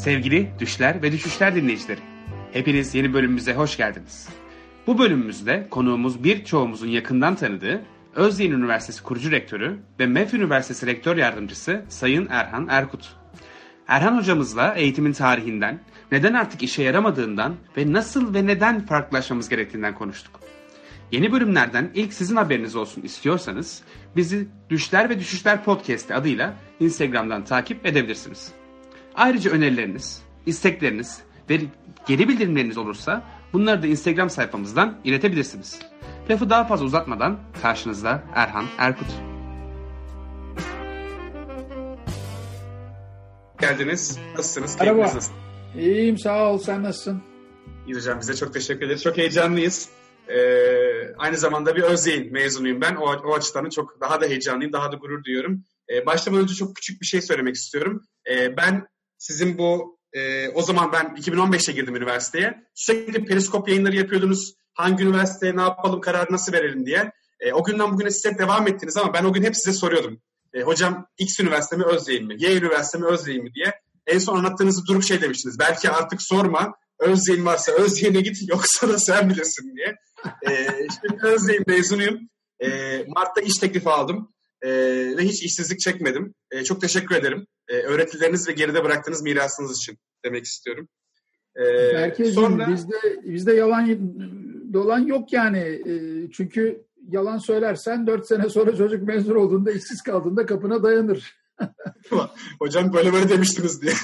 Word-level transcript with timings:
Sevgili 0.00 0.50
Düşler 0.58 1.02
ve 1.02 1.12
Düşüşler 1.12 1.54
dinleyicileri, 1.54 2.00
hepiniz 2.52 2.94
yeni 2.94 3.14
bölümümüze 3.14 3.54
hoş 3.54 3.76
geldiniz. 3.76 4.28
Bu 4.86 4.98
bölümümüzde 4.98 5.66
konuğumuz 5.70 6.24
birçoğumuzun 6.24 6.88
yakından 6.88 7.34
tanıdığı 7.34 7.82
Özyeğin 8.14 8.52
Üniversitesi 8.52 9.02
kurucu 9.02 9.30
rektörü 9.30 9.78
ve 10.00 10.06
MEF 10.06 10.34
Üniversitesi 10.34 10.86
rektör 10.86 11.16
yardımcısı 11.16 11.84
Sayın 11.88 12.26
Erhan 12.30 12.66
Erkut. 12.70 13.16
Erhan 13.88 14.18
hocamızla 14.18 14.74
eğitimin 14.74 15.12
tarihinden, 15.12 15.80
neden 16.12 16.34
artık 16.34 16.62
işe 16.62 16.82
yaramadığından 16.82 17.56
ve 17.76 17.92
nasıl 17.92 18.34
ve 18.34 18.46
neden 18.46 18.86
farklılaşmamız 18.86 19.48
gerektiğinden 19.48 19.94
konuştuk. 19.94 20.40
Yeni 21.12 21.32
bölümlerden 21.32 21.90
ilk 21.94 22.12
sizin 22.12 22.36
haberiniz 22.36 22.76
olsun 22.76 23.02
istiyorsanız 23.02 23.82
bizi 24.16 24.48
Düşler 24.70 25.10
ve 25.10 25.18
Düşüşler 25.18 25.64
Podcast 25.64 26.10
adıyla 26.10 26.54
Instagram'dan 26.80 27.44
takip 27.44 27.86
edebilirsiniz. 27.86 28.59
Ayrıca 29.20 29.50
önerileriniz, 29.50 30.22
istekleriniz 30.46 31.18
ve 31.50 31.60
geri 32.06 32.28
bildirimleriniz 32.28 32.78
olursa 32.78 33.24
bunları 33.52 33.82
da 33.82 33.86
Instagram 33.86 34.30
sayfamızdan 34.30 34.98
iletebilirsiniz. 35.04 35.78
Lafı 36.30 36.50
daha 36.50 36.64
fazla 36.64 36.84
uzatmadan 36.84 37.38
karşınızda 37.62 38.22
Erhan 38.34 38.66
Erkut. 38.78 39.06
Geldiniz. 43.60 44.18
Nasılsınız? 44.36 44.76
Merhaba. 44.80 45.00
Nasıl? 45.00 45.32
İyiyim 45.78 46.18
sağ 46.18 46.52
ol 46.52 46.58
sen 46.58 46.82
nasılsın? 46.82 47.22
İyi 47.86 47.96
hocam 47.96 48.20
bize 48.20 48.36
çok 48.36 48.54
teşekkür 48.54 48.86
ederiz. 48.86 49.02
Çok 49.02 49.16
heyecanlıyız. 49.16 49.88
Ee, 50.28 51.14
aynı 51.18 51.36
zamanda 51.36 51.76
bir 51.76 51.82
Özyeğin 51.82 52.32
mezunuyum 52.32 52.80
ben. 52.80 52.94
O, 52.94 53.04
o 53.04 53.34
açıdan 53.34 53.66
da 53.66 53.70
çok 53.70 54.00
daha 54.00 54.20
da 54.20 54.26
heyecanlıyım, 54.26 54.72
daha 54.72 54.92
da 54.92 54.96
gurur 54.96 55.24
duyuyorum. 55.24 55.64
Ee, 55.92 56.06
başlamadan 56.06 56.42
önce 56.42 56.54
çok 56.54 56.76
küçük 56.76 57.00
bir 57.00 57.06
şey 57.06 57.22
söylemek 57.22 57.54
istiyorum. 57.54 58.02
Ee, 58.30 58.56
ben 58.56 58.86
sizin 59.20 59.58
bu, 59.58 59.98
e, 60.12 60.48
o 60.48 60.62
zaman 60.62 60.92
ben 60.92 61.06
2015'te 61.06 61.72
girdim 61.72 61.96
üniversiteye. 61.96 62.64
Sürekli 62.74 63.24
periskop 63.24 63.68
yayınları 63.68 63.96
yapıyordunuz. 63.96 64.54
Hangi 64.74 65.04
üniversiteye 65.04 65.56
ne 65.56 65.60
yapalım, 65.60 66.00
kararı 66.00 66.32
nasıl 66.32 66.52
verelim 66.52 66.86
diye. 66.86 67.12
E, 67.40 67.52
o 67.52 67.64
günden 67.64 67.92
bugüne 67.92 68.10
siz 68.10 68.32
hep 68.32 68.38
devam 68.38 68.68
ettiniz 68.68 68.96
ama 68.96 69.14
ben 69.14 69.24
o 69.24 69.32
gün 69.32 69.42
hep 69.42 69.56
size 69.56 69.72
soruyordum. 69.72 70.20
E, 70.54 70.62
hocam 70.62 71.06
X 71.18 71.40
üniversite 71.40 71.76
mi 71.76 71.84
Özyeğin 71.84 72.26
mi? 72.26 72.36
Y 72.38 72.56
üniversite 72.56 72.98
mi 72.98 73.06
Özyeğin 73.06 73.44
mi 73.44 73.54
diye. 73.54 73.72
En 74.06 74.18
son 74.18 74.36
anlattığınızı 74.36 74.86
durup 74.86 75.02
şey 75.04 75.20
demiştiniz. 75.20 75.58
Belki 75.58 75.90
artık 75.90 76.22
sorma. 76.22 76.74
Özyeğin 76.98 77.44
varsa 77.44 77.72
Özyeğin'e 77.72 78.20
git 78.20 78.48
yoksa 78.48 78.88
da 78.88 78.98
sen 78.98 79.30
bilirsin 79.30 79.76
diye. 79.76 79.96
E, 80.48 80.66
şimdi 80.66 81.26
Özyeğin 81.26 81.64
mezunuyum. 81.66 82.20
E, 82.60 82.68
Mart'ta 83.08 83.40
iş 83.40 83.58
teklifi 83.58 83.88
aldım. 83.88 84.32
E, 84.62 84.70
ve 85.16 85.22
hiç 85.22 85.42
işsizlik 85.42 85.80
çekmedim. 85.80 86.34
E, 86.50 86.64
çok 86.64 86.80
teşekkür 86.80 87.14
ederim. 87.14 87.46
E, 87.70 87.76
öğretileriniz 87.76 88.48
ve 88.48 88.52
geride 88.52 88.84
bıraktığınız 88.84 89.22
mirasınız 89.22 89.76
için 89.76 89.98
demek 90.24 90.44
istiyorum. 90.44 90.88
E, 91.56 91.64
Belki 91.94 92.24
sonra... 92.26 92.68
bizde 92.68 92.96
bizde 93.24 93.52
yalan 93.52 93.88
dolan 94.72 94.98
yok 94.98 95.32
yani. 95.32 95.58
E, 95.58 95.94
çünkü 96.30 96.84
yalan 97.08 97.38
söylersen 97.38 98.06
dört 98.06 98.26
sene 98.26 98.48
sonra 98.48 98.76
çocuk 98.76 99.02
mezun 99.02 99.34
olduğunda 99.34 99.72
işsiz 99.72 100.02
kaldığında 100.02 100.46
kapına 100.46 100.82
dayanır. 100.82 101.36
Hocam 102.58 102.92
böyle 102.92 103.12
böyle 103.12 103.28
demiştiniz 103.28 103.82
diye. 103.82 103.92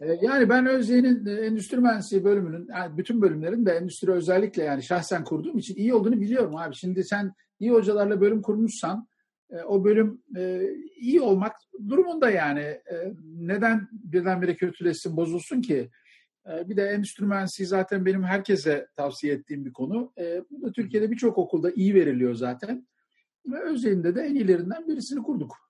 E, 0.00 0.18
yani 0.22 0.48
ben 0.48 0.66
Özyeğin'in 0.66 1.26
endüstri 1.26 1.76
mühendisliği 1.76 2.24
bölümünün, 2.24 2.68
yani 2.70 2.98
bütün 2.98 3.22
bölümlerin 3.22 3.66
de 3.66 3.72
endüstri 3.72 4.12
özellikle 4.12 4.62
yani 4.62 4.82
şahsen 4.82 5.24
kurduğum 5.24 5.58
için 5.58 5.74
iyi 5.74 5.94
olduğunu 5.94 6.20
biliyorum 6.20 6.56
abi. 6.56 6.74
Şimdi 6.74 7.04
sen 7.04 7.32
iyi 7.58 7.70
hocalarla 7.70 8.20
bölüm 8.20 8.42
kurmuşsan 8.42 9.08
o 9.66 9.84
bölüm 9.84 10.22
iyi 10.96 11.20
olmak 11.20 11.56
durumunda 11.88 12.30
yani. 12.30 12.80
Neden 13.24 13.88
birdenbire 13.92 14.56
kötüleşsin, 14.56 15.16
bozulsun 15.16 15.60
ki? 15.60 15.90
Bir 16.46 16.76
de 16.76 16.82
endüstri 16.82 17.26
mühendisliği 17.26 17.66
zaten 17.66 18.06
benim 18.06 18.24
herkese 18.24 18.88
tavsiye 18.96 19.34
ettiğim 19.34 19.64
bir 19.64 19.72
konu. 19.72 20.12
Bu 20.50 20.62
da 20.62 20.72
Türkiye'de 20.72 21.10
birçok 21.10 21.38
okulda 21.38 21.70
iyi 21.70 21.94
veriliyor 21.94 22.34
zaten. 22.34 22.88
Ve 23.46 23.60
Özyeğin'de 23.62 24.14
de 24.14 24.22
en 24.22 24.34
iyilerinden 24.34 24.88
birisini 24.88 25.22
kurduk. 25.22 25.69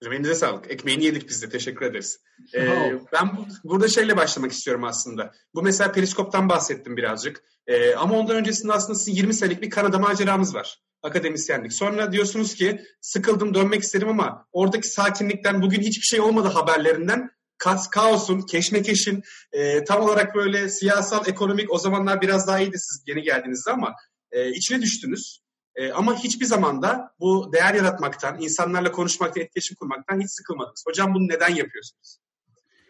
Hocam 0.00 0.12
elinize 0.12 0.34
sağlık. 0.34 0.70
Ekmeğini 0.70 1.04
yedik 1.04 1.28
biz 1.28 1.42
de. 1.42 1.48
Teşekkür 1.48 1.86
ederiz. 1.86 2.20
Ee, 2.54 2.92
ben 3.12 3.36
bu, 3.36 3.46
burada 3.64 3.88
şeyle 3.88 4.16
başlamak 4.16 4.52
istiyorum 4.52 4.84
aslında. 4.84 5.32
Bu 5.54 5.62
mesela 5.62 5.92
periskoptan 5.92 6.48
bahsettim 6.48 6.96
birazcık. 6.96 7.44
Ee, 7.66 7.94
ama 7.94 8.18
ondan 8.18 8.36
öncesinde 8.36 8.72
aslında 8.72 8.98
sizin 8.98 9.12
20 9.12 9.34
senelik 9.34 9.62
bir 9.62 9.70
Kanada 9.70 9.98
maceramız 9.98 10.54
var. 10.54 10.78
Akademisyenlik. 11.02 11.72
Sonra 11.72 12.12
diyorsunuz 12.12 12.54
ki 12.54 12.82
sıkıldım 13.00 13.54
dönmek 13.54 13.82
isterim 13.82 14.08
ama 14.08 14.46
oradaki 14.52 14.88
sakinlikten 14.88 15.62
bugün 15.62 15.80
hiçbir 15.80 16.06
şey 16.06 16.20
olmadı 16.20 16.48
haberlerinden 16.48 17.30
kas, 17.58 17.90
kaosun, 17.90 18.40
keşmekeşin 18.40 19.22
e, 19.52 19.84
tam 19.84 20.02
olarak 20.02 20.34
böyle 20.34 20.68
siyasal, 20.68 21.26
ekonomik 21.26 21.72
o 21.72 21.78
zamanlar 21.78 22.20
biraz 22.20 22.46
daha 22.46 22.60
iyiydi 22.60 22.78
siz 22.78 23.02
yeni 23.06 23.22
geldiğinizde 23.22 23.70
ama 23.70 23.94
e, 24.32 24.50
içine 24.50 24.82
düştünüz. 24.82 25.40
E, 25.78 25.92
ama 25.92 26.18
hiçbir 26.18 26.46
zaman 26.46 26.82
da 26.82 27.10
bu 27.20 27.52
değer 27.52 27.74
yaratmaktan, 27.74 28.40
insanlarla 28.40 28.92
konuşmaktan, 28.92 29.42
etkileşim 29.42 29.76
kurmaktan 29.76 30.20
hiç 30.20 30.30
sıkılmadınız. 30.30 30.84
Hocam 30.86 31.14
bunu 31.14 31.28
neden 31.28 31.48
yapıyorsunuz? 31.48 32.18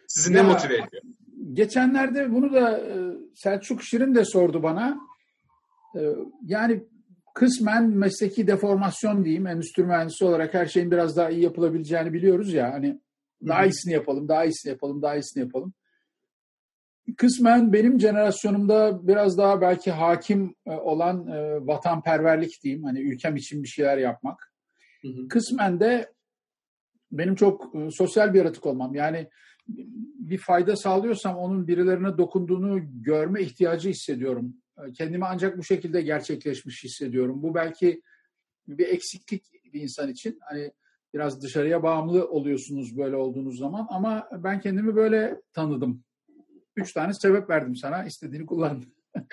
Sizi 0.09 0.32
ne 0.32 0.43
motive 0.43 0.75
ediyor? 0.75 1.03
Geçenlerde 1.53 2.32
bunu 2.32 2.53
da 2.53 2.78
e, 2.78 2.94
Selçuk 3.34 3.82
Şirin 3.82 4.15
de 4.15 4.25
sordu 4.25 4.62
bana. 4.62 5.00
E, 5.97 6.00
yani 6.44 6.84
kısmen 7.34 7.91
mesleki 7.91 8.47
deformasyon 8.47 9.25
diyeyim. 9.25 9.47
Endüstri 9.47 9.84
mühendisi 9.84 10.25
olarak 10.25 10.55
her 10.55 10.66
şeyin 10.66 10.91
biraz 10.91 11.16
daha 11.16 11.31
iyi 11.31 11.43
yapılabileceğini 11.43 12.12
biliyoruz 12.12 12.53
ya. 12.53 12.72
Hani 12.72 13.00
daha 13.47 13.65
iyisini 13.65 13.93
yapalım, 13.93 14.28
daha 14.28 14.44
iyisini 14.44 14.70
yapalım, 14.70 15.03
daha 15.03 15.16
iyisini 15.16 15.43
yapalım. 15.43 15.72
Kısmen 17.16 17.72
benim 17.72 18.00
jenerasyonumda 18.00 19.08
biraz 19.08 19.38
daha 19.38 19.60
belki 19.60 19.91
hakim 19.91 20.54
e, 20.66 20.70
olan 20.70 21.26
e, 21.26 21.66
vatanperverlik 21.66 22.62
diyeyim. 22.62 22.84
Hani 22.84 23.00
ülkem 23.00 23.36
için 23.36 23.62
bir 23.62 23.69
şeyler 23.69 23.98
yapmak. 23.98 24.52
Hı 25.02 25.08
hı. 25.08 25.28
Kısmen 25.28 25.80
de 25.80 26.12
benim 27.12 27.34
çok 27.34 27.74
e, 27.74 27.91
sosyal 27.91 28.34
bir 28.34 28.38
yaratık 28.38 28.66
olmam. 28.66 28.94
Yani 28.94 29.28
bir 30.19 30.38
fayda 30.38 30.76
sağlıyorsam 30.76 31.36
onun 31.36 31.69
birilerine 31.69 32.19
dokunduğunu 32.19 32.80
görme 33.02 33.42
ihtiyacı 33.42 33.88
hissediyorum. 33.88 34.54
Kendimi 34.94 35.25
ancak 35.25 35.58
bu 35.58 35.64
şekilde 35.64 36.02
gerçekleşmiş 36.02 36.84
hissediyorum. 36.84 37.42
Bu 37.42 37.54
belki 37.54 38.02
bir 38.69 38.88
eksiklik 38.88 39.44
bir 39.75 39.80
insan 39.80 40.10
için. 40.10 40.38
Hani 40.40 40.72
biraz 41.14 41.42
dışarıya 41.42 41.82
bağımlı 41.82 42.28
oluyorsunuz 42.28 42.98
böyle 42.98 43.16
olduğunuz 43.16 43.58
zaman 43.58 43.86
ama 43.90 44.28
ben 44.32 44.60
kendimi 44.60 44.96
böyle 44.96 45.40
tanıdım. 45.52 46.04
Üç 46.78 46.92
tane 46.92 47.14
sebep 47.14 47.50
verdim 47.50 47.76
sana. 47.76 48.04
istediğini 48.04 48.46
kullan. 48.46 48.84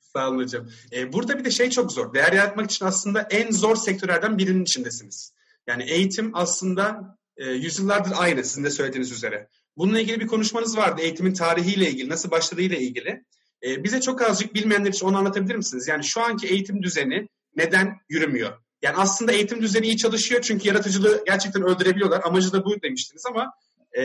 Sağ 0.00 0.28
olun 0.28 0.38
hocam. 0.38 0.68
Ee, 0.92 1.12
burada 1.12 1.38
bir 1.38 1.44
de 1.44 1.50
şey 1.50 1.70
çok 1.70 1.92
zor. 1.92 2.14
Değer 2.14 2.32
yaratmak 2.32 2.70
için 2.70 2.84
aslında 2.84 3.22
en 3.22 3.50
zor 3.50 3.76
sektörlerden 3.76 4.38
birinin 4.38 4.62
içindesiniz. 4.62 5.34
Yani 5.66 5.82
eğitim 5.82 6.30
aslında 6.34 7.16
e, 7.36 7.50
yüzyıllardır 7.50 8.12
aynı 8.16 8.44
sizin 8.44 8.64
de 8.64 8.70
söylediğiniz 8.70 9.12
üzere. 9.12 9.48
Bununla 9.76 10.00
ilgili 10.00 10.20
bir 10.20 10.26
konuşmanız 10.26 10.76
vardı. 10.76 11.02
Eğitimin 11.02 11.34
tarihiyle 11.34 11.90
ilgili, 11.90 12.08
nasıl 12.08 12.30
başladığıyla 12.30 12.76
ilgili. 12.76 13.24
E, 13.62 13.84
bize 13.84 14.00
çok 14.00 14.22
azıcık 14.22 14.54
bilmeyenler 14.54 14.90
için 14.90 15.06
onu 15.06 15.16
anlatabilir 15.16 15.56
misiniz? 15.56 15.88
Yani 15.88 16.04
şu 16.04 16.20
anki 16.20 16.46
eğitim 16.46 16.82
düzeni 16.82 17.28
neden 17.56 17.98
yürümüyor? 18.08 18.58
Yani 18.82 18.96
aslında 18.96 19.32
eğitim 19.32 19.62
düzeni 19.62 19.86
iyi 19.86 19.96
çalışıyor 19.96 20.42
çünkü 20.42 20.68
yaratıcılığı 20.68 21.22
gerçekten 21.26 21.62
öldürebiliyorlar. 21.62 22.20
Amacı 22.24 22.52
da 22.52 22.64
bu 22.64 22.82
demiştiniz 22.82 23.26
ama 23.26 23.52
e, 23.92 24.02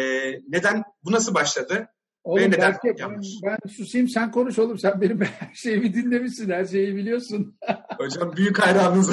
neden, 0.48 0.84
bu 1.04 1.12
nasıl 1.12 1.34
başladı? 1.34 1.88
Oğlum 2.30 2.42
Ve 2.42 2.48
neden 2.48 2.76
belki, 2.84 3.04
ben, 3.04 3.22
ben 3.44 3.70
susayım 3.70 4.08
sen 4.08 4.32
konuş 4.32 4.60
oğlum. 4.60 4.78
Sen 4.78 5.02
benim 5.02 5.22
her 5.40 5.54
şeyi 5.54 5.94
dinlemişsin. 5.94 6.50
Her 6.50 6.66
şeyi 6.66 6.96
biliyorsun. 6.96 7.56
Hocam 7.98 8.34
büyük 8.36 8.60
hayranınız. 8.60 9.12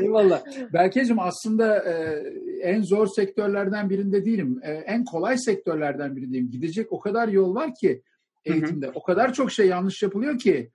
Eyvallah. 0.00 0.42
Berkeciğim 0.72 1.18
aslında 1.18 1.84
e, 1.84 2.22
en 2.62 2.82
zor 2.82 3.06
sektörlerden 3.06 3.90
birinde 3.90 4.24
değilim. 4.24 4.60
E, 4.62 4.72
en 4.72 5.04
kolay 5.04 5.38
sektörlerden 5.38 6.16
birindeyim. 6.16 6.50
Gidecek 6.50 6.92
o 6.92 7.00
kadar 7.00 7.28
yol 7.28 7.54
var 7.54 7.74
ki 7.74 8.02
eğitimde. 8.44 8.86
Hı 8.86 8.90
hı. 8.90 8.94
O 8.94 9.02
kadar 9.02 9.32
çok 9.32 9.52
şey 9.52 9.66
yanlış 9.66 10.02
yapılıyor 10.02 10.38
ki. 10.38 10.70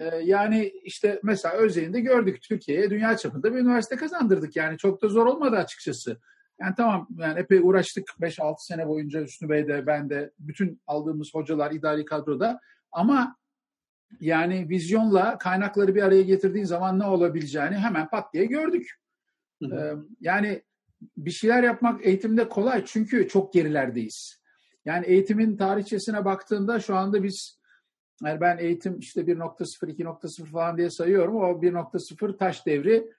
E, 0.00 0.16
yani 0.24 0.72
işte 0.84 1.20
mesela 1.22 1.54
Özyeğin'de 1.54 2.00
gördük 2.00 2.42
Türkiye'ye 2.42 2.90
dünya 2.90 3.16
çapında 3.16 3.54
bir 3.54 3.58
üniversite 3.58 3.96
kazandırdık. 3.96 4.56
Yani 4.56 4.78
çok 4.78 5.02
da 5.02 5.08
zor 5.08 5.26
olmadı 5.26 5.56
açıkçası. 5.56 6.18
Yani 6.60 6.74
tamam 6.76 7.08
yani 7.18 7.38
epey 7.38 7.58
uğraştık 7.58 8.04
5-6 8.20 8.54
sene 8.58 8.88
boyunca 8.88 9.22
Hüsnü 9.22 9.48
Bey 9.48 9.68
de 9.68 9.86
ben 9.86 10.10
de 10.10 10.30
bütün 10.38 10.82
aldığımız 10.86 11.34
hocalar 11.34 11.70
idari 11.70 12.04
kadroda 12.04 12.60
ama 12.92 13.36
yani 14.20 14.68
vizyonla 14.68 15.38
kaynakları 15.38 15.94
bir 15.94 16.02
araya 16.02 16.22
getirdiğin 16.22 16.64
zaman 16.64 16.98
ne 16.98 17.06
olabileceğini 17.06 17.76
hemen 17.76 18.08
pat 18.08 18.34
diye 18.34 18.44
gördük. 18.44 18.90
Hı 19.62 19.68
hı. 19.68 19.74
Ee, 19.74 19.94
yani 20.20 20.62
bir 21.16 21.30
şeyler 21.30 21.62
yapmak 21.62 22.06
eğitimde 22.06 22.48
kolay 22.48 22.84
çünkü 22.86 23.28
çok 23.28 23.52
gerilerdeyiz. 23.52 24.40
Yani 24.84 25.06
eğitimin 25.06 25.56
tarihçesine 25.56 26.24
baktığında 26.24 26.80
şu 26.80 26.96
anda 26.96 27.22
biz 27.22 27.60
yani 28.22 28.40
ben 28.40 28.58
eğitim 28.58 28.98
işte 28.98 29.20
1.0, 29.20 29.86
2.0 29.86 30.46
falan 30.46 30.76
diye 30.76 30.90
sayıyorum. 30.90 31.36
O 31.36 31.62
1.0 31.62 32.36
taş 32.36 32.66
devri 32.66 33.10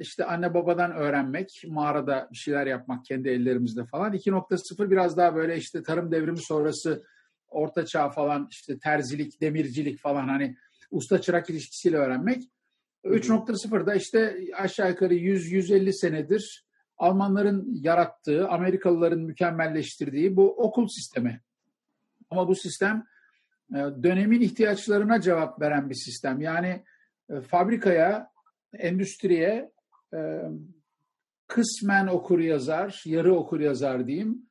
işte 0.00 0.24
anne 0.24 0.54
babadan 0.54 0.92
öğrenmek, 0.92 1.64
mağarada 1.68 2.28
bir 2.32 2.36
şeyler 2.36 2.66
yapmak 2.66 3.04
kendi 3.04 3.28
ellerimizde 3.28 3.84
falan. 3.84 4.12
2.0 4.12 4.90
biraz 4.90 5.16
daha 5.16 5.34
böyle 5.34 5.56
işte 5.56 5.82
tarım 5.82 6.12
devrimi 6.12 6.40
sonrası 6.42 7.04
orta 7.48 7.86
çağ 7.86 8.08
falan 8.08 8.48
işte 8.50 8.78
terzilik, 8.78 9.40
demircilik 9.40 9.98
falan 9.98 10.28
hani 10.28 10.56
usta 10.90 11.20
çırak 11.20 11.50
ilişkisiyle 11.50 11.96
öğrenmek. 11.96 12.42
3.0'da 13.04 13.94
işte 13.94 14.36
aşağı 14.56 14.90
yukarı 14.90 15.14
100-150 15.14 15.92
senedir 15.92 16.66
Almanların 16.98 17.68
yarattığı, 17.82 18.48
Amerikalıların 18.48 19.20
mükemmelleştirdiği 19.20 20.36
bu 20.36 20.56
okul 20.56 20.88
sistemi. 20.88 21.40
Ama 22.30 22.48
bu 22.48 22.54
sistem 22.54 23.06
e, 23.70 23.76
dönemin 23.76 24.40
ihtiyaçlarına 24.40 25.20
cevap 25.20 25.60
veren 25.60 25.90
bir 25.90 25.94
sistem. 25.94 26.40
Yani 26.40 26.84
e, 27.30 27.40
fabrikaya, 27.40 28.30
endüstriye 28.80 29.70
e, 30.14 30.42
kısmen 31.46 32.06
okur 32.06 32.38
yazar, 32.38 33.02
yarı 33.06 33.34
okur 33.34 33.60
yazar 33.60 34.06
diyeyim, 34.06 34.46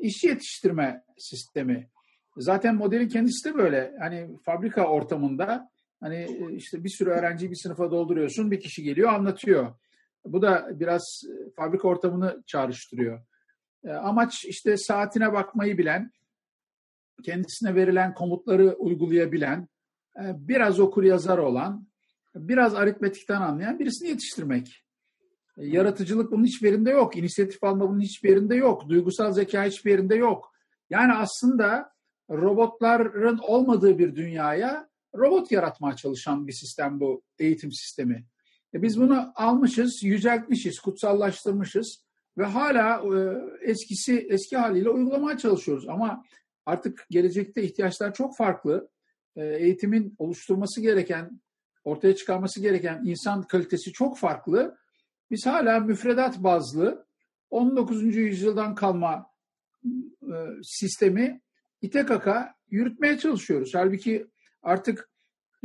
işçi 0.00 0.26
yetiştirme 0.26 1.04
sistemi. 1.18 1.88
Zaten 2.36 2.74
modelin 2.74 3.08
kendisi 3.08 3.48
de 3.48 3.54
böyle. 3.54 3.94
Hani 3.98 4.36
fabrika 4.44 4.86
ortamında 4.86 5.70
hani 6.00 6.28
işte 6.56 6.84
bir 6.84 6.88
sürü 6.88 7.10
öğrenciyi 7.10 7.50
bir 7.50 7.60
sınıfa 7.62 7.90
dolduruyorsun, 7.90 8.50
bir 8.50 8.60
kişi 8.60 8.82
geliyor 8.82 9.12
anlatıyor. 9.12 9.74
Bu 10.24 10.42
da 10.42 10.68
biraz 10.80 11.22
fabrika 11.56 11.88
ortamını 11.88 12.42
çağrıştırıyor. 12.46 13.20
Amaç 13.88 14.44
işte 14.44 14.76
saatine 14.76 15.32
bakmayı 15.32 15.78
bilen, 15.78 16.12
kendisine 17.24 17.74
verilen 17.74 18.14
komutları 18.14 18.74
uygulayabilen, 18.74 19.68
biraz 20.18 20.80
okur 20.80 21.04
yazar 21.04 21.38
olan, 21.38 21.87
biraz 22.38 22.74
aritmetikten 22.74 23.40
anlayan 23.40 23.78
birisini 23.78 24.08
yetiştirmek. 24.08 24.84
Yaratıcılık 25.56 26.32
bunun 26.32 26.44
hiçbir 26.44 26.68
yerinde 26.68 26.90
yok. 26.90 27.16
İnisiyatif 27.16 27.64
alma 27.64 27.88
bunun 27.88 28.00
hiçbir 28.00 28.28
yerinde 28.28 28.54
yok. 28.54 28.88
Duygusal 28.88 29.32
zeka 29.32 29.64
hiçbir 29.64 29.90
yerinde 29.90 30.14
yok. 30.14 30.52
Yani 30.90 31.12
aslında 31.12 31.92
robotların 32.30 33.38
olmadığı 33.38 33.98
bir 33.98 34.16
dünyaya 34.16 34.88
robot 35.14 35.52
yaratmaya 35.52 35.96
çalışan 35.96 36.46
bir 36.46 36.52
sistem 36.52 37.00
bu 37.00 37.22
eğitim 37.38 37.72
sistemi. 37.72 38.24
E 38.74 38.82
biz 38.82 39.00
bunu 39.00 39.32
almışız, 39.34 40.02
yüceltmişiz, 40.02 40.80
kutsallaştırmışız 40.80 42.04
ve 42.38 42.44
hala 42.44 43.02
e, 43.16 43.20
eskisi 43.70 44.26
eski 44.30 44.56
haliyle 44.56 44.90
uygulamaya 44.90 45.38
çalışıyoruz. 45.38 45.88
Ama 45.88 46.24
artık 46.66 47.06
gelecekte 47.10 47.62
ihtiyaçlar 47.62 48.14
çok 48.14 48.36
farklı. 48.36 48.88
E, 49.36 49.44
eğitimin 49.44 50.14
oluşturması 50.18 50.80
gereken, 50.80 51.40
ortaya 51.84 52.16
çıkarması 52.16 52.60
gereken 52.60 53.02
insan 53.04 53.42
kalitesi 53.42 53.92
çok 53.92 54.18
farklı. 54.18 54.78
Biz 55.30 55.46
hala 55.46 55.80
müfredat 55.80 56.38
bazlı 56.38 57.06
19. 57.50 58.16
yüzyıldan 58.16 58.74
kalma 58.74 59.26
e, 60.22 60.36
sistemi 60.62 61.40
ite 61.82 62.06
kaka 62.06 62.54
yürütmeye 62.70 63.18
çalışıyoruz. 63.18 63.70
Halbuki 63.74 64.26
artık 64.62 65.10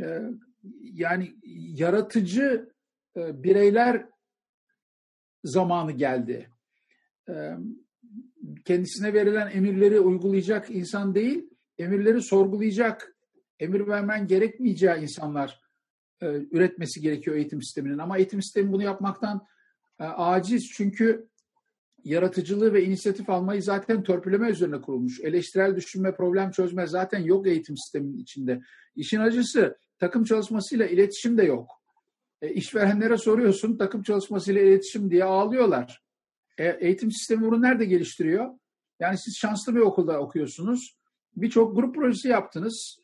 e, 0.00 0.20
yani 0.80 1.34
yaratıcı 1.74 2.70
e, 3.16 3.42
bireyler 3.42 4.06
zamanı 5.44 5.92
geldi. 5.92 6.50
Kendisine 8.64 9.14
verilen 9.14 9.50
emirleri 9.50 10.00
uygulayacak 10.00 10.70
insan 10.70 11.14
değil, 11.14 11.50
emirleri 11.78 12.22
sorgulayacak, 12.22 13.16
emir 13.58 13.86
vermen 13.86 14.26
gerekmeyeceği 14.26 14.96
insanlar 14.96 15.63
e, 16.24 16.46
üretmesi 16.50 17.00
gerekiyor 17.00 17.36
eğitim 17.36 17.62
sisteminin. 17.62 17.98
Ama 17.98 18.18
eğitim 18.18 18.42
sistemi 18.42 18.72
bunu 18.72 18.82
yapmaktan 18.82 19.46
e, 20.00 20.04
aciz 20.04 20.70
çünkü 20.70 21.28
yaratıcılığı 22.04 22.72
ve 22.72 22.84
inisiyatif 22.84 23.30
almayı 23.30 23.62
zaten 23.62 24.02
törpüleme 24.02 24.50
üzerine 24.50 24.80
kurulmuş. 24.80 25.20
Eleştirel 25.20 25.76
düşünme, 25.76 26.14
problem 26.14 26.50
çözme 26.50 26.86
zaten 26.86 27.18
yok 27.18 27.46
eğitim 27.46 27.76
sisteminin 27.76 28.18
içinde. 28.18 28.60
İşin 28.96 29.20
acısı 29.20 29.78
takım 29.98 30.24
çalışmasıyla 30.24 30.86
iletişim 30.86 31.38
de 31.38 31.42
yok. 31.42 31.70
E, 32.42 32.52
işverenlere 32.52 33.16
soruyorsun 33.16 33.76
takım 33.76 34.02
çalışmasıyla 34.02 34.62
iletişim 34.62 35.10
diye 35.10 35.24
ağlıyorlar. 35.24 36.02
E, 36.58 36.68
eğitim 36.80 37.12
sistemi 37.12 37.42
bunu 37.42 37.62
nerede 37.62 37.84
geliştiriyor? 37.84 38.50
Yani 39.00 39.18
siz 39.18 39.36
şanslı 39.36 39.74
bir 39.74 39.80
okulda 39.80 40.20
okuyorsunuz. 40.20 40.96
Birçok 41.36 41.76
grup 41.76 41.94
projesi 41.94 42.28
yaptınız. 42.28 42.98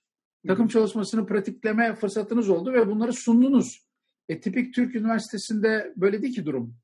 Takım 0.46 0.68
çalışmasını 0.68 1.26
pratikleme 1.26 1.94
fırsatınız 1.94 2.48
oldu 2.48 2.72
ve 2.72 2.86
bunları 2.86 3.12
sundunuz. 3.12 3.86
E, 4.28 4.40
tipik 4.40 4.74
Türk 4.74 4.94
Üniversitesi'nde 4.94 5.92
böyle 5.96 6.22
değil 6.22 6.34
ki 6.34 6.46
durum. 6.46 6.74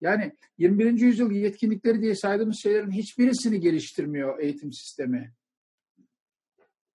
Yani 0.00 0.32
21. 0.58 1.00
yüzyıl 1.00 1.30
yetkinlikleri 1.30 2.02
diye 2.02 2.14
saydığımız 2.14 2.58
şeylerin 2.62 2.90
hiçbirisini 2.90 3.60
geliştirmiyor 3.60 4.38
eğitim 4.38 4.72
sistemi. 4.72 5.34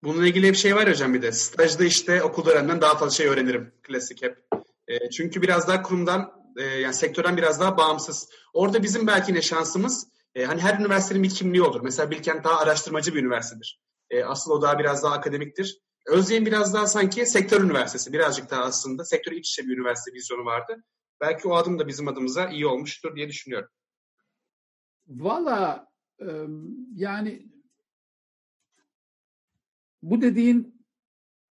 Bununla 0.04 0.26
ilgili 0.26 0.50
bir 0.50 0.56
şey 0.56 0.76
var 0.76 0.90
hocam 0.90 1.14
bir 1.14 1.22
de. 1.22 1.32
Stajda 1.32 1.84
işte 1.84 2.22
okul 2.22 2.46
öğrenmeden 2.46 2.80
daha 2.80 2.98
fazla 2.98 3.10
şey 3.16 3.26
öğrenirim. 3.26 3.72
Klasik 3.82 4.22
hep. 4.22 4.38
E, 4.88 5.10
çünkü 5.10 5.42
biraz 5.42 5.68
daha 5.68 5.82
kurumdan 5.82 6.32
e, 6.56 6.62
yani 6.62 6.94
sektörden 6.94 7.36
biraz 7.36 7.60
daha 7.60 7.76
bağımsız. 7.76 8.28
Orada 8.52 8.82
bizim 8.82 9.06
belki 9.06 9.34
ne 9.34 9.42
şansımız 9.42 10.06
e, 10.34 10.44
hani 10.44 10.60
her 10.60 10.78
üniversitenin 10.78 11.22
bir 11.22 11.30
kimliği 11.30 11.62
olur. 11.62 11.80
Mesela 11.80 12.10
Bilkent 12.10 12.44
daha 12.44 12.58
araştırmacı 12.58 13.14
bir 13.14 13.20
üniversitedir. 13.20 13.80
E, 14.10 14.24
asıl 14.24 14.50
o 14.50 14.62
daha 14.62 14.78
biraz 14.78 15.02
daha 15.02 15.14
akademiktir. 15.14 15.80
Özyeğin 16.06 16.46
biraz 16.46 16.74
daha 16.74 16.86
sanki 16.86 17.26
sektör 17.26 17.60
üniversitesi. 17.64 18.12
Birazcık 18.12 18.50
daha 18.50 18.62
aslında 18.62 19.04
sektör 19.04 19.32
iç 19.32 19.50
içe 19.50 19.62
bir 19.62 19.76
üniversite 19.76 20.12
vizyonu 20.14 20.44
vardı. 20.44 20.84
Belki 21.20 21.48
o 21.48 21.54
adım 21.54 21.78
da 21.78 21.88
bizim 21.88 22.08
adımıza 22.08 22.48
iyi 22.48 22.66
olmuştur 22.66 23.16
diye 23.16 23.28
düşünüyorum. 23.28 23.68
Valla 25.06 25.88
yani 26.94 27.46
bu 30.02 30.22
dediğin 30.22 30.86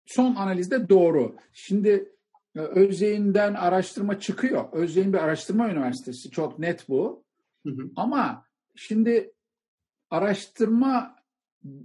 son 0.06 0.36
analizde 0.36 0.89
doğru. 0.89 1.36
Şimdi 1.54 2.16
Özyeğin'den 2.56 3.54
araştırma 3.54 4.19
çıkıyor. 4.19 4.72
Özyeğin 4.72 5.13
bir 5.13 5.18
araştırma 5.18 5.69
üniversitesi. 5.69 6.31
Çok 6.31 6.60
net 6.60 6.89
bu. 6.89 7.25
Hı 7.66 7.69
hı. 7.69 7.92
Ama 7.96 8.46
şimdi 8.75 9.34
araştırma 10.10 11.16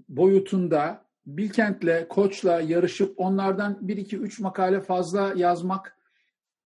boyutunda 0.08 1.07
Bilkent'le, 1.28 2.08
Koç'la 2.08 2.60
yarışıp 2.60 3.20
onlardan 3.20 3.88
bir 3.88 3.96
iki 3.96 4.19
üç 4.19 4.40
makale 4.40 4.80
fazla 4.80 5.32
yazmak 5.36 5.96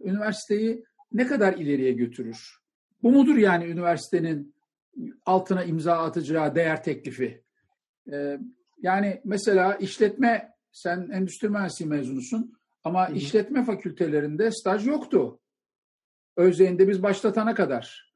üniversiteyi 0.01 0.85
ne 1.13 1.27
kadar 1.27 1.55
ileriye 1.55 1.93
götürür? 1.93 2.57
Bu 3.03 3.13
mudur 3.13 3.37
yani 3.37 3.65
üniversitenin 3.65 4.55
altına 5.27 5.65
imza 5.65 5.99
atacağı 5.99 6.55
değer 6.55 6.83
teklifi? 6.83 7.43
Ee, 8.13 8.39
yani 8.83 9.21
mesela 9.25 9.75
işletme, 9.75 10.53
sen 10.73 11.11
endüstri 11.13 11.49
mühendisliği 11.49 11.91
mezunusun 11.91 12.59
ama 12.85 13.09
Hı-hı. 13.09 13.17
işletme 13.17 13.65
fakültelerinde 13.65 14.51
staj 14.51 14.87
yoktu. 14.87 15.41
Özdeğinde 16.37 16.89
biz 16.89 17.03
başlatana 17.03 17.55
kadar. 17.55 18.15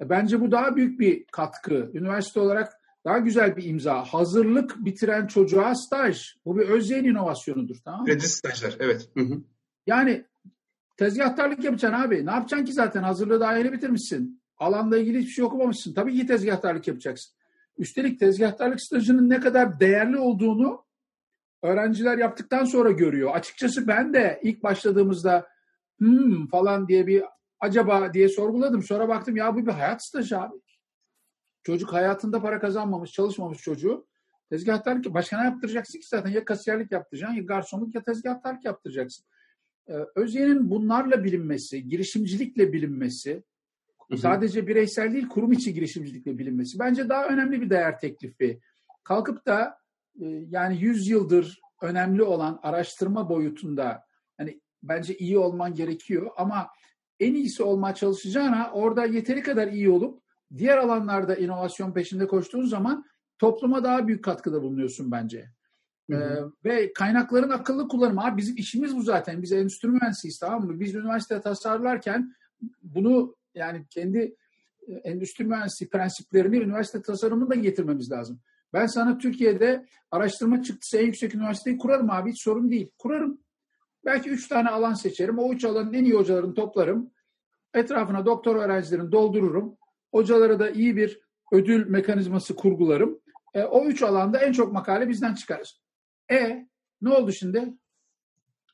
E, 0.00 0.10
bence 0.10 0.40
bu 0.40 0.50
daha 0.50 0.76
büyük 0.76 1.00
bir 1.00 1.24
katkı. 1.24 1.90
Üniversite 1.94 2.40
olarak 2.40 2.77
daha 3.04 3.18
güzel 3.18 3.56
bir 3.56 3.64
imza. 3.64 4.04
Hazırlık 4.04 4.84
bitiren 4.84 5.26
çocuğa 5.26 5.74
staj. 5.74 6.34
Bu 6.44 6.58
bir 6.58 6.68
Özyeğin 6.68 7.04
inovasyonudur. 7.04 7.76
Tamam 7.84 8.00
mı? 8.00 8.06
Kredi 8.06 8.28
stajlar, 8.28 8.76
evet. 8.80 9.08
Hı 9.14 9.20
hı. 9.20 9.42
Yani 9.86 10.24
tezgahtarlık 10.96 11.64
yapacaksın 11.64 11.98
abi. 11.98 12.26
Ne 12.26 12.30
yapacaksın 12.30 12.66
ki 12.66 12.72
zaten? 12.72 13.02
Hazırlığı 13.02 13.40
daha 13.40 13.56
yeni 13.56 13.72
bitirmişsin. 13.72 14.42
Alanla 14.58 14.98
ilgili 14.98 15.18
hiçbir 15.18 15.32
şey 15.32 15.44
okumamışsın. 15.44 15.94
Tabii 15.94 16.16
ki 16.20 16.26
tezgahtarlık 16.26 16.88
yapacaksın. 16.88 17.34
Üstelik 17.78 18.20
tezgahtarlık 18.20 18.82
stajının 18.82 19.30
ne 19.30 19.40
kadar 19.40 19.80
değerli 19.80 20.18
olduğunu 20.18 20.84
öğrenciler 21.62 22.18
yaptıktan 22.18 22.64
sonra 22.64 22.90
görüyor. 22.90 23.34
Açıkçası 23.34 23.86
ben 23.88 24.14
de 24.14 24.40
ilk 24.42 24.62
başladığımızda 24.62 25.46
hmm 25.98 26.46
falan 26.46 26.88
diye 26.88 27.06
bir 27.06 27.24
acaba 27.60 28.14
diye 28.14 28.28
sorguladım. 28.28 28.82
Sonra 28.82 29.08
baktım 29.08 29.36
ya 29.36 29.54
bu 29.54 29.66
bir 29.66 29.72
hayat 29.72 30.04
stajı 30.04 30.40
abi. 30.40 30.56
Çocuk 31.68 31.92
hayatında 31.92 32.42
para 32.42 32.60
kazanmamış, 32.60 33.12
çalışmamış 33.12 33.58
çocuğu. 33.58 34.06
Tezgahtarlık, 34.50 35.14
başka 35.14 35.38
ne 35.38 35.44
yaptıracaksın 35.44 35.98
ki 35.98 36.06
zaten? 36.08 36.30
Ya 36.30 36.44
kasiyerlik 36.44 36.92
yaptıracaksın, 36.92 37.36
ya 37.36 37.42
garsonluk 37.42 37.94
ya 37.94 38.02
tezgahtarlık 38.02 38.64
yaptıracaksın. 38.64 39.24
Ee, 39.88 39.92
Özye'nin 40.14 40.70
bunlarla 40.70 41.24
bilinmesi, 41.24 41.88
girişimcilikle 41.88 42.72
bilinmesi, 42.72 43.42
sadece 44.16 44.66
bireysel 44.66 45.12
değil 45.12 45.28
kurum 45.28 45.52
içi 45.52 45.74
girişimcilikle 45.74 46.38
bilinmesi 46.38 46.78
bence 46.78 47.08
daha 47.08 47.26
önemli 47.26 47.60
bir 47.60 47.70
değer 47.70 47.98
teklifi. 47.98 48.60
Kalkıp 49.04 49.46
da 49.46 49.78
e, 50.20 50.26
yani 50.26 50.80
100 50.80 51.08
yıldır 51.08 51.60
önemli 51.82 52.22
olan 52.22 52.60
araştırma 52.62 53.28
boyutunda 53.28 54.04
hani 54.36 54.60
bence 54.82 55.16
iyi 55.16 55.38
olman 55.38 55.74
gerekiyor 55.74 56.30
ama 56.36 56.68
en 57.20 57.34
iyisi 57.34 57.62
olmaya 57.62 57.94
çalışacağına 57.94 58.70
orada 58.72 59.04
yeteri 59.04 59.42
kadar 59.42 59.68
iyi 59.68 59.90
olup 59.90 60.27
diğer 60.56 60.78
alanlarda 60.78 61.36
inovasyon 61.36 61.92
peşinde 61.92 62.26
koştuğun 62.26 62.66
zaman 62.66 63.04
topluma 63.38 63.84
daha 63.84 64.08
büyük 64.08 64.24
katkıda 64.24 64.62
bulunuyorsun 64.62 65.10
bence. 65.10 65.50
Hı 66.10 66.16
hı. 66.16 66.52
Ee, 66.64 66.68
ve 66.70 66.92
kaynakların 66.92 67.50
akıllı 67.50 67.88
kullanımı. 67.88 68.24
Abi 68.24 68.36
bizim 68.36 68.56
işimiz 68.56 68.96
bu 68.96 69.02
zaten. 69.02 69.42
Biz 69.42 69.52
endüstri 69.52 69.88
mühendisiyiz 69.88 70.38
tamam 70.38 70.66
mı? 70.66 70.80
Biz 70.80 70.94
üniversite 70.94 71.40
tasarlarken 71.40 72.34
bunu 72.82 73.36
yani 73.54 73.86
kendi 73.90 74.34
e, 74.88 74.92
endüstri 74.94 75.44
mühendisliği 75.44 75.90
prensiplerini 75.90 76.56
üniversite 76.56 77.02
tasarımında 77.02 77.54
getirmemiz 77.54 78.10
lazım. 78.10 78.40
Ben 78.72 78.86
sana 78.86 79.18
Türkiye'de 79.18 79.86
araştırma 80.10 80.62
çıktısı 80.62 80.98
en 80.98 81.06
yüksek 81.06 81.34
üniversiteyi 81.34 81.78
kurarım 81.78 82.10
abi 82.10 82.30
hiç 82.30 82.42
sorun 82.42 82.70
değil. 82.70 82.90
Kurarım. 82.98 83.40
Belki 84.04 84.30
üç 84.30 84.48
tane 84.48 84.68
alan 84.68 84.94
seçerim. 84.94 85.38
O 85.38 85.52
üç 85.52 85.64
alanın 85.64 85.92
en 85.92 86.04
iyi 86.04 86.14
hocalarını 86.14 86.54
toplarım. 86.54 87.10
Etrafına 87.74 88.26
doktor 88.26 88.56
öğrencilerini 88.56 89.12
doldururum. 89.12 89.76
Hocalara 90.10 90.58
da 90.58 90.70
iyi 90.70 90.96
bir 90.96 91.20
ödül 91.52 91.86
mekanizması 91.86 92.56
kurgularım. 92.56 93.20
E, 93.54 93.62
o 93.62 93.84
üç 93.84 94.02
alanda 94.02 94.38
en 94.38 94.52
çok 94.52 94.72
makale 94.72 95.08
bizden 95.08 95.34
çıkar. 95.34 95.74
E 96.30 96.66
ne 97.02 97.10
oldu 97.10 97.32
şimdi? 97.32 97.74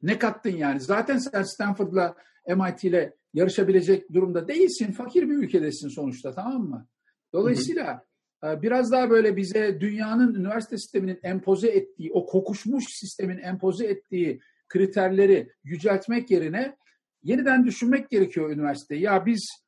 Ne 0.02 0.18
kattın 0.18 0.56
yani? 0.56 0.80
Zaten 0.80 1.18
sen 1.18 1.42
Stanford'la 1.42 2.14
MIT 2.48 2.84
ile 2.84 3.14
yarışabilecek 3.34 4.12
durumda 4.12 4.48
değilsin. 4.48 4.92
Fakir 4.92 5.28
bir 5.28 5.34
ülkedesin 5.34 5.88
sonuçta 5.88 6.34
tamam 6.34 6.62
mı? 6.62 6.86
Dolayısıyla 7.32 8.04
hı 8.40 8.46
hı. 8.46 8.52
E, 8.52 8.62
biraz 8.62 8.92
daha 8.92 9.10
böyle 9.10 9.36
bize 9.36 9.80
dünyanın 9.80 10.34
üniversite 10.34 10.78
sisteminin 10.78 11.20
empoze 11.22 11.68
ettiği, 11.68 12.12
o 12.12 12.26
kokuşmuş 12.26 12.84
sistemin 12.88 13.38
empoze 13.38 13.86
ettiği 13.86 14.40
kriterleri 14.68 15.52
yüceltmek 15.64 16.30
yerine 16.30 16.76
yeniden 17.22 17.64
düşünmek 17.64 18.10
gerekiyor 18.10 18.50
üniversiteyi. 18.50 19.02
Ya 19.02 19.26
biz 19.26 19.63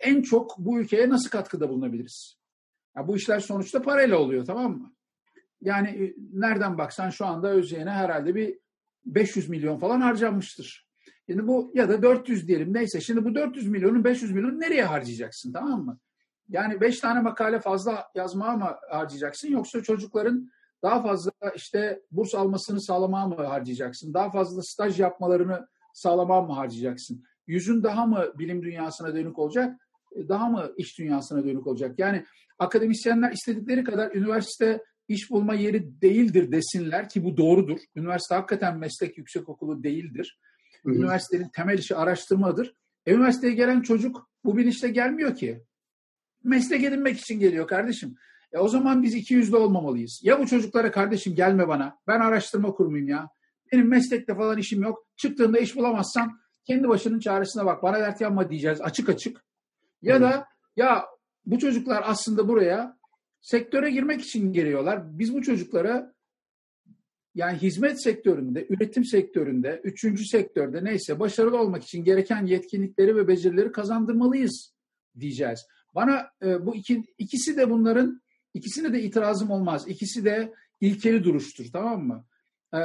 en 0.00 0.22
çok 0.22 0.58
bu 0.58 0.80
ülkeye 0.80 1.08
nasıl 1.08 1.30
katkıda 1.30 1.68
bulunabiliriz? 1.68 2.36
Ya 2.96 3.08
bu 3.08 3.16
işler 3.16 3.40
sonuçta 3.40 3.82
parayla 3.82 4.18
oluyor 4.18 4.44
tamam 4.44 4.72
mı? 4.78 4.94
Yani 5.60 5.88
e, 5.88 6.14
nereden 6.32 6.78
baksan 6.78 7.10
şu 7.10 7.26
anda 7.26 7.48
Özyeğin'e 7.48 7.90
herhalde 7.90 8.34
bir 8.34 8.58
500 9.04 9.48
milyon 9.48 9.78
falan 9.78 10.00
harcanmıştır. 10.00 10.88
Şimdi 11.26 11.46
bu 11.46 11.72
ya 11.74 11.88
da 11.88 12.02
400 12.02 12.48
diyelim 12.48 12.74
neyse. 12.74 13.00
Şimdi 13.00 13.24
bu 13.24 13.34
400 13.34 13.68
milyonun 13.68 14.04
500 14.04 14.32
milyonu 14.32 14.60
nereye 14.60 14.84
harcayacaksın 14.84 15.52
tamam 15.52 15.84
mı? 15.84 15.98
Yani 16.48 16.80
5 16.80 17.00
tane 17.00 17.20
makale 17.20 17.60
fazla 17.60 18.04
yazmaya 18.14 18.56
mı 18.56 18.76
harcayacaksın 18.90 19.48
yoksa 19.48 19.82
çocukların 19.82 20.50
daha 20.82 21.02
fazla 21.02 21.32
işte 21.54 22.02
burs 22.10 22.34
almasını 22.34 22.82
sağlamaya 22.82 23.26
mı 23.26 23.46
harcayacaksın? 23.46 24.14
Daha 24.14 24.30
fazla 24.30 24.62
staj 24.62 25.00
yapmalarını 25.00 25.68
sağlamaya 25.94 26.42
mı 26.42 26.52
harcayacaksın? 26.52 27.24
Yüzün 27.46 27.82
daha 27.82 28.06
mı 28.06 28.32
bilim 28.38 28.62
dünyasına 28.62 29.14
dönük 29.14 29.38
olacak? 29.38 29.80
E, 30.16 30.28
daha 30.28 30.48
mı 30.48 30.72
iş 30.76 30.98
dünyasına 30.98 31.44
dönük 31.44 31.66
olacak? 31.66 31.98
Yani 31.98 32.24
akademisyenler 32.58 33.32
istedikleri 33.32 33.84
kadar 33.84 34.14
üniversite 34.14 34.82
iş 35.08 35.30
bulma 35.30 35.54
yeri 35.54 36.00
değildir 36.02 36.52
desinler 36.52 37.08
ki 37.08 37.24
bu 37.24 37.36
doğrudur. 37.36 37.78
Üniversite 37.96 38.34
hakikaten 38.34 38.78
meslek 38.78 39.18
yüksekokulu 39.18 39.82
değildir. 39.82 40.38
Hı-hı. 40.84 40.94
Üniversitenin 40.94 41.48
temel 41.48 41.78
işi 41.78 41.96
araştırmadır. 41.96 42.74
E, 43.06 43.14
üniversiteye 43.14 43.54
gelen 43.54 43.82
çocuk 43.82 44.30
bu 44.44 44.56
bilinçle 44.56 44.88
gelmiyor 44.88 45.36
ki. 45.36 45.62
Meslek 46.44 46.84
edinmek 46.84 47.18
için 47.18 47.40
geliyor 47.40 47.66
kardeşim. 47.66 48.14
E 48.52 48.58
o 48.58 48.68
zaman 48.68 49.02
biz 49.02 49.14
iki 49.14 49.34
yüzlü 49.34 49.56
olmamalıyız. 49.56 50.20
Ya 50.22 50.40
bu 50.40 50.46
çocuklara 50.46 50.90
kardeşim 50.90 51.34
gelme 51.34 51.68
bana. 51.68 51.98
Ben 52.06 52.20
araştırma 52.20 52.72
kurmayayım 52.72 53.08
ya. 53.08 53.28
Benim 53.72 53.88
meslekte 53.88 54.34
falan 54.34 54.58
işim 54.58 54.82
yok. 54.82 55.06
Çıktığında 55.16 55.58
iş 55.58 55.76
bulamazsam 55.76 56.41
kendi 56.64 56.88
başının 56.88 57.18
çaresine 57.18 57.64
bak. 57.64 57.82
Bana 57.82 58.00
dert 58.00 58.20
yanma 58.20 58.50
diyeceğiz 58.50 58.80
açık 58.80 59.08
açık. 59.08 59.44
Ya 60.02 60.20
da 60.20 60.46
ya 60.76 61.06
bu 61.46 61.58
çocuklar 61.58 62.02
aslında 62.06 62.48
buraya 62.48 62.98
sektöre 63.40 63.90
girmek 63.90 64.20
için 64.20 64.52
geliyorlar. 64.52 65.18
Biz 65.18 65.34
bu 65.34 65.42
çocuklara 65.42 66.14
yani 67.34 67.58
hizmet 67.58 68.02
sektöründe, 68.02 68.66
üretim 68.68 69.04
sektöründe, 69.04 69.80
üçüncü 69.84 70.26
sektörde 70.26 70.84
neyse 70.84 71.20
başarılı 71.20 71.60
olmak 71.60 71.82
için 71.82 72.04
gereken 72.04 72.46
yetkinlikleri 72.46 73.16
ve 73.16 73.28
becerileri 73.28 73.72
kazandırmalıyız 73.72 74.72
diyeceğiz. 75.20 75.66
Bana 75.94 76.30
e, 76.42 76.66
bu 76.66 76.76
iki, 76.76 77.04
ikisi 77.18 77.56
de 77.56 77.70
bunların 77.70 78.22
ikisine 78.54 78.92
de 78.92 79.02
itirazım 79.02 79.50
olmaz. 79.50 79.84
İkisi 79.88 80.24
de 80.24 80.52
ilkeli 80.80 81.24
duruştur 81.24 81.66
tamam 81.72 82.06
mı? 82.06 82.24
E, 82.74 82.78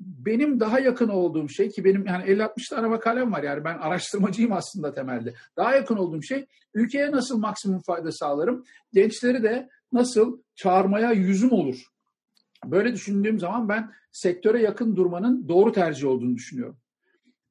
benim 0.00 0.60
daha 0.60 0.80
yakın 0.80 1.08
olduğum 1.08 1.48
şey 1.48 1.68
ki 1.68 1.84
benim 1.84 2.06
yani 2.06 2.24
50-60 2.24 2.70
tane 2.70 2.86
makalem 2.86 3.32
var 3.32 3.42
yani 3.42 3.64
ben 3.64 3.78
araştırmacıyım 3.78 4.52
aslında 4.52 4.94
temelde. 4.94 5.34
Daha 5.56 5.74
yakın 5.74 5.96
olduğum 5.96 6.22
şey 6.22 6.46
ülkeye 6.74 7.10
nasıl 7.10 7.38
maksimum 7.38 7.80
fayda 7.80 8.12
sağlarım? 8.12 8.64
Gençleri 8.92 9.42
de 9.42 9.68
nasıl 9.92 10.40
çağırmaya 10.54 11.12
yüzüm 11.12 11.52
olur? 11.52 11.86
Böyle 12.64 12.92
düşündüğüm 12.92 13.38
zaman 13.38 13.68
ben 13.68 13.92
sektöre 14.12 14.62
yakın 14.62 14.96
durmanın 14.96 15.48
doğru 15.48 15.72
tercih 15.72 16.08
olduğunu 16.08 16.36
düşünüyorum. 16.36 16.76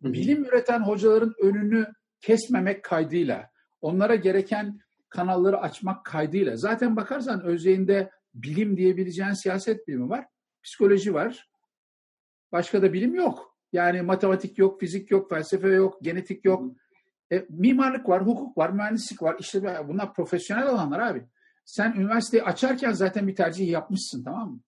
Bilim 0.02 0.46
üreten 0.46 0.80
hocaların 0.80 1.34
önünü 1.42 1.88
kesmemek 2.22 2.84
kaydıyla, 2.84 3.50
onlara 3.82 4.16
gereken 4.16 4.80
kanalları 5.10 5.60
açmak 5.60 6.06
kaydıyla. 6.06 6.56
Zaten 6.56 6.96
bakarsan 6.96 7.44
özeyinde 7.44 8.12
bilim 8.34 8.78
diyebileceğin 8.78 9.34
siyaset 9.34 9.88
bilimi 9.88 10.10
var, 10.10 10.26
psikoloji 10.64 11.14
var. 11.14 11.51
Başka 12.52 12.82
da 12.82 12.94
bilim 12.94 13.16
yok. 13.16 13.58
Yani 13.74 14.02
matematik 14.02 14.58
yok, 14.58 14.80
fizik 14.80 15.12
yok, 15.12 15.30
felsefe 15.30 15.68
yok, 15.68 15.98
genetik 16.02 16.46
yok. 16.46 16.76
E, 17.32 17.46
mimarlık 17.50 18.10
var, 18.10 18.26
hukuk 18.26 18.58
var, 18.58 18.70
mühendislik 18.70 19.22
var. 19.22 19.36
İşte 19.40 19.88
bunlar 19.88 20.14
profesyonel 20.14 20.68
alanlar 20.68 21.00
abi. 21.00 21.24
Sen 21.66 21.94
üniversiteyi 21.94 22.44
açarken 22.44 22.92
zaten 22.92 23.28
bir 23.28 23.36
tercih 23.36 23.70
yapmışsın 23.70 24.24
tamam 24.24 24.52
mı? 24.52 24.60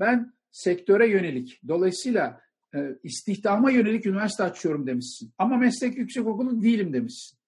Ben 0.00 0.32
sektöre 0.50 1.08
yönelik, 1.08 1.60
dolayısıyla 1.68 2.40
e, 2.74 2.78
istihdama 3.02 3.70
yönelik 3.70 4.06
üniversite 4.06 4.42
açıyorum 4.42 4.86
demişsin. 4.86 5.32
Ama 5.38 5.56
meslek 5.56 5.98
yüksekokulu 5.98 6.62
değilim 6.62 6.92
demişsin. 6.92 7.38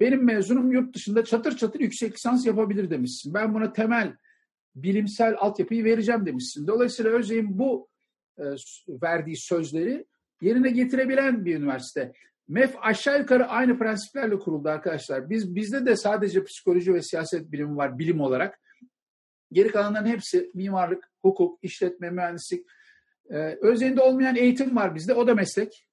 Benim 0.00 0.24
mezunum 0.24 0.72
yurt 0.72 0.94
dışında 0.94 1.24
çatır 1.24 1.56
çatır 1.56 1.80
yüksek 1.80 2.14
lisans 2.14 2.46
yapabilir 2.46 2.90
demişsin. 2.90 3.34
Ben 3.34 3.54
buna 3.54 3.72
temel 3.72 4.16
bilimsel 4.74 5.36
altyapıyı 5.38 5.84
vereceğim 5.84 6.26
demişsin. 6.26 6.66
Dolayısıyla 6.66 7.10
Özyeğin 7.10 7.58
bu 7.58 7.88
verdiği 8.88 9.36
sözleri 9.36 10.06
yerine 10.40 10.70
getirebilen 10.70 11.44
bir 11.44 11.56
üniversite. 11.56 12.12
MEF 12.48 12.76
aşağı 12.80 13.18
yukarı 13.18 13.46
aynı 13.46 13.78
prensiplerle 13.78 14.38
kuruldu 14.38 14.68
arkadaşlar. 14.68 15.30
Biz 15.30 15.54
bizde 15.54 15.86
de 15.86 15.96
sadece 15.96 16.44
psikoloji 16.44 16.94
ve 16.94 17.02
siyaset 17.02 17.52
bilimi 17.52 17.76
var 17.76 17.98
bilim 17.98 18.20
olarak. 18.20 18.60
Geri 19.52 19.68
kalanların 19.68 20.06
hepsi 20.06 20.50
mimarlık, 20.54 21.10
hukuk, 21.22 21.58
işletme, 21.62 22.10
mühendislik. 22.10 22.66
Ee, 23.30 23.58
özlerinde 23.60 24.00
olmayan 24.00 24.36
eğitim 24.36 24.76
var 24.76 24.94
bizde. 24.94 25.14
O 25.14 25.26
da 25.26 25.34
meslek. 25.34 25.86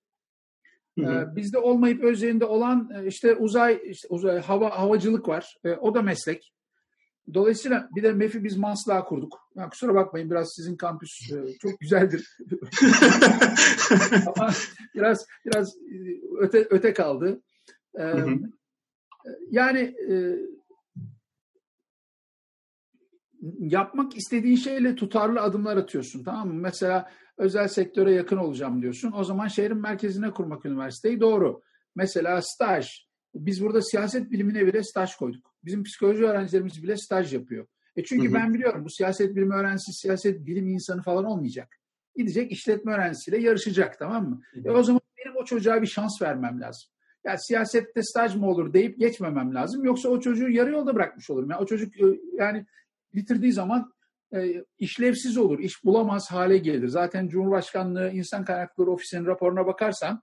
Ee, 1.00 1.36
bizde 1.36 1.58
olmayıp 1.58 2.04
özlerinde 2.04 2.46
olan 2.46 2.92
e, 2.96 3.08
işte 3.08 3.36
uzay, 3.36 3.82
işte 3.86 4.08
uzay 4.12 4.40
hava 4.40 4.80
havacılık 4.80 5.28
var. 5.28 5.58
Ee, 5.64 5.72
o 5.72 5.96
da 5.96 6.02
meslek. 6.02 6.54
Dolayısıyla 7.34 7.90
bir 7.96 8.04
de 8.04 8.14
MEF'i 8.14 8.44
biz 8.44 8.58
Maslak'a 8.58 9.06
kurduk. 9.06 9.50
Ya 9.56 9.70
kusura 9.70 9.96
bakmayın 9.96 10.32
biraz 10.32 10.54
sizin 10.56 10.78
kampüs 10.78 11.32
e, 11.32 11.58
çok 11.58 11.80
güzeldir. 11.80 12.38
Ama 14.36 14.52
biraz 14.96 15.26
biraz 15.46 15.78
e, 15.78 15.98
öte 16.40 16.68
öte 16.70 16.94
kaldı. 16.94 17.42
Ee, 17.96 18.04
hı 18.04 18.18
hı. 18.18 18.40
Yani 19.52 19.80
e, 20.10 20.36
yapmak 23.60 24.18
istediğin 24.18 24.56
şeyle 24.56 24.96
tutarlı 24.96 25.42
adımlar 25.42 25.78
atıyorsun 25.78 26.24
tamam 26.24 26.48
mı? 26.48 26.54
Mesela 26.54 27.12
özel 27.38 27.68
sektöre 27.68 28.14
yakın 28.14 28.38
olacağım 28.38 28.82
diyorsun. 28.82 29.14
O 29.16 29.24
zaman 29.24 29.48
şehrin 29.48 29.78
merkezine 29.78 30.32
kurmak 30.32 30.66
üniversiteyi 30.66 31.20
doğru. 31.20 31.62
Mesela 31.96 32.42
staj. 32.42 33.09
Biz 33.36 33.64
burada 33.64 33.82
siyaset 33.82 34.32
bilimine 34.32 34.68
bile 34.68 34.84
staj 34.84 35.16
koyduk. 35.16 35.56
Bizim 35.66 35.84
psikoloji 35.84 36.26
öğrencilerimiz 36.26 36.84
bile 36.84 36.98
staj 36.98 37.34
yapıyor. 37.34 37.68
E 37.96 38.04
çünkü 38.04 38.28
hı 38.28 38.30
hı. 38.30 38.34
ben 38.34 38.54
biliyorum 38.54 38.86
bu 38.86 38.90
siyaset 38.90 39.36
bilimi 39.36 39.56
öğrencisi 39.56 39.94
siyaset 39.94 40.46
bilim 40.46 40.68
insanı 40.68 41.02
falan 41.02 41.26
olmayacak. 41.26 41.78
Gidecek 42.16 42.52
işletme 42.52 42.94
öğrencisiyle 42.94 43.38
yarışacak 43.38 44.00
tamam 44.00 44.30
mı? 44.30 44.42
Hı 44.54 44.60
hı. 44.60 44.68
E 44.68 44.72
o 44.72 44.84
zaman 44.84 45.02
benim 45.18 45.38
o 45.38 45.46
çocuğa 45.46 45.82
bir 45.82 45.88
şans 45.88 46.22
vermem 46.22 46.62
lazım. 46.62 46.90
Ya 47.26 47.38
siyasette 47.38 48.04
staj 48.04 48.36
mı 48.36 48.48
olur 48.48 48.74
deyip 48.74 49.00
geçmemem 49.00 49.56
lazım. 49.56 49.86
Yoksa 49.86 50.10
o 50.10 50.20
çocuğu 50.20 50.50
yarı 50.50 50.72
yolda 50.72 50.96
bırakmış 50.96 51.30
olurum. 51.30 51.50
Yani 51.50 51.62
o 51.62 51.66
çocuk 51.66 52.02
e, 52.02 52.06
yani 52.34 52.66
bitirdiği 53.16 53.54
zaman 53.54 53.94
e, 54.36 54.64
işlevsiz 54.80 55.38
olur, 55.38 55.60
iş 55.60 55.84
bulamaz 55.86 56.32
hale 56.32 56.58
gelir. 56.58 56.88
Zaten 56.88 57.28
Cumhurbaşkanlığı 57.28 58.10
İnsan 58.10 58.46
Kaynakları 58.46 58.92
Ofisi'nin 58.92 59.26
raporuna 59.26 59.66
bakarsan 59.66 60.22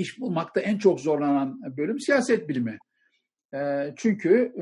iş 0.00 0.20
bulmakta 0.20 0.60
en 0.60 0.78
çok 0.78 1.00
zorlanan 1.00 1.76
bölüm 1.76 2.00
siyaset 2.00 2.48
bilimi. 2.48 2.78
E, 3.54 3.92
çünkü 3.96 4.52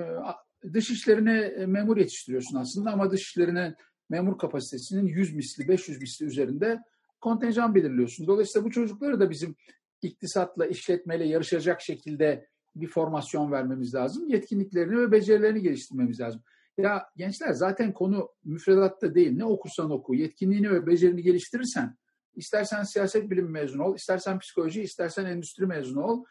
e, 0.64 0.72
dış 0.72 0.90
işlerine 0.90 1.38
e, 1.40 1.66
memur 1.66 1.96
yetiştiriyorsun 1.96 2.58
aslında 2.58 2.90
ama 2.90 3.10
dış 3.10 3.22
işlerine 3.22 3.74
memur 4.10 4.38
kapasitesinin 4.38 5.06
100 5.06 5.34
misli, 5.34 5.68
500 5.68 6.00
misli 6.00 6.26
üzerinde 6.26 6.82
kontenjan 7.20 7.74
belirliyorsun. 7.74 8.26
Dolayısıyla 8.26 8.66
bu 8.66 8.70
çocukları 8.70 9.20
da 9.20 9.30
bizim 9.30 9.56
iktisatla, 10.02 10.66
işletmeyle 10.66 11.24
yarışacak 11.24 11.80
şekilde 11.80 12.46
bir 12.76 12.88
formasyon 12.88 13.52
vermemiz 13.52 13.94
lazım. 13.94 14.28
Yetkinliklerini 14.28 14.98
ve 14.98 15.12
becerilerini 15.12 15.62
geliştirmemiz 15.62 16.20
lazım. 16.20 16.42
Ya 16.78 17.06
gençler 17.16 17.52
zaten 17.52 17.92
konu 17.92 18.28
müfredatta 18.44 19.14
değil. 19.14 19.36
Ne 19.36 19.44
okursan 19.44 19.90
oku, 19.90 20.14
yetkinliğini 20.14 20.70
ve 20.70 20.86
becerini 20.86 21.22
geliştirirsen, 21.22 21.96
istersen 22.36 22.82
siyaset 22.82 23.30
bilimi 23.30 23.50
mezunu 23.50 23.84
ol, 23.84 23.96
istersen 23.96 24.38
psikoloji, 24.38 24.82
istersen 24.82 25.24
endüstri 25.24 25.66
mezunu 25.66 26.02
ol. 26.02 26.24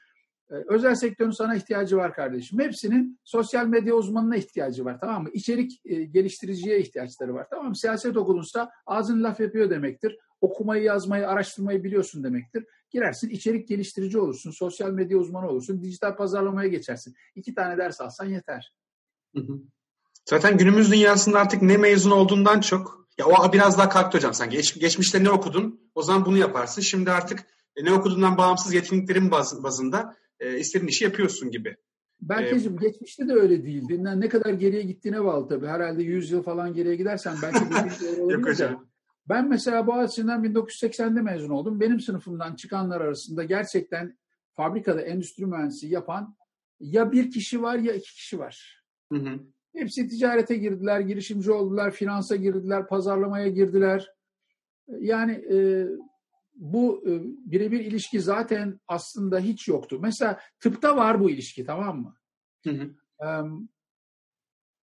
Ee, 0.51 0.53
özel 0.67 0.95
sektörün 0.95 1.31
sana 1.31 1.55
ihtiyacı 1.55 1.97
var 1.97 2.13
kardeşim. 2.13 2.59
Hepsinin 2.59 3.19
sosyal 3.23 3.67
medya 3.67 3.93
uzmanına 3.93 4.35
ihtiyacı 4.35 4.85
var 4.85 4.99
tamam 4.99 5.23
mı? 5.23 5.29
İçerik 5.33 5.81
e, 5.85 6.03
geliştiriciye 6.03 6.79
ihtiyaçları 6.79 7.33
var 7.33 7.47
tamam 7.49 7.67
mı? 7.67 7.75
Siyaset 7.75 8.17
okulunsa 8.17 8.71
ağzın 8.85 9.23
laf 9.23 9.39
yapıyor 9.39 9.69
demektir. 9.69 10.17
Okumayı, 10.41 10.83
yazmayı, 10.83 11.27
araştırmayı 11.27 11.83
biliyorsun 11.83 12.23
demektir. 12.23 12.65
Girersin 12.89 13.29
içerik 13.29 13.67
geliştirici 13.67 14.19
olursun, 14.19 14.51
sosyal 14.51 14.91
medya 14.91 15.17
uzmanı 15.17 15.49
olursun, 15.49 15.81
dijital 15.81 16.15
pazarlamaya 16.15 16.69
geçersin. 16.69 17.15
İki 17.35 17.53
tane 17.55 17.77
ders 17.77 18.01
alsan 18.01 18.25
yeter. 18.25 18.73
Hı 19.35 19.41
hı. 19.41 19.61
Zaten 20.25 20.57
günümüz 20.57 20.91
dünyasında 20.91 21.39
artık 21.39 21.61
ne 21.61 21.77
mezun 21.77 22.11
olduğundan 22.11 22.59
çok 22.59 23.04
ya 23.17 23.25
o 23.25 23.53
biraz 23.53 23.77
daha 23.77 23.89
kalktı 23.89 24.17
hocam 24.17 24.33
sen. 24.33 24.49
Geç, 24.49 24.79
geçmişte 24.79 25.23
ne 25.23 25.29
okudun? 25.29 25.79
O 25.95 26.01
zaman 26.01 26.25
bunu 26.25 26.37
yaparsın. 26.37 26.81
Şimdi 26.81 27.11
artık 27.11 27.39
e, 27.75 27.85
ne 27.85 27.93
okuduğundan 27.93 28.37
bağımsız 28.37 28.73
yeteneklerin 28.73 29.31
baz, 29.31 29.63
bazında 29.63 30.15
e, 30.39 30.59
istediğin 30.59 30.87
işi 30.87 31.03
yapıyorsun 31.03 31.51
gibi. 31.51 31.75
Berkeciğim 32.21 32.77
ee, 32.77 32.87
geçmişte 32.87 33.27
de 33.27 33.33
öyle 33.33 33.63
değildi. 33.63 34.03
Ne, 34.03 34.19
ne 34.19 34.29
kadar 34.29 34.53
geriye 34.53 34.81
gittiğine 34.81 35.23
bağlı 35.23 35.47
tabii. 35.47 35.67
Herhalde 35.67 36.03
100 36.03 36.31
yıl 36.31 36.43
falan 36.43 36.73
geriye 36.73 36.95
gidersen 36.95 37.35
belki 37.41 37.59
bir 37.69 38.31
Yok 38.33 38.47
hocam. 38.47 38.87
Ben 39.29 39.49
mesela 39.49 39.87
Boğaziçi'nden 39.87 40.43
1980'de 40.43 41.21
mezun 41.21 41.49
oldum. 41.49 41.79
Benim 41.79 41.99
sınıfımdan 41.99 42.55
çıkanlar 42.55 43.01
arasında 43.01 43.43
gerçekten 43.43 44.17
fabrikada 44.53 45.01
endüstri 45.01 45.45
mühendisi 45.45 45.87
yapan 45.87 46.35
ya 46.79 47.11
bir 47.11 47.31
kişi 47.31 47.61
var 47.61 47.77
ya 47.77 47.93
iki 47.93 48.13
kişi 48.13 48.39
var. 48.39 48.83
Hı 49.11 49.19
hı. 49.19 49.39
Hepsi 49.75 50.07
ticarete 50.07 50.55
girdiler, 50.55 50.99
girişimci 50.99 51.51
oldular, 51.51 51.91
finansa 51.91 52.35
girdiler, 52.35 52.87
pazarlamaya 52.87 53.47
girdiler. 53.47 54.11
Yani 54.87 55.31
e, 55.31 55.87
bu 56.55 57.03
e, 57.07 57.11
birebir 57.51 57.79
ilişki 57.79 58.21
zaten 58.21 58.79
aslında 58.87 59.39
hiç 59.39 59.67
yoktu. 59.67 59.97
Mesela 60.01 60.39
tıpta 60.59 60.97
var 60.97 61.19
bu 61.19 61.29
ilişki 61.29 61.65
tamam 61.65 62.01
mı? 62.01 62.15
Hı 62.63 62.69
hı. 62.69 62.89
E, 63.25 63.27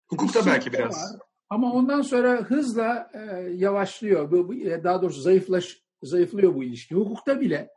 Hukukta 0.08 0.46
belki 0.46 0.74
biraz. 0.74 0.94
Var. 0.96 1.20
Ama 1.50 1.74
ondan 1.74 2.02
sonra 2.02 2.42
hızla 2.42 3.12
e, 3.14 3.20
yavaşlıyor. 3.56 4.32
Bu, 4.32 4.54
e, 4.54 4.84
daha 4.84 5.02
doğrusu 5.02 5.22
zayıflaş, 5.22 5.84
zayıflıyor 6.04 6.56
bu 6.56 6.64
ilişki. 6.64 6.96
Hukukta 6.96 7.42
bile 7.42 7.70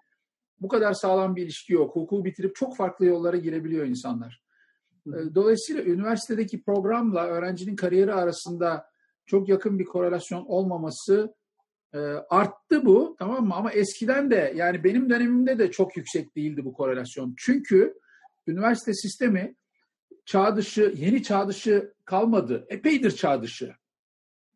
bu 0.61 0.69
kadar 0.69 0.93
sağlam 0.93 1.37
bir 1.37 1.43
ilişki 1.43 1.73
yok. 1.73 1.97
Hukuku 1.97 2.25
bitirip 2.25 2.57
çok 2.57 2.77
farklı 2.77 3.07
yollara 3.07 3.37
girebiliyor 3.37 3.87
insanlar. 3.87 4.42
Dolayısıyla 5.07 5.83
üniversitedeki 5.83 6.63
programla 6.63 7.27
öğrencinin 7.27 7.77
kariyeri 7.77 8.15
arasında 8.15 8.87
çok 9.27 9.49
yakın 9.49 9.79
bir 9.79 9.85
korelasyon 9.85 10.45
olmaması 10.47 11.35
e, 11.95 11.99
arttı 12.31 12.85
bu 12.85 13.17
tamam 13.19 13.47
mı? 13.47 13.55
Ama 13.55 13.73
eskiden 13.73 14.31
de 14.31 14.53
yani 14.57 14.85
benim 14.85 15.11
dönemimde 15.11 15.59
de 15.59 15.71
çok 15.71 15.97
yüksek 15.97 16.37
değildi 16.37 16.65
bu 16.65 16.73
korelasyon. 16.73 17.35
Çünkü 17.39 17.95
üniversite 18.47 18.95
sistemi 18.95 19.57
çağ 20.25 20.57
dışı, 20.57 20.95
yeni 20.97 21.23
çağ 21.23 21.49
dışı 21.49 21.95
kalmadı. 22.05 22.67
Epeydir 22.69 23.11
çağ 23.11 23.43
dışı. 23.43 23.75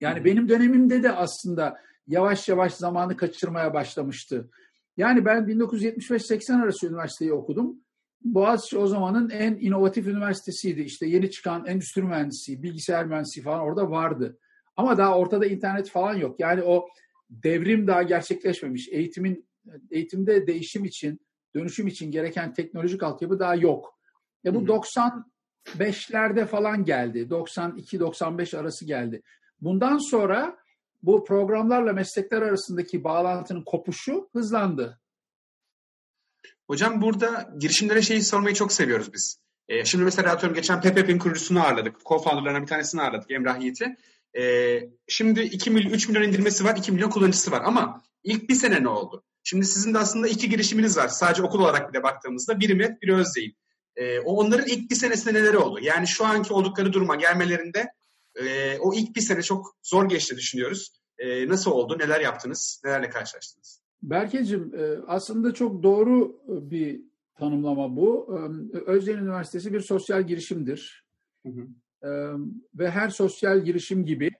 Yani 0.01 0.25
benim 0.25 0.49
dönemimde 0.49 1.03
de 1.03 1.13
aslında 1.13 1.81
yavaş 2.07 2.49
yavaş 2.49 2.73
zamanı 2.73 3.17
kaçırmaya 3.17 3.75
başlamıştı. 3.75 4.51
Yani 4.97 5.25
ben 5.25 5.39
1975-80 5.39 6.63
arası 6.63 6.87
üniversiteyi 6.87 7.33
okudum. 7.33 7.81
Boğaziçi 8.25 8.79
o 8.79 8.87
zamanın 8.87 9.31
en 9.31 9.55
inovatif 9.55 10.07
üniversitesiydi. 10.07 10.81
İşte 10.81 11.07
yeni 11.07 11.31
çıkan 11.31 11.67
endüstri 11.67 12.03
mühendisi, 12.03 12.63
bilgisayar 12.63 13.07
mühendisi 13.07 13.43
falan 13.43 13.61
orada 13.61 13.91
vardı. 13.91 14.39
Ama 14.77 14.99
daha 14.99 15.19
ortada 15.19 15.47
internet 15.47 15.91
falan 15.91 16.15
yok. 16.15 16.41
Yani 16.41 16.63
o 16.63 16.87
devrim 17.31 17.87
daha 17.87 18.03
gerçekleşmemiş. 18.03 18.89
Eğitimin 18.89 19.49
eğitimde 19.91 20.47
değişim 20.47 20.85
için, 20.85 21.21
dönüşüm 21.55 21.87
için 21.87 22.11
gereken 22.11 22.55
teknolojik 22.55 23.03
altyapı 23.03 23.39
daha 23.39 23.55
yok. 23.55 23.99
E 24.45 24.55
bu 24.55 24.59
95'lerde 24.59 26.47
falan 26.47 26.85
geldi. 26.85 27.27
92-95 27.31 28.59
arası 28.59 28.85
geldi. 28.85 29.23
Bundan 29.61 29.99
sonra 29.99 30.57
bu 31.03 31.25
programlarla 31.25 31.93
meslekler 31.93 32.43
arasındaki 32.43 33.05
bağlantının 33.05 33.65
kopuşu 33.65 34.29
hızlandı. 34.33 35.01
Hocam 36.67 37.03
burada 37.03 37.51
girişimlere 37.59 38.03
şeyi 38.03 38.23
sormayı 38.23 38.55
çok 38.55 38.73
seviyoruz 38.73 39.13
biz. 39.13 39.39
Ee, 39.69 39.85
şimdi 39.85 40.05
mesela 40.05 40.33
atıyorum 40.33 40.55
geçen 40.55 40.81
PPP'in 40.81 41.19
kurucusunu 41.19 41.65
ağırladık. 41.65 41.97
Co-founderlarından 42.05 42.63
bir 42.63 42.67
tanesini 42.67 43.03
ağırladık 43.03 43.31
Emrah 43.31 43.61
Yiğit'i. 43.61 43.97
Ee, 44.39 44.81
şimdi 45.09 45.41
2 45.41 45.71
milyon, 45.71 45.91
3 45.91 46.09
milyon 46.09 46.23
indirmesi 46.23 46.65
var, 46.65 46.77
2 46.77 46.93
milyon 46.93 47.11
kullanıcısı 47.11 47.51
var 47.51 47.63
ama 47.65 48.03
ilk 48.25 48.49
bir 48.49 48.55
sene 48.55 48.83
ne 48.83 48.89
oldu? 48.89 49.25
Şimdi 49.45 49.67
sizin 49.67 49.95
de 49.95 49.99
aslında 49.99 50.29
iki 50.29 50.49
girişiminiz 50.49 50.97
var. 50.97 51.09
Sadece 51.09 51.43
okul 51.43 51.61
olarak 51.61 51.93
bile 51.93 52.03
baktığımızda. 52.03 52.61
Biri 52.61 52.75
MET, 52.75 53.03
biri 53.03 53.15
Özdeğin. 53.15 53.57
Ee, 53.97 54.21
onların 54.21 54.67
ilk 54.67 54.91
bir 54.91 54.97
senesinde 54.97 55.35
neler 55.35 55.55
oldu? 55.55 55.79
Yani 55.83 56.07
şu 56.07 56.25
anki 56.25 56.53
oldukları 56.53 56.93
duruma 56.93 57.17
gelmelerinde 57.17 57.87
e, 58.35 58.79
o 58.79 58.95
ilk 58.95 59.17
bir 59.17 59.21
sene 59.21 59.43
çok 59.43 59.77
zor 59.83 60.09
geçti 60.09 60.37
düşünüyoruz. 60.37 60.93
E, 61.19 61.49
nasıl 61.49 61.71
oldu? 61.71 61.99
Neler 61.99 62.21
yaptınız? 62.21 62.81
Nelerle 62.85 63.11
karşılaştınız? 63.11 63.86
Berkeciğim 64.07 64.75
e, 64.75 64.99
aslında 65.07 65.55
çok 65.55 65.83
doğru 65.83 66.41
bir 66.47 67.01
tanımlama 67.35 67.97
bu. 67.97 68.39
E, 68.75 68.79
Özyeğin 68.79 69.19
Üniversitesi 69.19 69.73
bir 69.73 69.81
sosyal 69.81 70.27
girişimdir. 70.27 71.05
Hı 71.47 71.53
hı. 71.53 71.67
E, 72.03 72.11
ve 72.75 72.91
her 72.91 73.09
sosyal 73.09 73.65
girişim 73.65 74.05
gibi 74.05 74.31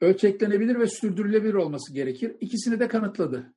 ölçeklenebilir 0.00 0.78
ve 0.78 0.86
sürdürülebilir 0.86 1.54
olması 1.54 1.94
gerekir. 1.94 2.36
İkisini 2.40 2.80
de 2.80 2.88
kanıtladı. 2.88 3.54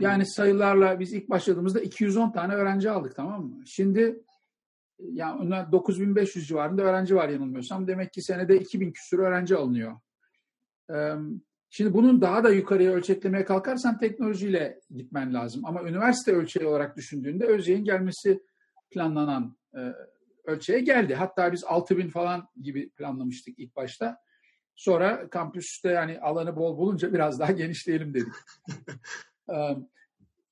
Yani 0.00 0.26
sayılarla 0.26 1.00
biz 1.00 1.12
ilk 1.12 1.30
başladığımızda 1.30 1.80
210 1.80 2.32
tane 2.32 2.54
öğrenci 2.54 2.90
aldık 2.90 3.16
tamam 3.16 3.44
mı? 3.44 3.62
Şimdi 3.66 4.22
yani 4.98 5.72
9500 5.72 6.48
civarında 6.48 6.82
öğrenci 6.82 7.14
var 7.14 7.28
yanılmıyorsam. 7.28 7.86
Demek 7.86 8.12
ki 8.12 8.22
senede 8.22 8.60
2000 8.60 8.92
küsur 8.92 9.18
öğrenci 9.18 9.56
alınıyor. 9.56 9.96
Şimdi 11.74 11.94
bunun 11.94 12.20
daha 12.20 12.44
da 12.44 12.50
yukarıya 12.50 12.92
ölçeklemeye 12.92 13.44
kalkarsan 13.44 13.98
teknolojiyle 13.98 14.80
gitmen 14.96 15.34
lazım. 15.34 15.64
Ama 15.64 15.82
üniversite 15.82 16.32
ölçeği 16.32 16.66
olarak 16.66 16.96
düşündüğünde 16.96 17.46
Özyeğin 17.46 17.84
gelmesi 17.84 18.42
planlanan 18.90 19.56
ölçeğe 20.44 20.80
geldi. 20.80 21.14
Hatta 21.14 21.52
biz 21.52 21.64
6000 21.64 22.08
falan 22.08 22.48
gibi 22.62 22.90
planlamıştık 22.90 23.58
ilk 23.58 23.76
başta. 23.76 24.18
Sonra 24.74 25.30
kampüste 25.30 25.88
yani 25.88 26.20
alanı 26.20 26.56
bol 26.56 26.78
bulunca 26.78 27.12
biraz 27.12 27.40
daha 27.40 27.52
genişleyelim 27.62 28.14
dedik. 28.14 28.32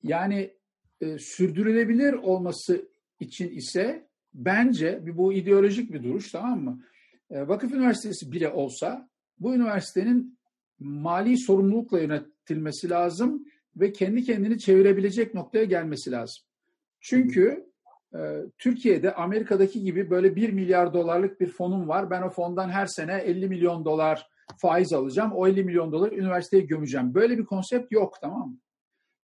yani 0.03 0.57
sürdürülebilir 1.19 2.13
olması 2.13 2.89
için 3.19 3.49
ise 3.49 4.07
bence 4.33 5.01
bu 5.17 5.33
ideolojik 5.33 5.93
bir 5.93 6.03
duruş 6.03 6.31
tamam 6.31 6.63
mı? 6.63 6.83
Vakıf 7.31 7.73
Üniversitesi 7.73 8.31
bile 8.31 8.49
olsa 8.49 9.09
bu 9.39 9.55
üniversitenin 9.55 10.40
mali 10.81 11.37
sorumlulukla 11.37 11.99
yönetilmesi 11.99 12.89
lazım 12.89 13.45
ve 13.75 13.91
kendi 13.91 14.23
kendini 14.23 14.59
çevirebilecek 14.59 15.33
noktaya 15.33 15.63
gelmesi 15.63 16.11
lazım. 16.11 16.43
Çünkü 16.99 17.71
e, 18.15 18.19
Türkiye'de 18.57 19.13
Amerika'daki 19.15 19.81
gibi 19.81 20.09
böyle 20.09 20.35
1 20.35 20.53
milyar 20.53 20.93
dolarlık 20.93 21.39
bir 21.39 21.47
fonum 21.47 21.87
var. 21.87 22.09
Ben 22.09 22.21
o 22.21 22.29
fondan 22.29 22.69
her 22.69 22.85
sene 22.85 23.13
50 23.13 23.47
milyon 23.47 23.85
dolar 23.85 24.27
faiz 24.57 24.93
alacağım. 24.93 25.31
O 25.31 25.47
50 25.47 25.63
milyon 25.63 25.91
doları 25.91 26.15
üniversiteye 26.15 26.63
gömeceğim. 26.63 27.13
Böyle 27.13 27.37
bir 27.37 27.45
konsept 27.45 27.91
yok 27.91 28.17
tamam 28.21 28.49
mı? 28.49 28.57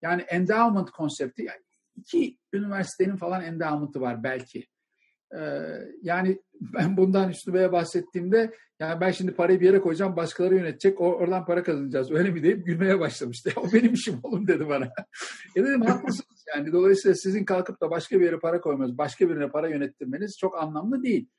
Yani 0.02 0.22
endowment 0.22 0.92
konsepti 0.92 1.44
yani 1.44 1.62
iki 1.96 2.38
üniversitenin 2.54 3.16
falan 3.16 3.44
endowment'ı 3.44 4.02
var 4.02 4.24
belki. 4.24 4.68
Ee, 5.36 5.40
yani 6.02 6.42
ben 6.62 6.98
bundan 6.98 7.30
Üstü 7.30 7.54
Bey'e 7.54 7.72
bahsettiğimde 7.72 8.54
yani 8.80 9.02
ben 9.02 9.12
şimdi 9.12 9.32
parayı 9.34 9.60
bir 9.60 9.66
yere 9.66 9.82
koyacağım 9.82 10.16
başkaları 10.16 10.56
yönetecek 10.56 11.02
oradan 11.02 11.46
para 11.46 11.64
kazanacağız 11.64 12.12
öyle 12.12 12.32
mi 12.32 12.44
deyip 12.44 12.66
gülmeye 12.66 13.00
başlamıştı. 13.00 13.52
O 13.58 13.74
benim 13.74 13.94
işim 13.94 14.20
oğlum 14.24 14.48
dedi 14.48 14.70
bana. 14.70 14.86
e 15.56 15.64
dedim 15.64 15.82
haklısınız 15.82 16.46
yani 16.56 16.72
dolayısıyla 16.72 17.16
sizin 17.16 17.46
kalkıp 17.46 17.82
da 17.82 17.92
başka 17.92 18.20
bir 18.20 18.26
yere 18.26 18.40
para 18.40 18.62
koymanız 18.62 18.98
başka 18.98 19.30
birine 19.30 19.50
para 19.50 19.70
yönettirmeniz 19.70 20.38
çok 20.38 20.58
anlamlı 20.58 21.04
değil. 21.04 21.30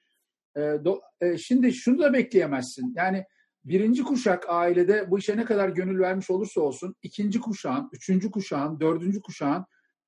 E, 0.56 0.78
e, 1.20 1.38
şimdi 1.38 1.72
şunu 1.72 1.98
da 1.98 2.12
bekleyemezsin 2.12 2.92
yani 2.96 3.24
birinci 3.64 4.02
kuşak 4.02 4.44
ailede 4.48 5.10
bu 5.10 5.18
işe 5.18 5.36
ne 5.36 5.44
kadar 5.44 5.68
gönül 5.68 6.00
vermiş 6.00 6.30
olursa 6.30 6.60
olsun 6.60 6.94
ikinci 7.02 7.40
kuşağın, 7.40 7.88
üçüncü 7.92 8.30
kuşağın, 8.30 8.80
dördüncü 8.80 9.20
kuşağın 9.20 9.64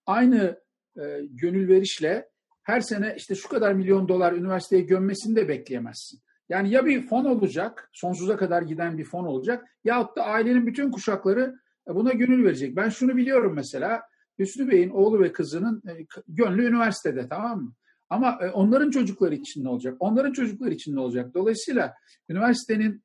aynı 0.06 0.60
e, 0.96 1.02
gönül 1.30 1.68
verişle 1.68 2.29
her 2.62 2.80
sene 2.80 3.14
işte 3.16 3.34
şu 3.34 3.48
kadar 3.48 3.72
milyon 3.72 4.08
dolar 4.08 4.32
üniversiteye 4.32 4.82
gömmesini 4.82 5.36
de 5.36 5.48
bekleyemezsin. 5.48 6.20
Yani 6.48 6.70
ya 6.70 6.86
bir 6.86 7.06
fon 7.06 7.24
olacak, 7.24 7.90
sonsuza 7.92 8.36
kadar 8.36 8.62
giden 8.62 8.98
bir 8.98 9.04
fon 9.04 9.24
olacak 9.24 9.64
yahut 9.84 10.16
da 10.16 10.24
ailenin 10.24 10.66
bütün 10.66 10.90
kuşakları 10.90 11.54
e, 11.90 11.94
buna 11.94 12.12
gönül 12.12 12.44
verecek. 12.44 12.76
Ben 12.76 12.88
şunu 12.88 13.16
biliyorum 13.16 13.52
mesela, 13.54 14.02
Hüsnü 14.38 14.70
Bey'in 14.70 14.90
oğlu 14.90 15.20
ve 15.20 15.32
kızının 15.32 15.82
e, 15.88 16.06
gönlü 16.28 16.66
üniversitede 16.66 17.28
tamam 17.28 17.62
mı? 17.62 17.74
Ama 18.10 18.38
e, 18.42 18.50
onların 18.50 18.90
çocukları 18.90 19.34
için 19.34 19.64
ne 19.64 19.68
olacak? 19.68 19.96
Onların 20.00 20.32
çocukları 20.32 20.74
için 20.74 20.96
ne 20.96 21.00
olacak? 21.00 21.34
Dolayısıyla 21.34 21.94
üniversitenin 22.28 23.04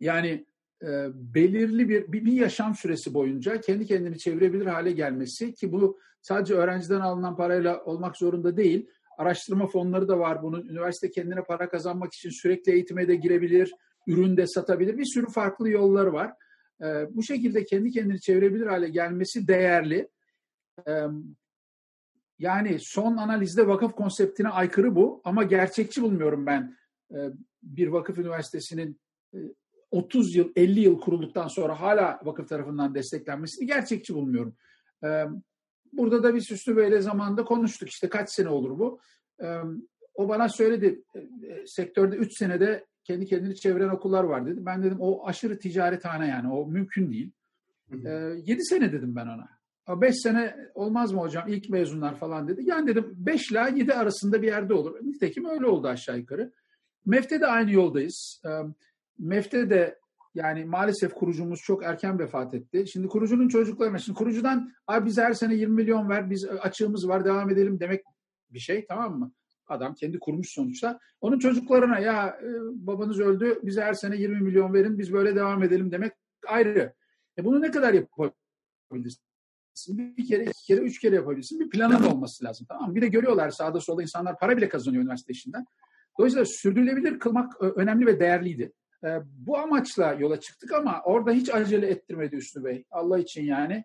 yani 0.00 0.46
e, 0.82 1.08
belirli 1.14 1.88
bir, 1.88 2.12
bir 2.12 2.24
bir 2.24 2.32
yaşam 2.32 2.74
süresi 2.74 3.14
boyunca 3.14 3.60
kendi 3.60 3.86
kendini 3.86 4.18
çevirebilir 4.18 4.66
hale 4.66 4.92
gelmesi 4.92 5.54
ki 5.54 5.72
bu 5.72 5.98
sadece 6.22 6.54
öğrenciden 6.54 7.00
alınan 7.00 7.36
parayla 7.36 7.84
olmak 7.84 8.16
zorunda 8.16 8.56
değil. 8.56 8.90
Araştırma 9.18 9.66
fonları 9.66 10.08
da 10.08 10.18
var 10.18 10.42
bunun. 10.42 10.68
Üniversite 10.68 11.10
kendine 11.10 11.44
para 11.44 11.68
kazanmak 11.68 12.14
için 12.14 12.30
sürekli 12.30 12.72
eğitime 12.72 13.08
de 13.08 13.14
girebilir, 13.14 13.74
ürün 14.06 14.36
de 14.36 14.46
satabilir. 14.46 14.98
Bir 14.98 15.04
sürü 15.04 15.26
farklı 15.26 15.70
yolları 15.70 16.12
var. 16.12 16.32
E, 16.82 16.86
bu 17.16 17.22
şekilde 17.22 17.64
kendi 17.64 17.90
kendini 17.90 18.20
çevirebilir 18.20 18.66
hale 18.66 18.88
gelmesi 18.88 19.48
değerli. 19.48 20.08
E, 20.88 20.92
yani 22.38 22.78
son 22.80 23.16
analizde 23.16 23.68
vakıf 23.68 23.92
konseptine 23.92 24.48
aykırı 24.48 24.96
bu 24.96 25.20
ama 25.24 25.42
gerçekçi 25.42 26.02
bulmuyorum 26.02 26.46
ben 26.46 26.76
e, 27.10 27.18
bir 27.62 27.88
vakıf 27.88 28.18
üniversitesinin 28.18 29.00
30 29.90 30.36
yıl, 30.36 30.52
50 30.56 30.80
yıl 30.80 31.00
kurulduktan 31.00 31.48
sonra 31.48 31.80
hala 31.80 32.20
vakıf 32.24 32.48
tarafından 32.48 32.94
desteklenmesini 32.94 33.66
gerçekçi 33.66 34.14
bulmuyorum. 34.14 34.56
Burada 35.92 36.22
da 36.22 36.34
biz 36.34 36.50
Hüsnü 36.50 36.76
Bey'le 36.76 37.00
zamanında 37.00 37.44
konuştuk. 37.44 37.88
İşte 37.88 38.08
kaç 38.08 38.30
sene 38.30 38.48
olur 38.48 38.78
bu? 38.78 39.00
O 40.14 40.28
bana 40.28 40.48
söyledi, 40.48 41.02
sektörde 41.66 42.16
3 42.16 42.38
senede 42.38 42.86
kendi 43.04 43.26
kendini 43.26 43.56
çeviren 43.56 43.88
okullar 43.88 44.24
var 44.24 44.46
dedi. 44.46 44.66
Ben 44.66 44.82
dedim 44.82 44.96
o 45.00 45.26
aşırı 45.26 45.58
ticarethane 45.58 46.28
yani 46.28 46.52
o 46.52 46.66
mümkün 46.66 47.12
değil. 47.12 47.30
Hı. 47.90 47.96
7 48.44 48.64
sene 48.64 48.92
dedim 48.92 49.16
ben 49.16 49.26
ona. 49.26 49.56
5 50.00 50.16
sene 50.16 50.56
olmaz 50.74 51.12
mı 51.12 51.20
hocam 51.20 51.48
ilk 51.48 51.70
mezunlar 51.70 52.14
falan 52.14 52.48
dedi. 52.48 52.62
Yani 52.64 52.86
dedim 52.86 53.14
5 53.16 53.50
ile 53.50 53.72
7 53.76 53.94
arasında 53.94 54.42
bir 54.42 54.46
yerde 54.46 54.74
olur. 54.74 54.98
Nitekim 55.02 55.44
öyle 55.44 55.66
oldu 55.66 55.88
aşağı 55.88 56.18
yukarı. 56.18 56.52
MEF'te 57.06 57.40
de 57.40 57.46
aynı 57.46 57.72
yoldayız. 57.72 58.42
MEF'te 59.18 59.70
de 59.70 59.98
yani 60.34 60.64
maalesef 60.64 61.14
kurucumuz 61.14 61.60
çok 61.60 61.84
erken 61.84 62.18
vefat 62.18 62.54
etti. 62.54 62.84
Şimdi 62.92 63.08
kurucunun 63.08 63.48
çocuklarına, 63.48 63.98
şimdi 63.98 64.18
kurucudan 64.18 64.72
abi 64.86 65.06
bize 65.06 65.22
her 65.22 65.32
sene 65.32 65.54
20 65.54 65.74
milyon 65.74 66.08
ver, 66.08 66.30
biz 66.30 66.44
açığımız 66.44 67.08
var 67.08 67.24
devam 67.24 67.50
edelim 67.50 67.80
demek 67.80 68.04
bir 68.50 68.58
şey 68.58 68.86
tamam 68.86 69.18
mı? 69.18 69.32
Adam 69.68 69.94
kendi 69.94 70.18
kurmuş 70.18 70.50
sonuçta. 70.50 70.98
Onun 71.20 71.38
çocuklarına 71.38 71.98
ya 71.98 72.40
e, 72.42 72.48
babanız 72.86 73.20
öldü 73.20 73.60
bize 73.62 73.82
her 73.82 73.94
sene 73.94 74.16
20 74.16 74.40
milyon 74.40 74.74
verin 74.74 74.98
biz 74.98 75.12
böyle 75.12 75.36
devam 75.36 75.62
edelim 75.62 75.92
demek 75.92 76.12
ayrı. 76.46 76.94
E 77.38 77.44
bunu 77.44 77.62
ne 77.62 77.70
kadar 77.70 77.94
yapabilirsin? 77.94 79.22
Bir 79.88 80.26
kere, 80.28 80.44
iki 80.44 80.66
kere, 80.66 80.80
üç 80.80 81.00
kere 81.00 81.14
yapabilirsin. 81.14 81.60
Bir 81.60 81.70
planın 81.70 82.02
olması 82.02 82.44
lazım. 82.44 82.66
Tamam 82.68 82.88
mı? 82.88 82.94
Bir 82.94 83.02
de 83.02 83.08
görüyorlar 83.08 83.50
sağda 83.50 83.80
solda 83.80 84.02
insanlar 84.02 84.38
para 84.38 84.56
bile 84.56 84.68
kazanıyor 84.68 85.02
üniversite 85.02 85.32
işinden. 85.32 85.64
Dolayısıyla 86.18 86.44
sürdürülebilir 86.44 87.18
kılmak 87.18 87.52
e, 87.62 87.64
önemli 87.64 88.06
ve 88.06 88.20
değerliydi. 88.20 88.72
E, 89.04 89.08
bu 89.24 89.58
amaçla 89.58 90.12
yola 90.12 90.40
çıktık 90.40 90.72
ama 90.72 91.02
orada 91.04 91.32
hiç 91.32 91.54
acele 91.54 91.86
ettirmedi 91.86 92.36
Üstü 92.36 92.64
Bey. 92.64 92.84
Allah 92.90 93.18
için 93.18 93.44
yani. 93.44 93.84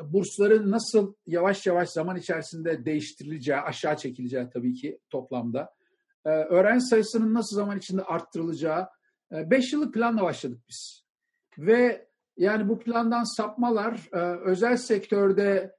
Bursların 0.00 0.70
nasıl 0.70 1.14
yavaş 1.26 1.66
yavaş 1.66 1.88
zaman 1.88 2.16
içerisinde 2.16 2.84
değiştirileceği, 2.84 3.58
aşağı 3.58 3.96
çekileceği 3.96 4.48
tabii 4.52 4.74
ki 4.74 5.00
toplamda. 5.10 5.74
E, 6.24 6.28
öğrenci 6.28 6.84
sayısının 6.84 7.34
nasıl 7.34 7.56
zaman 7.56 7.78
içinde 7.78 8.02
arttırılacağı. 8.02 8.88
Beş 9.32 9.72
yıllık 9.72 9.94
planla 9.94 10.22
başladık 10.22 10.58
biz. 10.68 11.04
Ve 11.58 12.08
yani 12.36 12.68
bu 12.68 12.78
plandan 12.78 13.36
sapmalar 13.36 14.08
özel 14.44 14.76
sektörde 14.76 15.76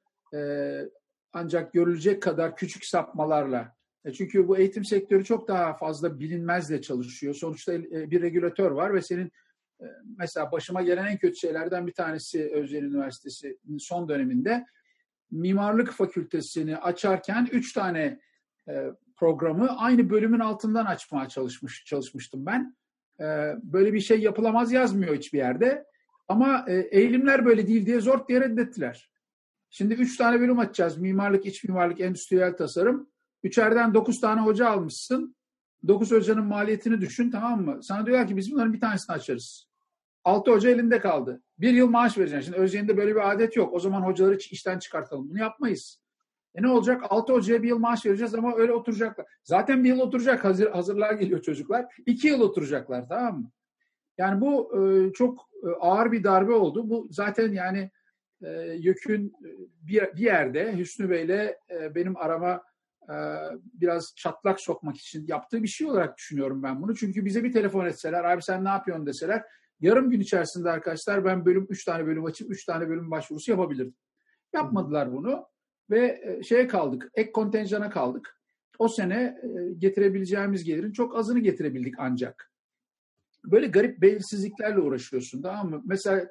ancak 1.33 1.73
görülecek 1.73 2.23
kadar 2.23 2.55
küçük 2.55 2.85
sapmalarla 2.85 3.59
e, 3.59 3.78
çünkü 4.13 4.47
bu 4.47 4.57
eğitim 4.57 4.85
sektörü 4.85 5.23
çok 5.23 5.47
daha 5.47 5.73
fazla 5.73 6.19
bilinmezle 6.19 6.81
çalışıyor. 6.81 7.33
Sonuçta 7.33 7.73
e, 7.73 8.11
bir 8.11 8.21
regülatör 8.21 8.71
var 8.71 8.93
ve 8.93 9.01
senin 9.01 9.31
e, 9.81 9.85
mesela 10.17 10.51
başıma 10.51 10.81
gelen 10.81 11.05
en 11.05 11.17
kötü 11.17 11.35
şeylerden 11.35 11.87
bir 11.87 11.93
tanesi 11.93 12.51
Özyeğin 12.53 12.85
Üniversitesi'nin 12.85 13.77
son 13.77 14.09
döneminde 14.09 14.65
mimarlık 15.31 15.91
fakültesini 15.91 16.77
açarken 16.77 17.49
üç 17.51 17.73
tane 17.73 18.19
programı 19.15 19.77
aynı 19.77 20.09
bölümün 20.09 20.39
altından 20.39 20.85
açmaya 20.85 21.29
çalışmış 21.29 21.85
çalışmıştım 21.85 22.45
ben. 22.45 22.75
Böyle 23.63 23.93
bir 23.93 23.99
şey 23.99 24.19
yapılamaz 24.19 24.71
yazmıyor 24.71 25.15
hiçbir 25.15 25.37
yerde. 25.37 25.85
Ama 26.27 26.65
eğilimler 26.67 27.45
böyle 27.45 27.67
değil 27.67 27.85
diye 27.85 28.01
zor 28.01 28.27
diye 28.27 28.41
reddettiler. 28.41 29.11
Şimdi 29.69 29.93
üç 29.93 30.17
tane 30.17 30.39
bölüm 30.39 30.59
açacağız. 30.59 30.97
Mimarlık, 30.97 31.45
iç 31.45 31.63
mimarlık, 31.63 32.01
endüstriyel 32.01 32.57
tasarım. 32.57 33.09
Üçerden 33.43 33.93
dokuz 33.93 34.21
tane 34.21 34.41
hoca 34.41 34.69
almışsın. 34.69 35.35
Dokuz 35.87 36.11
hocanın 36.11 36.45
maliyetini 36.45 37.01
düşün 37.01 37.31
tamam 37.31 37.65
mı? 37.65 37.83
Sana 37.83 38.05
diyorlar 38.05 38.27
ki 38.27 38.37
biz 38.37 38.51
bunların 38.51 38.73
bir 38.73 38.79
tanesini 38.79 39.15
açarız. 39.15 39.69
Altı 40.23 40.51
hoca 40.51 40.69
elinde 40.69 40.99
kaldı. 40.99 41.41
Bir 41.59 41.73
yıl 41.73 41.89
maaş 41.89 42.17
vereceksin. 42.17 42.45
Şimdi 42.45 42.57
Özyeğin'de 42.57 42.97
böyle 42.97 43.15
bir 43.15 43.31
adet 43.31 43.55
yok. 43.55 43.73
O 43.73 43.79
zaman 43.79 44.01
hocaları 44.01 44.37
işten 44.37 44.79
çıkartalım. 44.79 45.29
Bunu 45.29 45.39
yapmayız. 45.39 46.01
E 46.55 46.61
ne 46.61 46.67
olacak? 46.67 47.03
Altı 47.09 47.33
hocaya 47.33 47.63
bir 47.63 47.67
yıl 47.67 47.77
maaş 47.77 48.05
vereceğiz 48.05 48.35
ama 48.35 48.55
öyle 48.55 48.73
oturacaklar. 48.73 49.25
Zaten 49.43 49.83
bir 49.83 49.89
yıl 49.89 49.99
oturacak. 49.99 50.45
Hazır, 50.45 50.71
hazırlığa 50.71 51.13
geliyor 51.13 51.41
çocuklar. 51.41 51.85
İki 52.05 52.27
yıl 52.27 52.41
oturacaklar 52.41 53.07
tamam 53.09 53.39
mı? 53.39 53.51
Yani 54.17 54.41
bu 54.41 54.71
e, 54.77 55.13
çok 55.13 55.49
e, 55.63 55.67
ağır 55.79 56.11
bir 56.11 56.23
darbe 56.23 56.51
oldu. 56.51 56.89
Bu 56.89 57.07
zaten 57.11 57.51
yani 57.51 57.91
e, 58.41 58.49
YÖK'ün 58.79 59.27
e, 59.27 59.49
bir, 59.81 60.01
bir 60.01 60.23
yerde 60.23 60.77
Hüsnü 60.77 61.09
Bey'le 61.09 61.55
e, 61.69 61.95
benim 61.95 62.17
arama 62.17 62.63
biraz 63.73 64.13
çatlak 64.15 64.61
sokmak 64.61 64.97
için 64.97 65.27
yaptığı 65.27 65.63
bir 65.63 65.67
şey 65.67 65.87
olarak 65.87 66.17
düşünüyorum 66.17 66.63
ben 66.63 66.81
bunu. 66.81 66.95
Çünkü 66.95 67.25
bize 67.25 67.43
bir 67.43 67.51
telefon 67.51 67.85
etseler, 67.85 68.23
abi 68.23 68.43
sen 68.43 68.65
ne 68.65 68.69
yapıyorsun 68.69 69.07
deseler, 69.07 69.43
yarım 69.79 70.09
gün 70.09 70.19
içerisinde 70.19 70.69
arkadaşlar 70.69 71.25
ben 71.25 71.45
bölüm, 71.45 71.67
üç 71.69 71.85
tane 71.85 72.05
bölüm 72.05 72.25
açıp 72.25 72.51
üç 72.51 72.65
tane 72.65 72.89
bölüm 72.89 73.11
başvurusu 73.11 73.51
yapabilirdim. 73.51 73.95
Yapmadılar 74.53 75.13
bunu 75.13 75.45
ve 75.89 76.21
e, 76.23 76.43
şeye 76.43 76.67
kaldık, 76.67 77.11
ek 77.15 77.31
kontenjana 77.31 77.89
kaldık. 77.89 78.39
O 78.79 78.87
sene 78.87 79.15
e, 79.43 79.73
getirebileceğimiz 79.77 80.63
gelirin 80.63 80.91
çok 80.91 81.17
azını 81.17 81.39
getirebildik 81.39 81.95
ancak. 81.97 82.51
Böyle 83.45 83.67
garip 83.67 84.01
belirsizliklerle 84.01 84.79
uğraşıyorsun 84.79 85.41
tamam 85.41 85.69
mı? 85.69 85.81
Mesela 85.85 86.27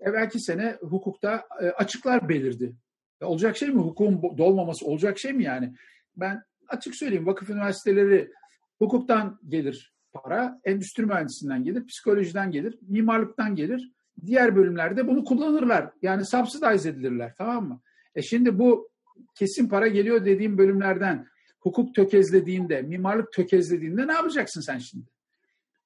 evvelki 0.00 0.40
sene 0.40 0.76
hukukta 0.80 1.46
açıklar 1.76 2.28
belirdi. 2.28 2.74
Olacak 3.22 3.56
şey 3.56 3.68
mi? 3.68 3.80
Hukukun 3.80 4.38
dolmaması 4.38 4.86
olacak 4.86 5.18
şey 5.18 5.32
mi 5.32 5.44
yani? 5.44 5.74
Ben 6.16 6.42
açık 6.68 6.94
söyleyeyim 6.94 7.26
vakıf 7.26 7.50
üniversiteleri 7.50 8.30
hukuktan 8.78 9.38
gelir 9.48 9.94
para, 10.12 10.60
endüstri 10.64 11.06
mühendisinden 11.06 11.64
gelir, 11.64 11.86
psikolojiden 11.86 12.50
gelir, 12.50 12.78
mimarlıktan 12.82 13.56
gelir. 13.56 13.92
Diğer 14.26 14.56
bölümlerde 14.56 15.08
bunu 15.08 15.24
kullanırlar. 15.24 15.90
Yani 16.02 16.24
subsidize 16.24 16.88
edilirler 16.88 17.34
tamam 17.38 17.68
mı? 17.68 17.80
E 18.14 18.22
şimdi 18.22 18.58
bu 18.58 18.90
kesin 19.34 19.68
para 19.68 19.88
geliyor 19.88 20.24
dediğim 20.24 20.58
bölümlerden 20.58 21.26
hukuk 21.60 21.94
tökezlediğinde, 21.94 22.82
mimarlık 22.82 23.32
tökezlediğinde 23.32 24.06
ne 24.06 24.12
yapacaksın 24.12 24.60
sen 24.60 24.78
şimdi? 24.78 25.06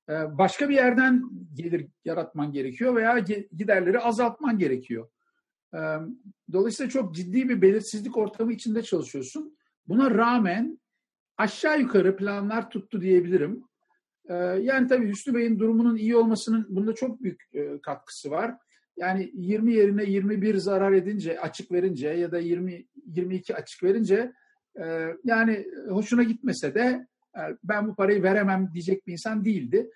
Ee, 0.08 0.38
başka 0.38 0.68
bir 0.68 0.74
yerden 0.74 1.30
gelir 1.54 1.86
yaratman 2.04 2.52
gerekiyor 2.52 2.96
veya 2.96 3.18
giderleri 3.52 4.00
azaltman 4.00 4.58
gerekiyor. 4.58 5.08
Ee, 5.74 5.78
dolayısıyla 6.52 6.90
çok 6.90 7.14
ciddi 7.14 7.48
bir 7.48 7.62
belirsizlik 7.62 8.16
ortamı 8.16 8.52
içinde 8.52 8.82
çalışıyorsun. 8.82 9.56
Buna 9.88 10.10
rağmen 10.10 10.78
aşağı 11.36 11.80
yukarı 11.80 12.16
planlar 12.16 12.70
tuttu 12.70 13.00
diyebilirim. 13.00 13.64
Ee, 14.28 14.34
yani 14.34 14.88
tabii 14.88 15.08
Hüsnü 15.08 15.34
Bey'in 15.34 15.58
durumunun 15.58 15.96
iyi 15.96 16.16
olmasının 16.16 16.66
bunda 16.68 16.94
çok 16.94 17.22
büyük 17.22 17.42
e, 17.52 17.80
katkısı 17.82 18.30
var. 18.30 18.54
Yani 18.96 19.30
20 19.34 19.72
yerine 19.72 20.04
21 20.04 20.54
zarar 20.56 20.92
edince, 20.92 21.40
açık 21.40 21.72
verince 21.72 22.08
ya 22.08 22.32
da 22.32 22.38
20 22.38 22.86
22 23.06 23.54
açık 23.54 23.82
verince 23.82 24.32
e, 24.80 25.08
yani 25.24 25.66
hoşuna 25.88 26.22
gitmese 26.22 26.74
de 26.74 27.06
e, 27.36 27.40
ben 27.64 27.88
bu 27.88 27.94
parayı 27.94 28.22
veremem 28.22 28.70
diyecek 28.72 29.06
bir 29.06 29.12
insan 29.12 29.44
değildi. 29.44 29.90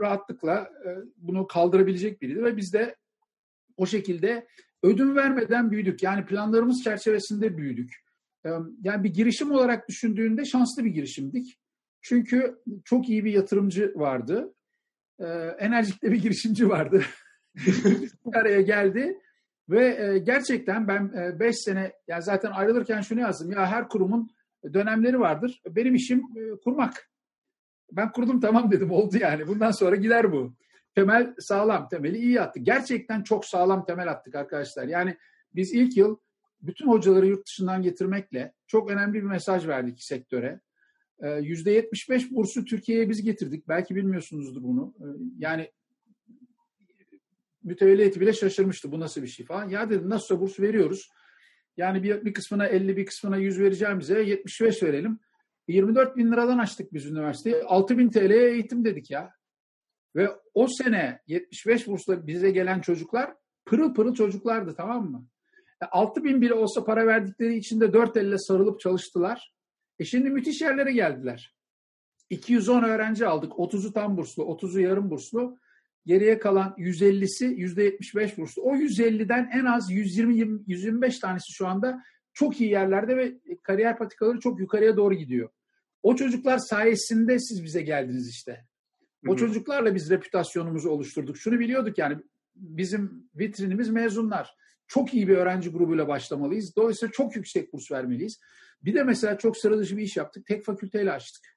Rahatlıkla 0.00 0.70
bunu 1.16 1.46
kaldırabilecek 1.46 2.22
biriydi 2.22 2.44
ve 2.44 2.56
biz 2.56 2.72
de 2.72 2.96
o 3.76 3.86
şekilde 3.86 4.46
ödün 4.82 5.16
vermeden 5.16 5.70
büyüdük. 5.70 6.02
Yani 6.02 6.26
planlarımız 6.26 6.82
çerçevesinde 6.84 7.56
büyüdük 7.56 8.02
yani 8.82 9.04
bir 9.04 9.14
girişim 9.14 9.50
olarak 9.50 9.88
düşündüğünde 9.88 10.44
şanslı 10.44 10.84
bir 10.84 10.90
girişimdik. 10.90 11.58
Çünkü 12.00 12.58
çok 12.84 13.08
iyi 13.08 13.24
bir 13.24 13.32
yatırımcı 13.32 13.92
vardı. 13.96 14.54
Enerjik 15.58 16.02
de 16.02 16.12
bir 16.12 16.22
girişimci 16.22 16.68
vardı. 16.68 17.02
bir 18.26 18.34
araya 18.34 18.60
geldi 18.60 19.18
ve 19.68 20.18
gerçekten 20.18 20.88
ben 20.88 21.12
5 21.40 21.56
sene 21.56 21.92
yani 22.08 22.22
zaten 22.22 22.50
ayrılırken 22.50 23.00
şunu 23.00 23.20
yazdım 23.20 23.50
ya 23.50 23.66
her 23.66 23.88
kurumun 23.88 24.30
dönemleri 24.72 25.20
vardır. 25.20 25.62
Benim 25.66 25.94
işim 25.94 26.22
kurmak. 26.64 27.10
Ben 27.92 28.12
kurdum 28.12 28.40
tamam 28.40 28.70
dedim 28.70 28.90
oldu 28.90 29.16
yani. 29.20 29.46
Bundan 29.46 29.70
sonra 29.70 29.96
gider 29.96 30.32
bu. 30.32 30.54
Temel 30.94 31.34
sağlam, 31.38 31.88
temeli 31.88 32.18
iyi 32.18 32.40
attık. 32.40 32.66
Gerçekten 32.66 33.22
çok 33.22 33.44
sağlam 33.44 33.84
temel 33.84 34.10
attık 34.10 34.34
arkadaşlar. 34.34 34.88
Yani 34.88 35.16
biz 35.54 35.72
ilk 35.72 35.96
yıl 35.96 36.16
bütün 36.62 36.88
hocaları 36.88 37.26
yurt 37.26 37.46
dışından 37.46 37.82
getirmekle 37.82 38.52
çok 38.66 38.90
önemli 38.90 39.14
bir 39.14 39.22
mesaj 39.22 39.68
verdik 39.68 40.02
sektöre. 40.02 40.60
%75 41.20 42.26
ee, 42.26 42.34
bursu 42.34 42.64
Türkiye'ye 42.64 43.10
biz 43.10 43.22
getirdik. 43.22 43.68
Belki 43.68 43.94
bilmiyorsunuzdur 43.94 44.62
bunu. 44.62 44.94
Ee, 45.00 45.04
yani 45.38 45.72
mütevelli 47.62 47.98
heyeti 47.98 48.20
bile 48.20 48.32
şaşırmıştı. 48.32 48.92
Bu 48.92 49.00
nasıl 49.00 49.22
bir 49.22 49.26
şey 49.26 49.46
falan. 49.46 49.68
Ya 49.68 49.90
dedim 49.90 50.10
nasılsa 50.10 50.40
burs 50.40 50.60
veriyoruz. 50.60 51.08
Yani 51.76 52.02
bir, 52.02 52.24
bir 52.24 52.34
kısmına 52.34 52.66
50 52.66 52.96
bir 52.96 53.06
kısmına 53.06 53.36
100 53.36 53.60
vereceğimize 53.60 54.22
75 54.22 54.82
verelim. 54.82 55.18
24 55.68 56.16
bin 56.16 56.32
liradan 56.32 56.58
açtık 56.58 56.92
biz 56.92 57.06
üniversiteyi. 57.06 57.62
6 57.64 57.98
bin 57.98 58.10
TL'ye 58.10 58.50
eğitim 58.50 58.84
dedik 58.84 59.10
ya. 59.10 59.30
Ve 60.16 60.28
o 60.54 60.66
sene 60.68 61.20
75 61.26 61.86
bursla 61.86 62.26
bize 62.26 62.50
gelen 62.50 62.80
çocuklar 62.80 63.34
pırıl 63.64 63.94
pırıl 63.94 64.14
çocuklardı 64.14 64.74
tamam 64.76 65.10
mı? 65.10 65.26
6 65.90 66.20
e, 66.20 66.24
bin 66.24 66.40
bile 66.42 66.54
olsa 66.54 66.84
para 66.84 67.06
verdikleri 67.06 67.56
için 67.56 67.80
de 67.80 67.92
4 67.92 68.16
elle 68.16 68.38
sarılıp 68.38 68.80
çalıştılar. 68.80 69.52
E 69.98 70.04
şimdi 70.04 70.30
müthiş 70.30 70.60
yerlere 70.60 70.92
geldiler. 70.92 71.54
210 72.30 72.82
öğrenci 72.82 73.26
aldık. 73.26 73.52
30'u 73.52 73.92
tam 73.92 74.16
burslu, 74.16 74.42
30'u 74.42 74.80
yarım 74.80 75.10
burslu. 75.10 75.58
Geriye 76.06 76.38
kalan 76.38 76.74
150'si 76.78 77.54
%75 77.54 78.36
burslu. 78.36 78.62
O 78.62 78.76
150'den 78.76 79.50
en 79.52 79.64
az 79.64 79.90
120-125 79.90 81.20
tanesi 81.20 81.52
şu 81.52 81.66
anda 81.66 82.02
çok 82.32 82.60
iyi 82.60 82.70
yerlerde 82.70 83.16
ve 83.16 83.38
kariyer 83.62 83.98
patikaları 83.98 84.40
çok 84.40 84.60
yukarıya 84.60 84.96
doğru 84.96 85.14
gidiyor. 85.14 85.48
O 86.02 86.16
çocuklar 86.16 86.58
sayesinde 86.58 87.38
siz 87.38 87.64
bize 87.64 87.82
geldiniz 87.82 88.28
işte. 88.28 88.66
O 89.26 89.30
Hı-hı. 89.30 89.36
çocuklarla 89.36 89.94
biz 89.94 90.10
reputasyonumuzu 90.10 90.90
oluşturduk. 90.90 91.36
Şunu 91.36 91.58
biliyorduk 91.58 91.98
yani 91.98 92.16
bizim 92.54 93.30
vitrinimiz 93.34 93.90
mezunlar. 93.90 94.54
Çok 94.92 95.14
iyi 95.14 95.28
bir 95.28 95.36
öğrenci 95.36 95.70
grubuyla 95.70 96.08
başlamalıyız. 96.08 96.76
Dolayısıyla 96.76 97.12
çok 97.12 97.36
yüksek 97.36 97.72
burs 97.72 97.92
vermeliyiz. 97.92 98.40
Bir 98.82 98.94
de 98.94 99.04
mesela 99.04 99.38
çok 99.38 99.56
sıra 99.56 99.78
dışı 99.78 99.96
bir 99.96 100.02
iş 100.02 100.16
yaptık. 100.16 100.46
Tek 100.46 100.64
fakülteyle 100.64 101.12
açtık. 101.12 101.56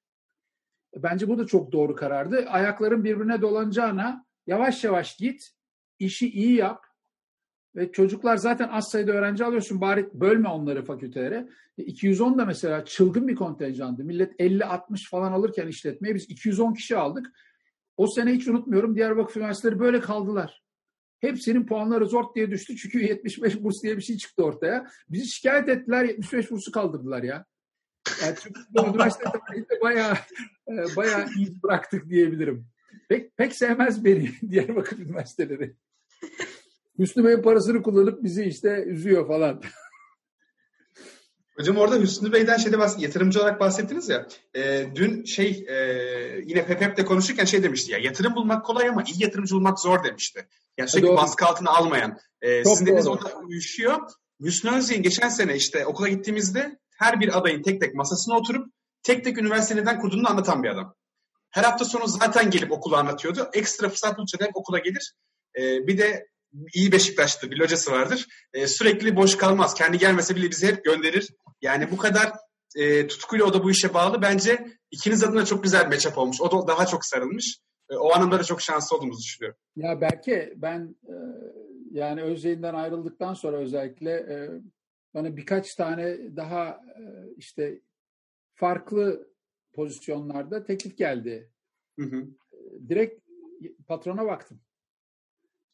Bence 0.96 1.28
bu 1.28 1.38
da 1.38 1.48
çok 1.48 1.72
doğru 1.72 1.96
karardı. 1.96 2.46
Ayakların 2.50 3.04
birbirine 3.04 3.42
dolanacağına 3.42 4.26
yavaş 4.48 4.84
yavaş 4.84 5.16
git, 5.16 5.52
işi 6.00 6.30
iyi 6.30 6.56
yap 6.56 6.86
ve 7.76 7.92
çocuklar 7.92 8.38
zaten 8.38 8.70
az 8.70 8.92
sayıda 8.92 9.12
öğrenci 9.12 9.46
alıyorsun 9.46 9.82
bari 9.82 10.10
bölme 10.14 10.50
onları 10.50 10.86
fakültelere. 10.86 11.50
210 11.78 12.34
e, 12.34 12.38
da 12.38 12.46
mesela 12.46 12.86
çılgın 12.86 13.28
bir 13.28 13.36
kontenjandı. 13.36 14.04
Millet 14.04 14.40
50-60 14.40 15.10
falan 15.10 15.32
alırken 15.32 15.68
işletmeye 15.68 16.16
biz 16.16 16.30
210 16.30 16.74
kişi 16.74 16.98
aldık. 16.98 17.32
O 17.98 18.08
sene 18.08 18.32
hiç 18.32 18.48
unutmuyorum 18.48 18.96
Diyarbakır 18.96 19.40
Üniversiteleri 19.40 19.80
böyle 19.80 20.00
kaldılar. 20.00 20.65
Hepsinin 21.22 21.66
puanları 21.66 22.06
zor 22.06 22.36
diye 22.36 22.52
düştü 22.52 22.76
çünkü 22.76 23.04
75 23.04 23.64
burs 23.64 23.84
diye 23.84 23.98
bir 23.98 24.02
şey 24.02 24.18
çıktı 24.18 24.44
ortaya. 24.44 24.88
Bizi 25.10 25.28
şikayet 25.28 25.70
ettiler 25.70 26.06
75 26.06 26.52
bursu 26.52 26.72
kaldırdılar 26.72 27.24
ya. 27.24 27.46
Yani 28.22 28.36
çünkü 28.42 28.62
üniversitede 28.90 29.30
bayağı, 29.82 30.14
e, 30.70 30.96
bayağı 30.96 31.30
iyi 31.38 31.64
bıraktık 31.64 32.10
diyebilirim. 32.10 32.68
Pek, 33.10 33.38
pek 33.38 33.56
sevmez 33.56 34.06
beni 34.06 34.32
Diyarbakır 34.50 34.98
Üniversiteleri. 34.98 35.76
Bey'in 37.00 37.42
parasını 37.42 37.84
kullanıp 37.84 38.24
bizi 38.24 38.44
işte 38.44 38.84
üzüyor 38.84 39.28
falan. 39.28 39.62
Hocam 41.58 41.78
orada 41.78 41.96
Hüsnü 41.96 42.32
Bey'den 42.32 42.58
şeyde 42.58 42.80
bahs 42.80 43.00
yatırımcı 43.00 43.40
olarak 43.40 43.60
bahsettiniz 43.60 44.10
ya. 44.10 44.28
E, 44.56 44.86
dün 44.96 45.24
şey 45.24 45.66
e, 45.70 45.76
yine 46.46 46.66
PPP'de 46.66 47.06
konuşurken 47.06 47.46
şey 47.46 47.64
demişti 47.64 47.92
ya 47.92 47.98
yatırım 47.98 48.36
bulmak 48.36 48.66
kolay 48.66 48.90
ama 48.90 49.04
iyi 49.04 49.24
yatırımcı 49.24 49.56
bulmak 49.56 49.80
zor 49.80 50.04
demişti. 50.04 50.48
Yani 50.78 50.90
sürekli 50.90 51.08
doğru. 51.08 51.18
baskı 51.18 51.46
altına 51.46 51.70
almayan. 51.70 52.20
E, 52.42 52.66
sizin 52.66 52.86
dediğiniz 52.86 53.08
orada 53.08 53.36
uyuşuyor. 53.48 54.02
Hüsnü 54.42 54.72
Özyeğin 54.72 55.04
geçen 55.04 55.30
sene 55.30 55.56
işte 55.56 55.86
okula 55.86 56.10
gittiğimizde 56.10 56.80
her 56.98 57.20
bir 57.20 57.38
adayın 57.38 57.64
tek 57.64 57.82
tek 57.82 57.96
masasına 57.96 58.38
oturup 58.38 58.68
tek 59.04 59.24
tek 59.24 59.38
üniversite 59.38 59.76
neden 59.76 60.00
kurduğunu 60.00 60.30
anlatan 60.30 60.64
bir 60.64 60.70
adam. 60.70 60.96
Her 61.52 61.64
hafta 61.64 61.86
sonu 61.86 62.08
zaten 62.08 62.50
gelip 62.52 62.72
okulu 62.72 62.96
anlatıyordu. 62.96 63.50
Ekstra 63.54 63.90
fırsat 63.90 64.18
bulunca 64.18 64.38
okula 64.54 64.80
gelir. 64.80 65.14
E, 65.60 65.88
bir 65.88 65.98
de 65.98 66.28
iyi 66.74 66.92
Beşiktaşlı 66.92 67.52
bir 67.52 67.58
locası 67.58 67.92
vardır. 67.92 68.28
E, 68.54 68.68
sürekli 68.68 69.16
boş 69.16 69.38
kalmaz. 69.38 69.74
Kendi 69.74 69.98
gelmese 69.98 70.36
bile 70.36 70.52
bizi 70.52 70.68
hep 70.68 70.86
gönderir. 70.86 71.30
Yani 71.62 71.92
bu 71.92 71.98
kadar 71.98 72.34
e, 72.76 73.08
tutkuyla 73.08 73.46
o 73.46 73.54
da 73.54 73.64
bu 73.64 73.72
işe 73.72 73.94
bağlı. 73.94 74.22
Bence 74.22 74.68
ikiniz 74.92 75.24
adına 75.24 75.46
çok 75.46 75.64
güzel 75.64 75.86
bir 75.86 75.96
matchup 75.96 76.18
olmuş. 76.18 76.42
O 76.42 76.52
da 76.52 76.68
daha 76.68 76.86
çok 76.86 77.06
sarılmış. 77.06 77.60
E, 77.90 77.96
o 77.96 78.14
anlamda 78.14 78.40
da 78.40 78.44
çok 78.44 78.62
şanslı 78.62 78.98
olduğumuzu 78.98 79.20
düşünüyorum. 79.20 79.60
Ya 79.76 80.02
belki 80.02 80.54
ben 80.56 80.96
e, 81.04 81.16
yani 81.92 82.22
Özyeğin'den 82.22 82.74
ayrıldıktan 82.74 83.34
sonra 83.34 83.58
özellikle 83.58 84.12
e, 84.12 84.50
bana 85.14 85.38
birkaç 85.38 85.76
tane 85.76 86.36
daha 86.36 86.70
e, 86.70 87.04
işte 87.38 87.82
farklı 88.54 89.28
pozisyonlarda 89.74 90.64
teklif 90.64 90.98
geldi. 90.98 91.52
Hı 92.00 92.06
hı. 92.06 92.28
Direkt 92.90 93.26
patrona 93.88 94.26
baktım. 94.26 94.62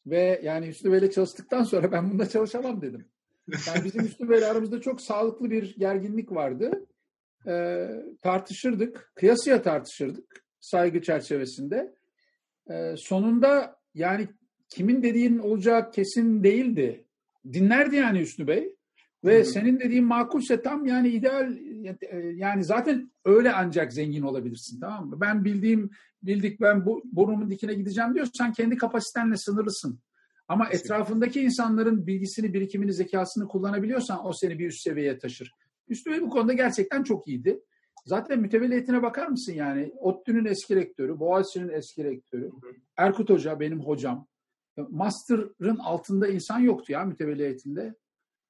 Ve 0.06 0.40
yani 0.42 0.66
Hüsnü 0.66 0.92
Bey'le 0.92 1.10
çalıştıktan 1.10 1.64
sonra 1.64 1.92
ben 1.92 2.10
bunda 2.10 2.28
çalışamam 2.28 2.82
dedim. 2.82 3.11
Yani 3.48 3.84
bizim 3.84 4.02
Hüsnü 4.04 4.28
Bey'le 4.28 4.42
aramızda 4.42 4.80
çok 4.80 5.00
sağlıklı 5.00 5.50
bir 5.50 5.76
gerginlik 5.78 6.32
vardı. 6.32 6.86
Ee, 7.46 7.88
tartışırdık, 8.22 9.12
kıyasıya 9.14 9.62
tartışırdık 9.62 10.44
saygı 10.60 11.02
çerçevesinde. 11.02 11.94
Ee, 12.70 12.94
sonunda 12.96 13.80
yani 13.94 14.28
kimin 14.68 15.02
dediğin 15.02 15.38
olacağı 15.38 15.90
kesin 15.90 16.44
değildi. 16.44 17.04
Dinlerdi 17.52 17.96
yani 17.96 18.20
Hüsnü 18.20 18.46
Bey. 18.46 18.76
Ve 19.24 19.40
Hı. 19.40 19.44
senin 19.44 19.80
dediğin 19.80 20.04
makulse 20.04 20.62
tam 20.62 20.86
yani 20.86 21.08
ideal 21.08 21.56
yani 22.34 22.64
zaten 22.64 23.12
öyle 23.24 23.52
ancak 23.52 23.92
zengin 23.92 24.22
olabilirsin 24.22 24.80
tamam 24.80 25.08
mı? 25.08 25.20
Ben 25.20 25.44
bildiğim 25.44 25.90
bildik 26.22 26.60
ben 26.60 26.86
bu 26.86 27.02
burnumun 27.04 27.50
dikine 27.50 27.74
gideceğim 27.74 28.14
diyorsan 28.14 28.52
kendi 28.52 28.76
kapasitenle 28.76 29.36
sınırlısın. 29.36 30.00
Ama 30.48 30.68
etrafındaki 30.68 31.40
insanların 31.40 32.06
bilgisini, 32.06 32.54
birikimini, 32.54 32.92
zekasını 32.92 33.48
kullanabiliyorsan 33.48 34.26
o 34.26 34.32
seni 34.32 34.58
bir 34.58 34.66
üst 34.66 34.82
seviyeye 34.82 35.18
taşır. 35.18 35.52
Üstü 35.88 36.22
bu 36.22 36.28
konuda 36.28 36.52
gerçekten 36.52 37.02
çok 37.02 37.28
iyiydi. 37.28 37.60
Zaten 38.06 38.40
mütevelliyetine 38.40 39.02
bakar 39.02 39.26
mısın 39.26 39.52
yani? 39.52 39.92
ODTÜ'nün 39.98 40.44
eski 40.44 40.76
rektörü, 40.76 41.18
Boğaziçi'nin 41.18 41.68
eski 41.68 42.04
rektörü, 42.04 42.50
Erkut 42.96 43.30
Hoca 43.30 43.60
benim 43.60 43.80
hocam. 43.80 44.26
Master'ın 44.76 45.76
altında 45.76 46.28
insan 46.28 46.60
yoktu 46.60 46.92
ya 46.92 47.04
mütevelliyetinde. 47.04 47.94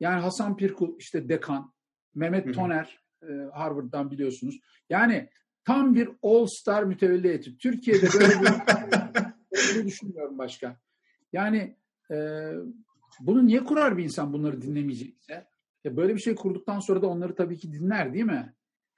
Yani 0.00 0.20
Hasan 0.20 0.56
Pirkul 0.56 0.98
işte 0.98 1.28
dekan, 1.28 1.72
Mehmet 2.14 2.54
Toner 2.54 3.00
e, 3.22 3.32
Harvard'dan 3.52 4.10
biliyorsunuz. 4.10 4.58
Yani 4.90 5.28
tam 5.64 5.94
bir 5.94 6.08
all-star 6.22 6.84
mütevelli 6.84 7.28
heyeti. 7.28 7.58
Türkiye'de 7.58 8.06
böyle 8.14 8.34
bir 8.40 9.84
düşünmüyorum 9.86 10.38
başka. 10.38 10.80
Yani 11.32 11.76
e, 12.12 12.16
bunu 13.20 13.46
niye 13.46 13.64
kurar 13.64 13.96
bir 13.98 14.04
insan 14.04 14.32
bunları 14.32 14.62
dinlemeyecekse? 14.62 15.46
Ya 15.84 15.96
böyle 15.96 16.14
bir 16.14 16.20
şey 16.20 16.34
kurduktan 16.34 16.80
sonra 16.80 17.02
da 17.02 17.06
onları 17.06 17.34
tabii 17.34 17.58
ki 17.58 17.72
dinler 17.72 18.14
değil 18.14 18.24
mi? 18.24 18.54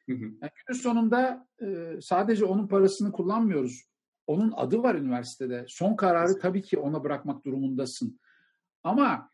Hı 0.09 0.13
hı. 0.13 0.25
Yani 0.25 0.51
günün 0.67 0.79
sonunda 0.79 1.49
e, 1.63 1.99
sadece 2.01 2.45
onun 2.45 2.69
parasını 2.69 3.13
kullanmıyoruz. 3.13 3.83
Onun 4.27 4.53
adı 4.57 4.83
var 4.83 4.95
üniversitede. 4.95 5.65
Son 5.69 5.97
kararı 5.97 6.39
tabii 6.39 6.63
ki 6.63 6.79
ona 6.79 7.05
bırakmak 7.05 7.45
durumundasın. 7.45 8.21
Ama 8.83 9.31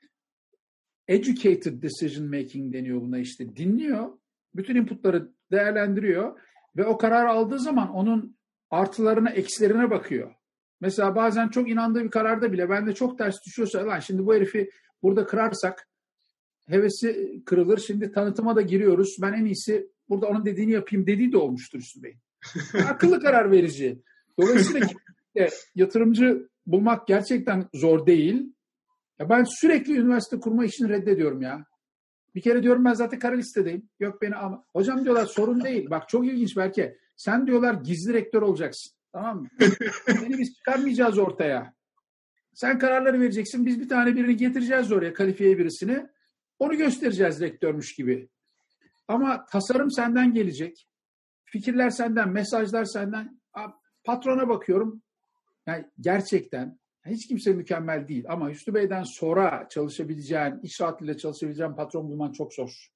educated 1.08 1.82
decision 1.82 2.28
making 2.28 2.74
deniyor 2.74 3.00
buna 3.00 3.18
işte. 3.18 3.56
Dinliyor, 3.56 4.18
bütün 4.54 4.76
inputları 4.76 5.32
değerlendiriyor 5.50 6.40
ve 6.76 6.86
o 6.86 6.98
karar 6.98 7.26
aldığı 7.26 7.58
zaman 7.58 7.90
onun 7.90 8.36
artılarına, 8.70 9.30
eksilerine 9.30 9.90
bakıyor. 9.90 10.34
Mesela 10.80 11.16
bazen 11.16 11.48
çok 11.48 11.70
inandığı 11.70 12.04
bir 12.04 12.10
kararda 12.10 12.52
bile 12.52 12.70
ben 12.70 12.86
de 12.86 12.94
çok 12.94 13.18
ters 13.18 13.36
düşüyorsa 13.46 13.86
lan 13.86 14.00
şimdi 14.00 14.26
bu 14.26 14.34
herifi 14.34 14.70
burada 15.02 15.26
kırarsak 15.26 15.88
hevesi 16.66 17.40
kırılır. 17.46 17.78
Şimdi 17.78 18.12
tanıtıma 18.12 18.56
da 18.56 18.60
giriyoruz. 18.60 19.16
Ben 19.22 19.32
en 19.32 19.44
iyisi 19.44 19.90
burada 20.08 20.26
onun 20.26 20.44
dediğini 20.44 20.72
yapayım 20.72 21.06
dediği 21.06 21.32
de 21.32 21.36
olmuştur 21.36 21.78
Üstü 21.78 22.02
Bey. 22.02 22.16
Akıllı 22.88 23.20
karar 23.20 23.50
verici. 23.50 24.02
Dolayısıyla 24.38 24.88
yatırımcı 25.74 26.48
bulmak 26.66 27.06
gerçekten 27.06 27.68
zor 27.74 28.06
değil. 28.06 28.52
Ya 29.18 29.28
ben 29.30 29.44
sürekli 29.44 29.98
üniversite 29.98 30.40
kurma 30.40 30.64
işini 30.64 30.88
reddediyorum 30.88 31.42
ya. 31.42 31.64
Bir 32.34 32.40
kere 32.40 32.62
diyorum 32.62 32.84
ben 32.84 32.94
zaten 32.94 33.18
kara 33.18 33.36
listedeyim. 33.36 33.88
Yok 34.00 34.22
beni 34.22 34.36
ama. 34.36 34.64
Hocam 34.72 35.04
diyorlar 35.04 35.26
sorun 35.26 35.64
değil. 35.64 35.90
Bak 35.90 36.08
çok 36.08 36.26
ilginç 36.26 36.56
belki. 36.56 36.96
Sen 37.16 37.46
diyorlar 37.46 37.74
gizli 37.74 38.12
rektör 38.12 38.42
olacaksın. 38.42 38.99
Tamam 39.12 39.40
mı? 39.40 39.48
Seni 40.06 40.38
biz 40.38 40.54
çıkarmayacağız 40.54 41.18
ortaya. 41.18 41.74
Sen 42.54 42.78
kararları 42.78 43.20
vereceksin. 43.20 43.66
Biz 43.66 43.80
bir 43.80 43.88
tane 43.88 44.16
birini 44.16 44.36
getireceğiz 44.36 44.92
oraya 44.92 45.14
kalifiye 45.14 45.58
birisini. 45.58 46.06
Onu 46.58 46.76
göstereceğiz 46.76 47.40
rektörmüş 47.40 47.94
gibi. 47.94 48.28
Ama 49.08 49.44
tasarım 49.44 49.90
senden 49.90 50.34
gelecek. 50.34 50.86
Fikirler 51.44 51.90
senden, 51.90 52.28
mesajlar 52.28 52.84
senden. 52.84 53.40
Patrona 54.04 54.48
bakıyorum. 54.48 55.02
Yani 55.66 55.84
gerçekten 56.00 56.78
hiç 57.06 57.28
kimse 57.28 57.52
mükemmel 57.52 58.08
değil 58.08 58.24
ama 58.28 58.50
Hüsnü 58.50 58.74
Bey'den 58.74 59.02
sonra 59.02 59.66
çalışabileceğin, 59.70 60.60
iş 60.62 60.80
rahatlığıyla 60.80 61.16
çalışabileceğin 61.16 61.72
patron 61.72 62.08
bulman 62.08 62.32
çok 62.32 62.54
zor. 62.54 62.90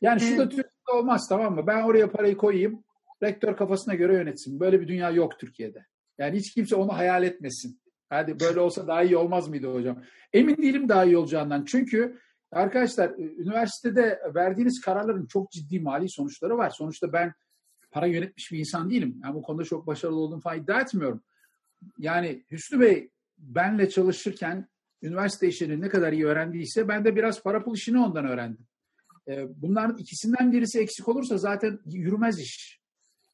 Yani 0.00 0.20
şu 0.20 0.38
da 0.38 0.48
Türkiye'de 0.48 0.92
olmaz 0.92 1.26
tamam 1.28 1.54
mı? 1.54 1.66
Ben 1.66 1.82
oraya 1.82 2.10
parayı 2.10 2.36
koyayım, 2.36 2.83
rektör 3.24 3.56
kafasına 3.56 3.94
göre 3.94 4.14
yönetsin. 4.14 4.60
Böyle 4.60 4.80
bir 4.80 4.88
dünya 4.88 5.10
yok 5.10 5.38
Türkiye'de. 5.38 5.86
Yani 6.18 6.36
hiç 6.36 6.54
kimse 6.54 6.76
onu 6.76 6.92
hayal 6.92 7.22
etmesin. 7.22 7.80
Hadi 8.08 8.40
böyle 8.40 8.60
olsa 8.60 8.86
daha 8.86 9.02
iyi 9.02 9.16
olmaz 9.16 9.48
mıydı 9.48 9.74
hocam? 9.74 10.02
Emin 10.32 10.56
değilim 10.56 10.88
daha 10.88 11.04
iyi 11.04 11.16
olacağından. 11.16 11.64
Çünkü 11.64 12.18
arkadaşlar 12.52 13.10
üniversitede 13.18 14.20
verdiğiniz 14.34 14.80
kararların 14.80 15.26
çok 15.26 15.50
ciddi 15.50 15.80
mali 15.80 16.10
sonuçları 16.10 16.58
var. 16.58 16.70
Sonuçta 16.70 17.12
ben 17.12 17.34
para 17.90 18.06
yönetmiş 18.06 18.52
bir 18.52 18.58
insan 18.58 18.90
değilim. 18.90 19.20
Yani 19.22 19.34
bu 19.34 19.42
konuda 19.42 19.64
çok 19.64 19.86
başarılı 19.86 20.20
olduğumu 20.20 20.40
falan 20.40 20.58
iddia 20.58 20.80
etmiyorum. 20.80 21.22
Yani 21.98 22.44
Hüsnü 22.50 22.80
Bey 22.80 23.10
benle 23.38 23.88
çalışırken 23.88 24.68
üniversite 25.02 25.48
işini 25.48 25.80
ne 25.80 25.88
kadar 25.88 26.12
iyi 26.12 26.26
öğrendiyse 26.26 26.88
ben 26.88 27.04
de 27.04 27.16
biraz 27.16 27.42
para 27.42 27.64
pul 27.64 27.74
işini 27.74 27.98
ondan 27.98 28.26
öğrendim. 28.26 28.66
Ee, 29.28 29.46
bunların 29.62 29.96
ikisinden 29.96 30.52
birisi 30.52 30.80
eksik 30.80 31.08
olursa 31.08 31.38
zaten 31.38 31.78
yürümez 31.86 32.38
iş. 32.38 32.83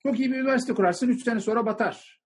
Çok 0.03 0.21
iyi 0.21 0.33
bir 0.33 0.37
üniversite 0.37 0.75
kurarsın, 0.75 1.09
üç 1.09 1.25
sene 1.25 1.41
sonra 1.41 1.67
batar. 1.67 2.21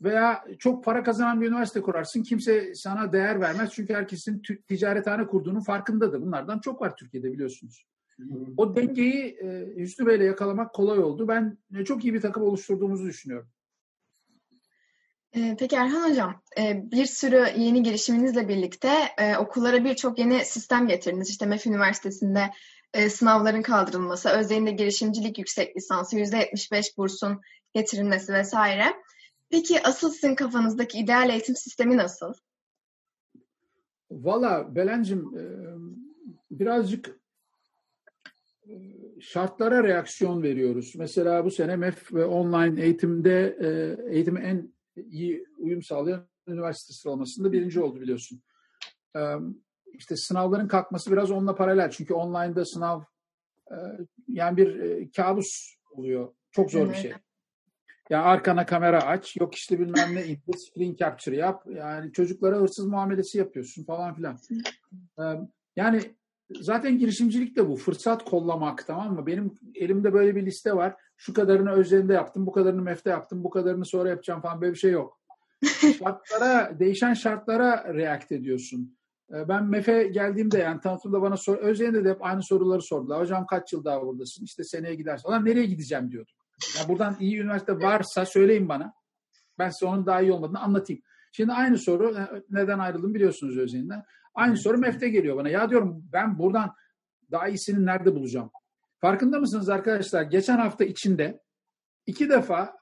Veya 0.00 0.44
çok 0.58 0.84
para 0.84 1.02
kazanan 1.02 1.40
bir 1.40 1.48
üniversite 1.48 1.82
kurarsın, 1.82 2.22
kimse 2.22 2.74
sana 2.74 3.12
değer 3.12 3.40
vermez. 3.40 3.70
Çünkü 3.72 3.94
herkesin 3.94 4.42
ticarethane 4.68 5.26
kurduğunun 5.26 5.60
farkındadır. 5.60 6.22
Bunlardan 6.22 6.58
çok 6.58 6.80
var 6.80 6.96
Türkiye'de 6.96 7.32
biliyorsunuz. 7.32 7.86
O 8.56 8.76
dengeyi 8.76 9.38
e, 9.42 9.76
Hüsnü 9.76 10.06
Bey'le 10.06 10.20
yakalamak 10.20 10.74
kolay 10.74 10.98
oldu. 10.98 11.28
Ben 11.28 11.58
e, 11.78 11.84
çok 11.84 12.04
iyi 12.04 12.14
bir 12.14 12.20
takım 12.20 12.42
oluşturduğumuzu 12.42 13.04
düşünüyorum. 13.04 13.48
Ee, 15.36 15.56
peki 15.58 15.76
Erhan 15.76 16.10
Hocam, 16.10 16.42
e, 16.58 16.90
bir 16.90 17.06
sürü 17.06 17.46
yeni 17.56 17.82
girişiminizle 17.82 18.48
birlikte 18.48 18.90
e, 19.18 19.36
okullara 19.36 19.84
birçok 19.84 20.18
yeni 20.18 20.44
sistem 20.44 20.86
getirdiniz. 20.88 21.30
İşte 21.30 21.46
MEF 21.46 21.66
Üniversitesi'nde 21.66 22.50
e, 22.94 23.10
sınavların 23.10 23.62
kaldırılması, 23.62 24.28
Özyeğin'de 24.28 24.70
girişimcilik 24.70 25.38
yüksek 25.38 25.76
lisansı, 25.76 26.16
%75 26.16 26.96
bursun 26.96 27.40
getirilmesi 27.74 28.32
vesaire. 28.32 28.84
Peki 29.50 29.82
asıl 29.82 30.10
sizin 30.10 30.34
kafanızdaki 30.34 30.98
ideal 30.98 31.30
eğitim 31.30 31.56
sistemi 31.56 31.96
nasıl? 31.96 32.32
Valla 34.10 34.74
Belen'cim 34.74 35.32
birazcık 36.50 37.20
şartlara 39.20 39.84
reaksiyon 39.84 40.42
veriyoruz. 40.42 40.92
Mesela 40.96 41.44
bu 41.44 41.50
sene 41.50 41.76
MEF 41.76 42.12
ve 42.12 42.24
online 42.24 42.82
eğitimde 42.82 43.56
eğitimi 44.10 44.40
en 44.40 44.74
iyi 44.96 45.44
uyum 45.58 45.82
sağlayan 45.82 46.28
üniversite 46.46 46.92
sıralamasında 46.92 47.52
birinci 47.52 47.80
oldu 47.80 48.00
biliyorsun. 48.00 48.42
İşte 49.92 50.16
sınavların 50.16 50.68
kalkması 50.68 51.12
biraz 51.12 51.30
onunla 51.30 51.54
paralel. 51.54 51.90
Çünkü 51.90 52.14
online'da 52.14 52.64
sınav 52.64 53.00
yani 54.28 54.56
bir 54.56 55.12
kabus 55.12 55.76
oluyor. 55.90 56.34
Çok 56.52 56.70
zor 56.70 56.88
bir 56.88 56.94
şey. 56.94 57.12
Yani 58.10 58.22
arkana 58.22 58.66
kamera 58.66 59.06
aç, 59.06 59.36
yok 59.36 59.54
işte 59.54 59.78
bilmem 59.78 60.14
ne 60.14 60.26
indir, 60.26 60.56
screen 60.56 60.96
capture 60.96 61.36
yap. 61.36 61.66
Yani 61.68 62.12
çocuklara 62.12 62.56
hırsız 62.56 62.86
muamelesi 62.86 63.38
yapıyorsun 63.38 63.84
falan 63.84 64.14
filan. 64.14 64.38
Yani 65.76 66.02
zaten 66.60 66.98
girişimcilik 66.98 67.56
de 67.56 67.68
bu. 67.68 67.76
Fırsat 67.76 68.24
kollamak 68.24 68.86
tamam 68.86 69.14
mı? 69.14 69.26
Benim 69.26 69.54
elimde 69.74 70.12
böyle 70.12 70.36
bir 70.36 70.46
liste 70.46 70.76
var. 70.76 70.96
Şu 71.16 71.34
kadarını 71.34 71.72
özelinde 71.72 72.12
yaptım, 72.12 72.46
bu 72.46 72.52
kadarını 72.52 72.82
mefte 72.82 73.10
yaptım, 73.10 73.44
bu 73.44 73.50
kadarını 73.50 73.84
sonra 73.84 74.08
yapacağım 74.08 74.40
falan 74.40 74.60
böyle 74.60 74.72
bir 74.72 74.78
şey 74.78 74.90
yok. 74.90 75.20
şartlara, 75.98 76.78
değişen 76.78 77.14
şartlara 77.14 77.94
react 77.94 78.32
ediyorsun. 78.32 78.96
Ee, 79.34 79.48
ben 79.48 79.64
MEF'e 79.64 80.02
geldiğimde 80.02 80.58
yani 80.58 80.80
tanıtımda 80.80 81.22
bana 81.22 81.36
sor, 81.36 81.56
Özyeğin'de 81.56 82.04
de 82.04 82.10
hep 82.10 82.24
aynı 82.24 82.42
soruları 82.42 82.82
sordular. 82.82 83.20
Hocam 83.20 83.46
kaç 83.46 83.72
yıl 83.72 83.84
daha 83.84 84.02
buradasın? 84.02 84.44
İşte 84.44 84.64
seneye 84.64 84.94
gidersin. 84.94 85.28
Ulan 85.28 85.44
nereye 85.44 85.66
gideceğim 85.66 86.10
diyordum. 86.10 86.34
Ya 86.78 86.88
buradan 86.88 87.16
iyi 87.20 87.40
üniversite 87.40 87.72
varsa 87.72 88.26
söyleyin 88.26 88.68
bana. 88.68 88.92
Ben 89.58 89.70
size 89.70 89.86
onun 89.86 90.06
daha 90.06 90.20
iyi 90.20 90.32
olmadığını 90.32 90.60
anlatayım. 90.60 91.02
Şimdi 91.32 91.52
aynı 91.52 91.78
soru 91.78 92.16
e, 92.18 92.42
neden 92.50 92.78
ayrıldım 92.78 93.14
biliyorsunuz 93.14 93.58
Özyeğin'den. 93.58 94.04
Aynı 94.34 94.56
soru 94.56 94.78
MEF'te 94.78 95.08
geliyor 95.08 95.36
bana. 95.36 95.48
Ya 95.48 95.70
diyorum 95.70 96.04
ben 96.12 96.38
buradan 96.38 96.74
daha 97.30 97.48
iyisini 97.48 97.86
nerede 97.86 98.14
bulacağım? 98.14 98.50
Farkında 98.98 99.40
mısınız 99.40 99.68
arkadaşlar? 99.68 100.22
Geçen 100.22 100.58
hafta 100.58 100.84
içinde 100.84 101.40
iki 102.06 102.28
defa 102.28 102.76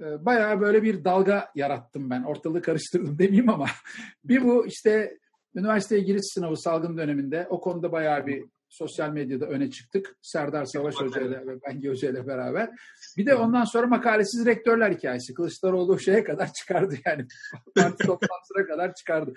e, 0.00 0.24
bayağı 0.24 0.60
böyle 0.60 0.82
bir 0.82 1.04
dalga 1.04 1.50
yarattım 1.54 2.10
ben. 2.10 2.22
Ortalığı 2.22 2.62
karıştırdım 2.62 3.18
demeyeyim 3.18 3.48
ama 3.48 3.66
bir 4.24 4.44
bu 4.44 4.66
işte 4.66 5.18
üniversiteye 5.54 6.00
giriş 6.00 6.24
sınavı 6.24 6.56
salgın 6.56 6.96
döneminde 6.96 7.46
o 7.50 7.60
konuda 7.60 7.92
bayağı 7.92 8.26
bir 8.26 8.44
sosyal 8.68 9.10
medyada 9.10 9.46
öne 9.46 9.70
çıktık. 9.70 10.16
Serdar 10.22 10.64
Savaş 10.64 10.94
Hoca 10.94 11.20
ile 11.20 11.46
ve 11.46 11.62
Bengi 11.62 11.88
Hoca 11.88 12.10
ile 12.10 12.26
beraber. 12.26 12.70
Bir 13.16 13.26
de 13.26 13.34
ondan 13.34 13.64
sonra 13.64 13.86
makalesiz 13.86 14.46
rektörler 14.46 14.90
hikayesi. 14.92 15.34
Kılıçdaroğlu 15.34 15.98
şeye 15.98 16.24
kadar 16.24 16.52
çıkardı 16.52 16.94
yani. 17.06 17.26
Parti 17.76 18.06
toplantısına 18.06 18.66
kadar 18.66 18.94
çıkardı. 18.94 19.32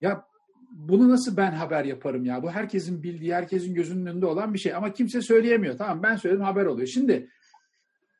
Ya 0.00 0.24
bunu 0.70 1.08
nasıl 1.08 1.36
ben 1.36 1.52
haber 1.52 1.84
yaparım 1.84 2.24
ya? 2.24 2.42
Bu 2.42 2.50
herkesin 2.50 3.02
bildiği, 3.02 3.34
herkesin 3.34 3.74
gözünün 3.74 4.06
önünde 4.06 4.26
olan 4.26 4.54
bir 4.54 4.58
şey. 4.58 4.74
Ama 4.74 4.92
kimse 4.92 5.22
söyleyemiyor. 5.22 5.78
Tamam 5.78 6.02
ben 6.02 6.16
söyledim 6.16 6.44
haber 6.44 6.66
oluyor. 6.66 6.88
Şimdi 6.88 7.30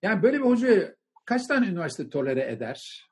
yani 0.02 0.22
böyle 0.22 0.38
bir 0.38 0.44
hocayı 0.44 0.96
kaç 1.24 1.46
tane 1.46 1.66
üniversite 1.66 2.10
tolere 2.10 2.52
eder? 2.52 3.08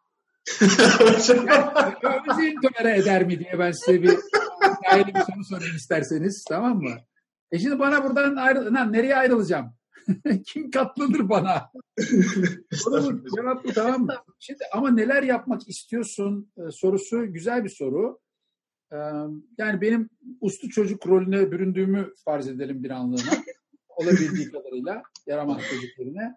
Yani, 2.03 2.55
tolere 2.63 2.99
eder 2.99 3.27
mi 3.27 3.39
diye 3.39 3.59
ben 3.59 3.71
size 3.71 4.03
bir 4.03 4.19
ayrı 4.91 5.07
bir 5.07 5.21
soru 5.21 5.45
sorayım 5.45 5.77
isterseniz. 5.77 6.45
Tamam 6.49 6.83
mı? 6.83 6.97
E 7.53 7.59
şimdi 7.59 7.79
bana 7.79 8.05
buradan 8.05 8.37
ayrı, 8.37 8.75
lan, 8.75 8.93
nereye 8.93 9.17
ayrılacağım? 9.17 9.75
Kim 10.47 10.71
katlanır 10.71 11.29
bana? 11.29 11.71
Cevap 13.37 13.65
bu 13.65 13.73
tamam 13.73 14.05
mı? 14.05 14.15
Şimdi 14.39 14.61
ama 14.73 14.91
neler 14.91 15.23
yapmak 15.23 15.69
istiyorsun 15.69 16.53
e, 16.57 16.71
sorusu 16.71 17.33
güzel 17.33 17.65
bir 17.65 17.69
soru. 17.69 18.21
Yani 19.59 19.81
benim 19.81 20.11
uslu 20.41 20.69
çocuk 20.69 21.07
rolüne 21.07 21.53
büründüğümü 21.53 22.13
farz 22.25 22.49
edelim 22.49 22.85
bir 22.85 22.91
anlığına. 22.91 23.33
Olabildiği 23.89 24.51
kadarıyla 24.51 25.03
yaramaz 25.27 25.63
çocuk 25.71 25.99
rolüne. 25.99 26.35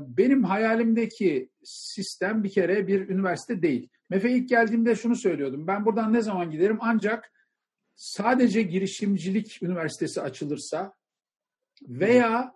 Benim 0.00 0.44
hayalimdeki 0.44 1.50
sistem 1.64 2.44
bir 2.44 2.50
kere 2.50 2.86
bir 2.86 3.08
üniversite 3.08 3.62
değil. 3.62 3.88
MEF'e 4.10 4.30
ilk 4.30 4.48
geldiğimde 4.48 4.96
şunu 4.96 5.16
söylüyordum. 5.16 5.66
Ben 5.66 5.84
buradan 5.84 6.12
ne 6.12 6.22
zaman 6.22 6.50
giderim? 6.50 6.78
Ancak 6.80 7.32
sadece 7.94 8.62
girişimcilik 8.62 9.62
üniversitesi 9.62 10.20
açılırsa 10.22 10.94
veya 11.82 12.54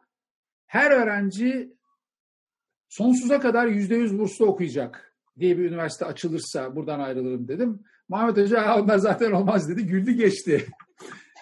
her 0.67 0.91
öğrenci 0.91 1.73
sonsuza 2.89 3.41
kadar 3.41 3.67
yüzde 3.67 3.95
yüz 3.95 4.19
burslu 4.19 4.47
okuyacak 4.47 5.17
diye 5.39 5.59
bir 5.59 5.65
üniversite 5.65 6.05
açılırsa 6.05 6.77
buradan 6.77 7.01
ayrılırım 7.01 7.49
dedim. 7.49 7.83
Muhammed 8.09 8.37
Hoca 8.37 8.77
onlar 8.81 8.99
zaten 8.99 9.33
olmaz 9.33 9.69
dedi. 9.69 9.87
Güldü 9.87 10.13
geçti. 10.13 10.67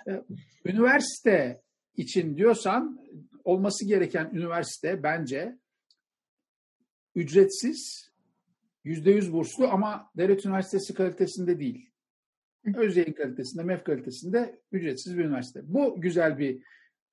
üniversite 0.64 1.62
için 1.96 2.36
diyorsan 2.36 3.00
olması 3.44 3.86
gereken 3.86 4.30
üniversite 4.32 5.02
bence 5.02 5.58
ücretsiz, 7.20 8.10
yüzde 8.84 9.10
yüz 9.10 9.32
burslu 9.32 9.68
ama 9.68 10.10
devlet 10.16 10.46
üniversitesi 10.46 10.94
kalitesinde 10.94 11.60
değil. 11.60 11.90
Özyeğin 12.76 13.12
kalitesinde, 13.12 13.62
MEF 13.62 13.84
kalitesinde 13.84 14.60
ücretsiz 14.72 15.18
bir 15.18 15.24
üniversite. 15.24 15.60
Bu 15.64 16.00
güzel 16.00 16.38
bir 16.38 16.62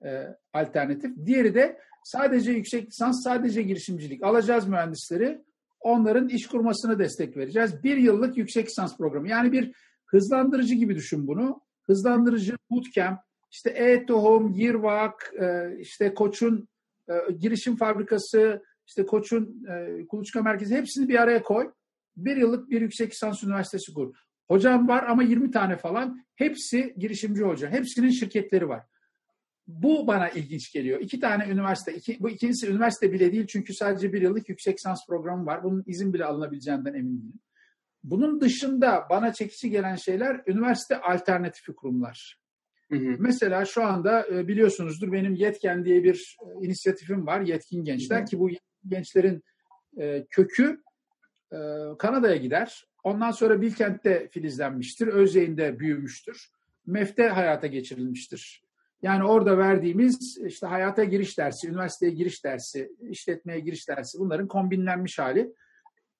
e, 0.05 0.37
alternatif. 0.53 1.11
Diğeri 1.25 1.55
de 1.55 1.79
sadece 2.03 2.51
yüksek 2.51 2.87
lisans, 2.87 3.23
sadece 3.23 3.61
girişimcilik. 3.61 4.23
Alacağız 4.23 4.67
mühendisleri, 4.67 5.41
onların 5.79 6.29
iş 6.29 6.47
kurmasına 6.47 6.99
destek 6.99 7.37
vereceğiz. 7.37 7.83
Bir 7.83 7.97
yıllık 7.97 8.37
yüksek 8.37 8.67
lisans 8.67 8.97
programı. 8.97 9.29
Yani 9.29 9.51
bir 9.51 9.71
hızlandırıcı 10.05 10.75
gibi 10.75 10.95
düşün 10.95 11.27
bunu. 11.27 11.61
Hızlandırıcı 11.83 12.57
bootcamp, 12.69 13.19
işte 13.51 13.69
e-tohum, 13.69 14.51
Yirvak, 14.51 15.33
e, 15.39 15.77
işte 15.79 16.13
Koç'un 16.13 16.67
e, 17.09 17.13
girişim 17.39 17.75
fabrikası, 17.75 18.63
işte 18.87 19.05
Koç'un 19.05 19.65
e, 19.69 20.07
kuluçka 20.07 20.41
merkezi 20.41 20.75
hepsini 20.75 21.09
bir 21.09 21.21
araya 21.21 21.43
koy. 21.43 21.71
Bir 22.17 22.37
yıllık 22.37 22.69
bir 22.69 22.81
yüksek 22.81 23.11
lisans 23.11 23.43
üniversitesi 23.43 23.93
kur. 23.93 24.15
Hocam 24.47 24.87
var 24.87 25.03
ama 25.07 25.23
20 25.23 25.51
tane 25.51 25.77
falan. 25.77 26.25
Hepsi 26.35 26.93
girişimci 26.97 27.43
hoca. 27.43 27.69
Hepsinin 27.69 28.09
şirketleri 28.09 28.69
var. 28.69 28.83
Bu 29.67 30.07
bana 30.07 30.29
ilginç 30.29 30.71
geliyor. 30.73 30.99
İki 30.99 31.19
tane 31.19 31.47
üniversite, 31.49 31.93
iki, 31.93 32.19
bu 32.19 32.29
ikincisi 32.29 32.67
üniversite 32.67 33.13
bile 33.13 33.31
değil 33.31 33.47
çünkü 33.47 33.73
sadece 33.73 34.13
bir 34.13 34.21
yıllık 34.21 34.49
yüksek 34.49 34.77
lisans 34.77 34.99
programı 35.07 35.45
var. 35.45 35.63
Bunun 35.63 35.83
izin 35.87 36.13
bile 36.13 36.25
alınabileceğinden 36.25 36.93
emin 36.93 37.21
değilim. 37.21 37.39
Bunun 38.03 38.41
dışında 38.41 39.07
bana 39.09 39.33
çekici 39.33 39.69
gelen 39.69 39.95
şeyler 39.95 40.41
üniversite 40.47 41.01
alternatifi 41.01 41.75
kurumlar. 41.75 42.39
Hı 42.91 42.97
hı. 42.97 43.15
Mesela 43.19 43.65
şu 43.65 43.83
anda 43.83 44.27
e, 44.27 44.47
biliyorsunuzdur 44.47 45.11
benim 45.11 45.35
Yetken 45.35 45.85
diye 45.85 46.03
bir 46.03 46.37
e, 46.41 46.65
inisiyatifim 46.65 47.27
var. 47.27 47.41
Yetkin 47.41 47.83
Gençler 47.83 48.17
hı 48.17 48.21
hı. 48.21 48.25
ki 48.25 48.39
bu 48.39 48.49
gençlerin 48.87 49.43
e, 49.97 50.25
kökü 50.29 50.81
Kanada'ya 51.99 52.35
gider. 52.35 52.85
Ondan 53.03 53.31
sonra 53.31 53.61
Bilkent'te 53.61 54.27
filizlenmiştir. 54.31 55.07
Özyeğin'de 55.07 55.79
büyümüştür. 55.79 56.51
MEF'te 56.85 57.27
hayata 57.27 57.67
geçirilmiştir. 57.67 58.63
Yani 59.01 59.23
orada 59.23 59.57
verdiğimiz 59.57 60.37
işte 60.45 60.67
hayata 60.67 61.03
giriş 61.03 61.37
dersi, 61.37 61.67
üniversiteye 61.67 62.11
giriş 62.11 62.43
dersi, 62.43 62.91
işletmeye 63.09 63.59
giriş 63.59 63.89
dersi 63.89 64.19
bunların 64.19 64.47
kombinlenmiş 64.47 65.19
hali. 65.19 65.53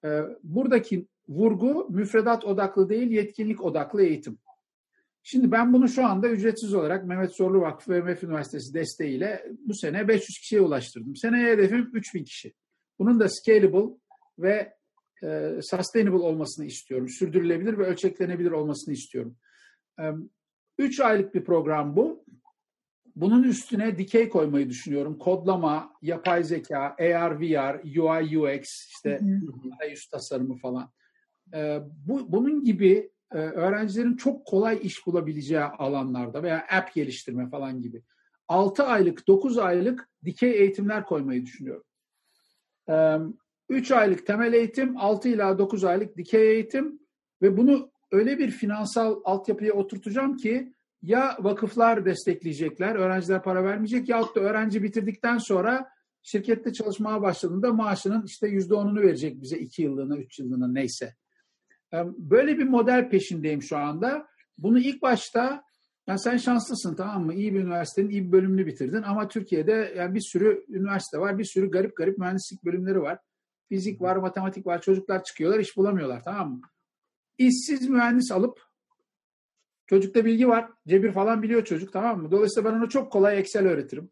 E, 0.06 0.22
buradaki 0.44 1.08
vurgu 1.30 1.88
müfredat 1.90 2.46
odaklı 2.46 2.90
değil, 2.90 3.12
yetkinlik 3.12 3.64
odaklı 3.64 4.04
eğitim. 4.04 4.38
Şimdi 5.30 5.52
ben 5.52 5.74
bunu 5.74 5.88
şu 5.88 6.06
anda 6.06 6.30
ücretsiz 6.30 6.74
olarak 6.74 7.06
Mehmet 7.06 7.36
Zorlu 7.36 7.62
Vakfı 7.62 7.92
ve 7.92 8.02
MEF 8.02 8.24
Üniversitesi 8.24 8.74
desteğiyle 8.74 9.46
bu 9.60 9.74
sene 9.74 10.08
500 10.08 10.40
kişiye 10.40 10.62
ulaştırdım. 10.62 11.16
Seneye 11.16 11.52
hedefim 11.52 11.90
3000 11.94 12.24
kişi. 12.24 12.54
Bunun 13.00 13.20
da 13.20 13.30
scalable 13.30 13.98
ve 14.40 14.74
e, 15.24 15.60
sustainable 15.62 16.18
olmasını 16.18 16.66
istiyorum. 16.66 17.10
Sürdürülebilir 17.10 17.78
ve 17.78 17.86
ölçeklenebilir 17.86 18.52
olmasını 18.52 18.94
istiyorum. 18.94 19.38
3 20.78 21.00
e, 21.00 21.04
aylık 21.04 21.36
bir 21.36 21.44
program 21.44 21.96
bu. 21.96 22.26
Bunun 23.16 23.44
üstüne 23.44 23.98
dikey 23.98 24.30
koymayı 24.30 24.70
düşünüyorum. 24.70 25.18
Kodlama, 25.18 25.94
yapay 26.02 26.44
zeka, 26.44 26.96
AR, 27.00 27.42
VR, 27.42 28.00
UI, 28.00 28.38
UX, 28.38 28.64
işte 28.88 29.20
yüz 29.90 30.08
tasarımı 30.08 30.58
falan. 30.58 30.92
E, 31.54 31.80
bu, 32.08 32.32
bunun 32.32 32.64
gibi 32.64 33.12
e, 33.32 33.38
öğrencilerin 33.38 34.16
çok 34.16 34.46
kolay 34.46 34.80
iş 34.84 35.06
bulabileceği 35.06 35.62
alanlarda 35.62 36.44
veya 36.44 36.68
app 36.72 36.94
geliştirme 36.94 37.50
falan 37.50 37.82
gibi 37.82 38.04
6 38.48 38.84
aylık, 38.84 39.28
9 39.28 39.58
aylık 39.58 40.10
dikey 40.26 40.52
eğitimler 40.52 41.06
koymayı 41.06 41.46
düşünüyorum. 41.46 41.84
3 43.70 43.92
aylık 43.92 44.28
temel 44.28 44.54
eğitim, 44.54 44.98
6 44.98 45.30
ila 45.30 45.58
9 45.58 45.84
aylık 45.84 46.18
dikey 46.18 46.52
eğitim 46.52 47.00
ve 47.42 47.58
bunu 47.58 47.92
öyle 48.12 48.40
bir 48.40 48.52
finansal 48.52 49.22
altyapıya 49.24 49.74
oturtacağım 49.74 50.38
ki 50.38 50.74
ya 51.02 51.38
vakıflar 51.40 52.06
destekleyecekler, 52.06 52.96
öğrenciler 52.96 53.44
para 53.44 53.64
vermeyecek 53.64 54.10
yahut 54.10 54.36
da 54.36 54.40
öğrenci 54.40 54.84
bitirdikten 54.84 55.38
sonra 55.38 55.90
şirkette 56.22 56.74
çalışmaya 56.74 57.22
başladığında 57.22 57.74
maaşının 57.74 58.26
işte 58.26 58.48
yüzde 58.48 58.74
onunu 58.74 59.02
verecek 59.02 59.42
bize 59.42 59.58
iki 59.58 59.82
yıllığına, 59.82 60.18
üç 60.18 60.40
yıllığına 60.40 60.68
neyse. 60.68 61.16
Böyle 62.18 62.58
bir 62.58 62.64
model 62.64 63.10
peşindeyim 63.10 63.62
şu 63.62 63.78
anda. 63.78 64.28
Bunu 64.58 64.80
ilk 64.80 65.02
başta 65.02 65.64
yani 66.08 66.20
sen 66.20 66.38
şanslısın 66.38 66.96
tamam 66.96 67.26
mı? 67.26 67.34
İyi 67.34 67.54
bir 67.54 67.60
üniversitenin 67.60 68.10
iyi 68.10 68.28
bir 68.28 68.32
bölümünü 68.32 68.66
bitirdin 68.66 69.02
ama 69.02 69.28
Türkiye'de 69.28 69.94
yani 69.98 70.16
bir 70.16 70.22
sürü 70.22 70.66
üniversite 70.70 71.20
var, 71.20 71.38
bir 71.38 71.44
sürü 71.44 71.72
garip 71.72 71.96
garip 71.96 72.18
mühendislik 72.18 72.66
bölümleri 72.66 73.02
var. 73.02 73.20
Fizik 73.70 74.02
var, 74.02 74.16
matematik 74.16 74.68
var, 74.68 74.82
çocuklar 74.82 75.24
çıkıyorlar, 75.24 75.60
iş 75.60 75.78
bulamıyorlar 75.78 76.24
tamam 76.24 76.52
mı? 76.52 76.62
İşsiz 77.38 77.90
mühendis 77.90 78.32
alıp 78.32 78.62
çocukta 79.88 80.26
bilgi 80.26 80.48
var, 80.48 80.70
cebir 80.88 81.12
falan 81.12 81.44
biliyor 81.44 81.66
çocuk 81.66 81.94
tamam 81.94 82.22
mı? 82.22 82.32
Dolayısıyla 82.32 82.72
ben 82.72 82.78
ona 82.78 82.90
çok 82.90 83.12
kolay 83.12 83.40
Excel 83.40 83.68
öğretirim. 83.68 84.10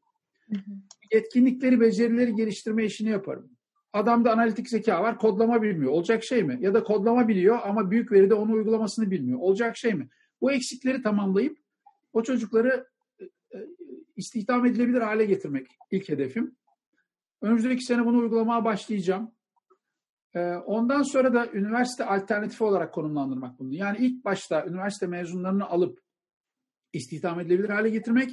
Hı 0.49 0.55
hı. 0.55 0.71
Yetkinlikleri, 1.13 1.79
becerileri 1.79 2.35
geliştirme 2.35 2.85
işini 2.85 3.09
yaparım. 3.09 3.54
Adamda 3.95 4.31
analitik 4.31 4.69
zeka 4.69 5.03
var, 5.03 5.17
kodlama 5.17 5.61
bilmiyor. 5.61 5.91
Olacak 5.91 6.23
şey 6.23 6.43
mi? 6.43 6.57
Ya 6.61 6.73
da 6.73 6.83
kodlama 6.83 7.27
biliyor 7.27 7.59
ama 7.63 7.91
büyük 7.91 8.11
veride 8.11 8.33
onu 8.33 8.51
uygulamasını 8.51 9.11
bilmiyor. 9.11 9.39
Olacak 9.39 9.77
şey 9.77 9.93
mi? 9.93 10.09
Bu 10.41 10.51
eksikleri 10.51 11.01
tamamlayıp 11.01 11.57
o 12.13 12.23
çocukları 12.23 12.87
e, 13.19 13.23
e, 13.25 13.67
istihdam 14.15 14.65
edilebilir 14.65 15.01
hale 15.01 15.25
getirmek 15.25 15.67
ilk 15.91 16.09
hedefim. 16.09 16.55
Önümüzdeki 17.41 17.83
sene 17.83 18.05
bunu 18.05 18.17
uygulamaya 18.17 18.65
başlayacağım. 18.65 19.31
E, 20.33 20.55
ondan 20.55 21.01
sonra 21.01 21.33
da 21.33 21.47
üniversite 21.53 22.05
alternatifi 22.05 22.63
olarak 22.63 22.93
konumlandırmak 22.93 23.59
bunu. 23.59 23.73
Yani 23.73 23.97
ilk 23.97 24.25
başta 24.25 24.65
üniversite 24.65 25.07
mezunlarını 25.07 25.65
alıp 25.65 25.99
istihdam 26.93 27.39
edilebilir 27.39 27.69
hale 27.69 27.89
getirmek. 27.89 28.31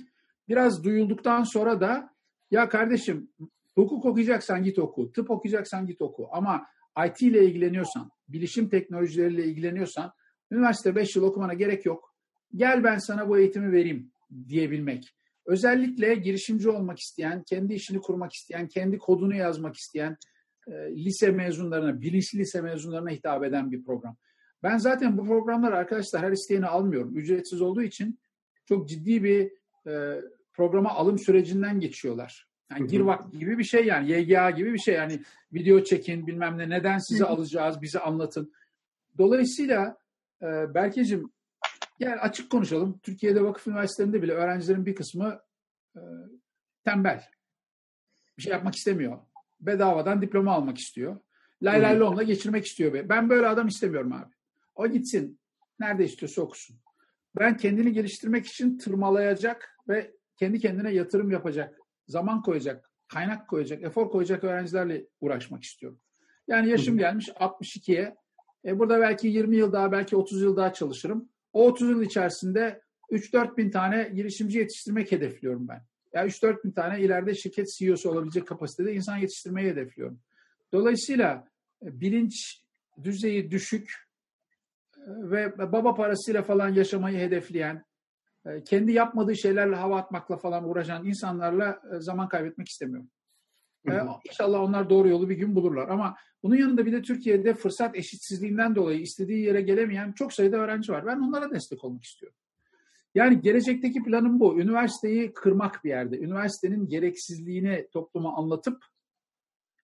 Biraz 0.49 0.85
duyulduktan 0.85 1.43
sonra 1.43 1.81
da 1.81 2.15
ya 2.51 2.69
kardeşim 2.69 3.29
Hukuk 3.75 4.05
okuyacaksan 4.05 4.65
git 4.65 4.79
oku, 4.79 5.13
tıp 5.13 5.31
okuyacaksan 5.31 5.87
git 5.87 6.03
oku. 6.03 6.29
Ama 6.33 6.67
IT 7.07 7.23
ile 7.23 7.45
ilgileniyorsan, 7.45 8.11
bilişim 8.29 8.69
teknolojileriyle 8.69 9.45
ilgileniyorsan 9.45 10.13
üniversite 10.51 10.95
5 10.95 11.17
yıl 11.17 11.23
okumana 11.23 11.55
gerek 11.55 11.87
yok. 11.87 12.15
Gel 12.57 12.85
ben 12.85 12.99
sana 12.99 13.29
bu 13.29 13.39
eğitimi 13.39 13.73
vereyim 13.73 14.13
diyebilmek. 14.49 15.17
Özellikle 15.47 16.15
girişimci 16.15 16.71
olmak 16.71 16.99
isteyen, 16.99 17.43
kendi 17.43 17.75
işini 17.75 18.01
kurmak 18.01 18.33
isteyen, 18.33 18.69
kendi 18.69 18.99
kodunu 18.99 19.37
yazmak 19.37 19.77
isteyen 19.77 20.17
e, 20.67 20.73
lise 20.97 21.31
mezunlarına, 21.31 22.01
bilinçli 22.01 22.39
lise 22.39 22.61
mezunlarına 22.61 23.11
hitap 23.11 23.45
eden 23.45 23.73
bir 23.73 23.85
program. 23.85 24.17
Ben 24.63 24.79
zaten 24.79 25.19
bu 25.19 25.27
programlar 25.27 25.73
arkadaşlar 25.73 26.23
her 26.23 26.33
isteyeni 26.33 26.67
almıyorum. 26.67 27.17
Ücretsiz 27.17 27.61
olduğu 27.61 27.83
için 27.83 28.19
çok 28.69 28.89
ciddi 28.89 29.25
bir 29.25 29.53
e, 29.91 30.21
programa 30.53 30.91
alım 30.91 31.19
sürecinden 31.19 31.81
geçiyorlar. 31.81 32.52
Yani 32.79 32.91
girvak 32.91 33.33
gibi 33.33 33.59
bir 33.59 33.65
şey 33.65 33.87
yani 33.87 34.11
YGA 34.11 34.51
gibi 34.51 34.73
bir 34.73 34.79
şey 34.79 34.95
yani 34.95 35.21
video 35.53 35.85
çekin 35.85 36.27
bilmem 36.27 36.59
ne 36.59 36.71
neden 36.71 36.99
sizi 36.99 37.25
alacağız 37.25 37.83
bizi 37.83 37.99
anlatın. 37.99 38.53
Dolayısıyla 39.19 39.97
e, 40.43 40.75
Berkeciğim 40.75 41.33
gel 41.99 42.19
açık 42.23 42.51
konuşalım. 42.51 42.99
Türkiye'de 43.03 43.45
vakıf 43.45 43.67
üniversitelerinde 43.67 44.23
bile 44.23 44.33
öğrencilerin 44.33 44.87
bir 44.87 44.95
kısmı 44.95 45.41
e, 45.97 46.01
tembel. 46.85 47.25
Bir 48.39 48.43
şey 48.43 48.53
yapmak 48.53 48.75
istemiyor. 48.75 49.19
Bedavadan 49.61 50.23
diploma 50.23 50.53
almak 50.53 50.79
istiyor. 50.79 51.21
Lay 51.63 51.83
lay 51.83 51.99
lomla 51.99 52.23
geçirmek 52.23 52.67
istiyor. 52.67 53.09
Ben 53.09 53.31
böyle 53.31 53.47
adam 53.47 53.69
istemiyorum 53.69 54.13
abi. 54.13 54.33
O 54.75 54.89
gitsin. 54.89 55.39
Nerede 55.81 56.05
istiyorsa 56.05 56.43
okusun. 56.43 56.77
Ben 57.39 57.57
kendini 57.57 57.93
geliştirmek 57.93 58.47
için 58.47 58.79
tırmalayacak 58.79 59.79
ve 59.89 60.11
kendi 60.37 60.61
kendine 60.61 60.93
yatırım 60.93 61.31
yapacak 61.31 61.82
zaman 62.07 62.43
koyacak, 62.43 62.91
kaynak 63.09 63.49
koyacak, 63.49 63.83
efor 63.83 64.11
koyacak 64.11 64.45
öğrencilerle 64.45 65.07
uğraşmak 65.21 65.63
istiyorum. 65.63 66.01
Yani 66.49 66.71
yaşım 66.71 66.99
gelmiş 66.99 67.29
62'ye. 67.29 68.15
E 68.65 68.79
burada 68.79 69.01
belki 69.01 69.29
20 69.29 69.57
yıl 69.57 69.73
daha, 69.73 69.93
belki 69.93 70.17
30 70.17 70.43
yıl 70.43 70.57
daha 70.57 70.73
çalışırım. 70.73 71.29
O 71.53 71.67
30 71.67 71.91
yıl 71.91 72.03
içerisinde 72.03 72.83
3-4 73.11 73.57
bin 73.57 73.71
tane 73.71 74.11
girişimci 74.15 74.59
yetiştirmek 74.59 75.13
hedefliyorum 75.13 75.69
ben. 75.69 75.75
Ya 75.75 76.21
yani 76.21 76.31
3-4 76.31 76.65
bin 76.65 76.71
tane 76.71 77.01
ileride 77.01 77.35
şirket 77.35 77.69
CEO'su 77.79 78.11
olabilecek 78.11 78.49
kapasitede 78.49 78.95
insan 78.95 79.17
yetiştirmeyi 79.17 79.71
hedefliyorum. 79.71 80.21
Dolayısıyla 80.73 81.49
e, 81.83 82.01
bilinç 82.01 82.63
düzeyi 83.03 83.51
düşük 83.51 83.95
e, 84.97 85.01
ve 85.07 85.59
baba 85.59 85.95
parasıyla 85.95 86.43
falan 86.43 86.69
yaşamayı 86.69 87.19
hedefleyen, 87.19 87.85
kendi 88.65 88.93
yapmadığı 88.93 89.37
şeylerle 89.37 89.77
hava 89.77 89.99
atmakla 89.99 90.37
falan 90.37 90.69
uğraşan 90.69 91.07
insanlarla 91.07 91.81
e, 91.97 92.01
zaman 92.01 92.29
kaybetmek 92.29 92.69
istemiyorum. 92.69 93.11
Hı 93.89 94.01
hı. 94.01 94.09
İnşallah 94.29 94.61
onlar 94.61 94.91
doğru 94.91 95.09
yolu 95.09 95.29
bir 95.29 95.37
gün 95.37 95.55
bulurlar. 95.55 95.89
Ama 95.89 96.17
bunun 96.43 96.57
yanında 96.57 96.87
bir 96.87 96.93
de 96.93 97.03
Türkiye'de 97.03 97.55
fırsat 97.55 97.97
eşitsizliğinden 97.97 98.75
dolayı 98.75 99.01
istediği 99.01 99.45
yere 99.45 99.61
gelemeyen 99.63 100.13
çok 100.13 100.33
sayıda 100.33 100.57
öğrenci 100.57 100.93
var. 100.93 101.07
Ben 101.07 101.19
onlara 101.19 101.51
destek 101.51 101.85
olmak 101.85 102.05
istiyorum. 102.05 102.39
Yani 103.15 103.41
gelecekteki 103.41 104.03
planım 104.03 104.41
bu. 104.41 104.61
Üniversiteyi 104.61 105.33
kırmak 105.33 105.85
bir 105.85 105.89
yerde. 105.89 106.19
Üniversitenin 106.19 106.89
gereksizliğini 106.89 107.89
topluma 107.93 108.37
anlatıp, 108.37 108.85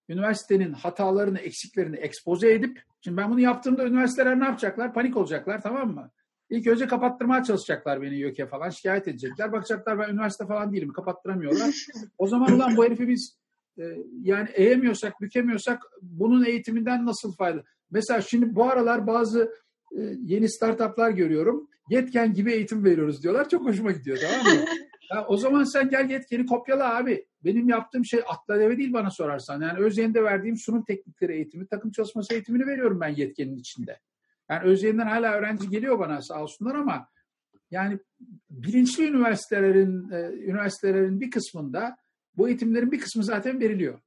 üniversitenin 0.09 0.73
hatalarını, 0.73 1.39
eksiklerini 1.39 1.97
ekspoze 1.97 2.53
edip, 2.53 2.83
şimdi 3.01 3.17
ben 3.17 3.31
bunu 3.31 3.41
yaptığımda 3.41 3.87
üniversiteler 3.87 4.41
ne 4.41 4.45
yapacaklar? 4.45 4.95
Panik 4.95 5.17
olacaklar 5.17 5.63
tamam 5.63 5.95
mı? 5.95 6.11
İlk 6.51 6.67
önce 6.67 6.87
kapattırmaya 6.87 7.43
çalışacaklar 7.45 8.03
beni 8.03 8.19
YÖK'e 8.19 8.47
falan. 8.47 8.71
Şikayet 8.71 9.09
edecekler. 9.09 9.53
Bakacaklar 9.53 9.99
ben 9.99 10.09
üniversite 10.09 10.47
falan 10.47 10.73
değilim. 10.73 10.93
Kapattıramıyorlar. 10.93 11.75
O 12.19 12.27
zaman 12.27 12.53
ulan 12.53 12.77
bu 12.77 12.85
herifi 12.85 13.09
biz 13.09 13.37
e, 13.79 13.83
yani 14.23 14.49
eğemiyorsak, 14.55 15.21
bükemiyorsak 15.21 15.83
bunun 16.03 16.45
eğitiminden 16.45 17.07
nasıl 17.07 17.33
fayda? 17.33 17.63
Mesela 17.91 18.21
şimdi 18.21 18.55
bu 18.55 18.65
aralar 18.65 19.07
bazı 19.07 19.53
e, 19.93 20.01
yeni 20.25 20.49
startuplar 20.51 21.11
görüyorum. 21.11 21.69
Yetken 21.91 22.35
gibi 22.35 22.53
eğitim 22.53 22.85
veriyoruz 22.85 23.23
diyorlar. 23.23 23.49
Çok 23.49 23.65
hoşuma 23.67 23.93
gidiyor 23.93 24.19
tamam 24.23 24.57
mı? 24.57 24.65
Ya, 25.15 25.27
o 25.27 25.37
zaman 25.37 25.65
sen 25.65 25.91
gel 25.91 26.11
yetkeni 26.11 26.47
kopyala 26.47 26.97
abi. 26.97 27.27
Benim 27.45 27.69
yaptığım 27.69 28.05
şey 28.05 28.21
atla 28.27 28.61
deve 28.61 28.79
değil 28.79 28.93
bana 28.93 29.11
sorarsan. 29.11 29.61
Yani 29.61 29.79
Özyeğin'de 29.79 30.25
verdiğim 30.25 30.57
sunum 30.57 30.85
teknikleri 30.85 31.35
eğitimi, 31.35 31.67
takım 31.67 31.91
çalışması 31.91 32.35
eğitimini 32.35 32.67
veriyorum 32.67 33.01
ben 33.01 33.09
yetkenin 33.09 33.57
içinde. 33.57 34.01
Yani 34.51 34.65
Özyeğin'den 34.65 35.07
hala 35.07 35.33
öğrenci 35.33 35.69
geliyor 35.69 35.99
bana 35.99 36.23
sağ 36.23 36.43
olsunlar 36.43 36.75
ama 36.75 37.09
yani 37.71 37.99
bilinçli 38.51 39.09
üniversitelerin 39.09 40.11
e, 40.11 40.33
üniversitelerin 40.33 41.21
bir 41.21 41.31
kısmında 41.31 41.97
bu 42.37 42.49
eğitimlerin 42.49 42.93
bir 42.93 43.01
kısmı 43.01 43.25
zaten 43.25 43.61
veriliyor. 43.61 44.01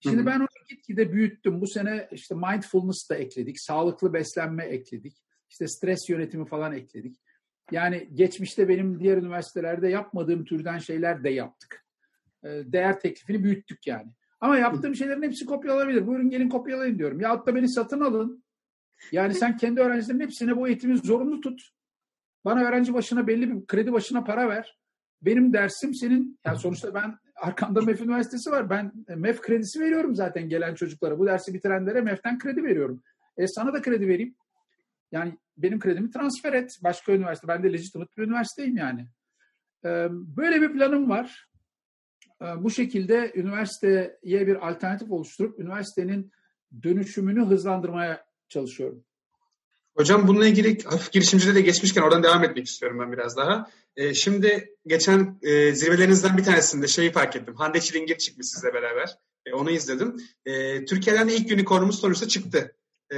Şimdi 0.00 0.16
hı 0.16 0.20
hı. 0.20 0.26
ben 0.26 0.40
onu 0.40 0.48
gitgide 0.68 1.12
büyüttüm. 1.12 1.60
Bu 1.60 1.66
sene 1.66 2.08
işte 2.12 2.34
mindfulness 2.34 3.10
da 3.10 3.16
ekledik, 3.16 3.60
sağlıklı 3.60 4.12
beslenme 4.12 4.64
ekledik, 4.64 5.16
işte 5.48 5.68
stres 5.68 6.08
yönetimi 6.08 6.46
falan 6.46 6.72
ekledik. 6.72 7.20
Yani 7.70 8.08
geçmişte 8.14 8.68
benim 8.68 9.00
diğer 9.00 9.16
üniversitelerde 9.16 9.88
yapmadığım 9.88 10.44
türden 10.44 10.78
şeyler 10.78 11.24
de 11.24 11.30
yaptık. 11.30 11.84
E, 12.44 12.48
değer 12.48 13.00
teklifini 13.00 13.44
büyüttük 13.44 13.86
yani. 13.86 14.12
Ama 14.40 14.58
yaptığım 14.58 14.94
şeylerin 14.94 15.22
hepsi 15.22 15.46
kopyalanabilir. 15.46 16.06
Buyurun 16.06 16.30
gelin 16.30 16.48
kopyalayın 16.48 16.98
diyorum. 16.98 17.20
Ya 17.20 17.46
da 17.46 17.54
beni 17.54 17.68
satın 17.68 18.00
alın. 18.00 18.44
Yani 19.12 19.34
sen 19.34 19.56
kendi 19.56 19.80
öğrencilerin 19.80 20.20
hepsine 20.20 20.56
bu 20.56 20.68
eğitimi 20.68 20.98
zorunlu 20.98 21.40
tut. 21.40 21.60
Bana 22.44 22.64
öğrenci 22.64 22.94
başına 22.94 23.26
belli 23.26 23.50
bir 23.50 23.66
kredi 23.66 23.92
başına 23.92 24.24
para 24.24 24.48
ver. 24.48 24.78
Benim 25.22 25.52
dersim 25.52 25.94
senin, 25.94 26.38
yani 26.44 26.58
sonuçta 26.58 26.94
ben 26.94 27.18
arkamda 27.36 27.80
MEF 27.80 28.00
Üniversitesi 28.00 28.50
var. 28.50 28.70
Ben 28.70 28.92
MEF 29.16 29.40
kredisi 29.40 29.80
veriyorum 29.80 30.16
zaten 30.16 30.48
gelen 30.48 30.74
çocuklara. 30.74 31.18
Bu 31.18 31.26
dersi 31.26 31.54
bitirenlere 31.54 32.00
MEF'ten 32.00 32.38
kredi 32.38 32.64
veriyorum. 32.64 33.02
E 33.36 33.46
sana 33.46 33.72
da 33.72 33.82
kredi 33.82 34.08
vereyim. 34.08 34.34
Yani 35.12 35.38
benim 35.56 35.78
kredimi 35.78 36.10
transfer 36.10 36.52
et. 36.52 36.78
Başka 36.82 37.12
üniversite. 37.12 37.48
Ben 37.48 37.62
de 37.62 37.72
legitimate 37.72 38.10
bir 38.16 38.22
üniversiteyim 38.22 38.76
yani. 38.76 39.06
E, 39.84 40.08
böyle 40.10 40.62
bir 40.62 40.72
planım 40.72 41.10
var. 41.10 41.48
E, 42.42 42.44
bu 42.44 42.70
şekilde 42.70 43.32
üniversiteye 43.34 44.18
bir 44.22 44.68
alternatif 44.68 45.10
oluşturup 45.10 45.60
üniversitenin 45.60 46.32
dönüşümünü 46.82 47.44
hızlandırmaya 47.44 48.24
çalışıyorum. 48.50 49.04
Hocam 49.96 50.28
bununla 50.28 50.46
ilgili 50.46 50.84
hafif 50.84 51.12
girişimcide 51.12 51.54
de 51.54 51.60
geçmişken 51.60 52.02
oradan 52.02 52.22
devam 52.22 52.44
etmek 52.44 52.66
istiyorum 52.66 52.98
ben 52.98 53.12
biraz 53.12 53.36
daha. 53.36 53.70
E, 53.96 54.14
şimdi 54.14 54.74
geçen 54.86 55.38
e, 55.42 55.74
zirvelerinizden 55.74 56.36
bir 56.36 56.44
tanesinde 56.44 56.88
şeyi 56.88 57.12
fark 57.12 57.36
ettim. 57.36 57.54
Hande 57.54 57.80
Çilingir 57.80 58.18
çıkmış 58.18 58.46
sizle 58.46 58.74
beraber. 58.74 59.18
E, 59.46 59.52
onu 59.52 59.70
izledim. 59.70 60.16
E, 60.46 60.84
Türkiye'den 60.84 61.28
de 61.28 61.36
ilk 61.36 61.52
unicornumuz 61.52 62.00
sonuçta 62.00 62.28
çıktı. 62.28 62.76
E, 63.14 63.16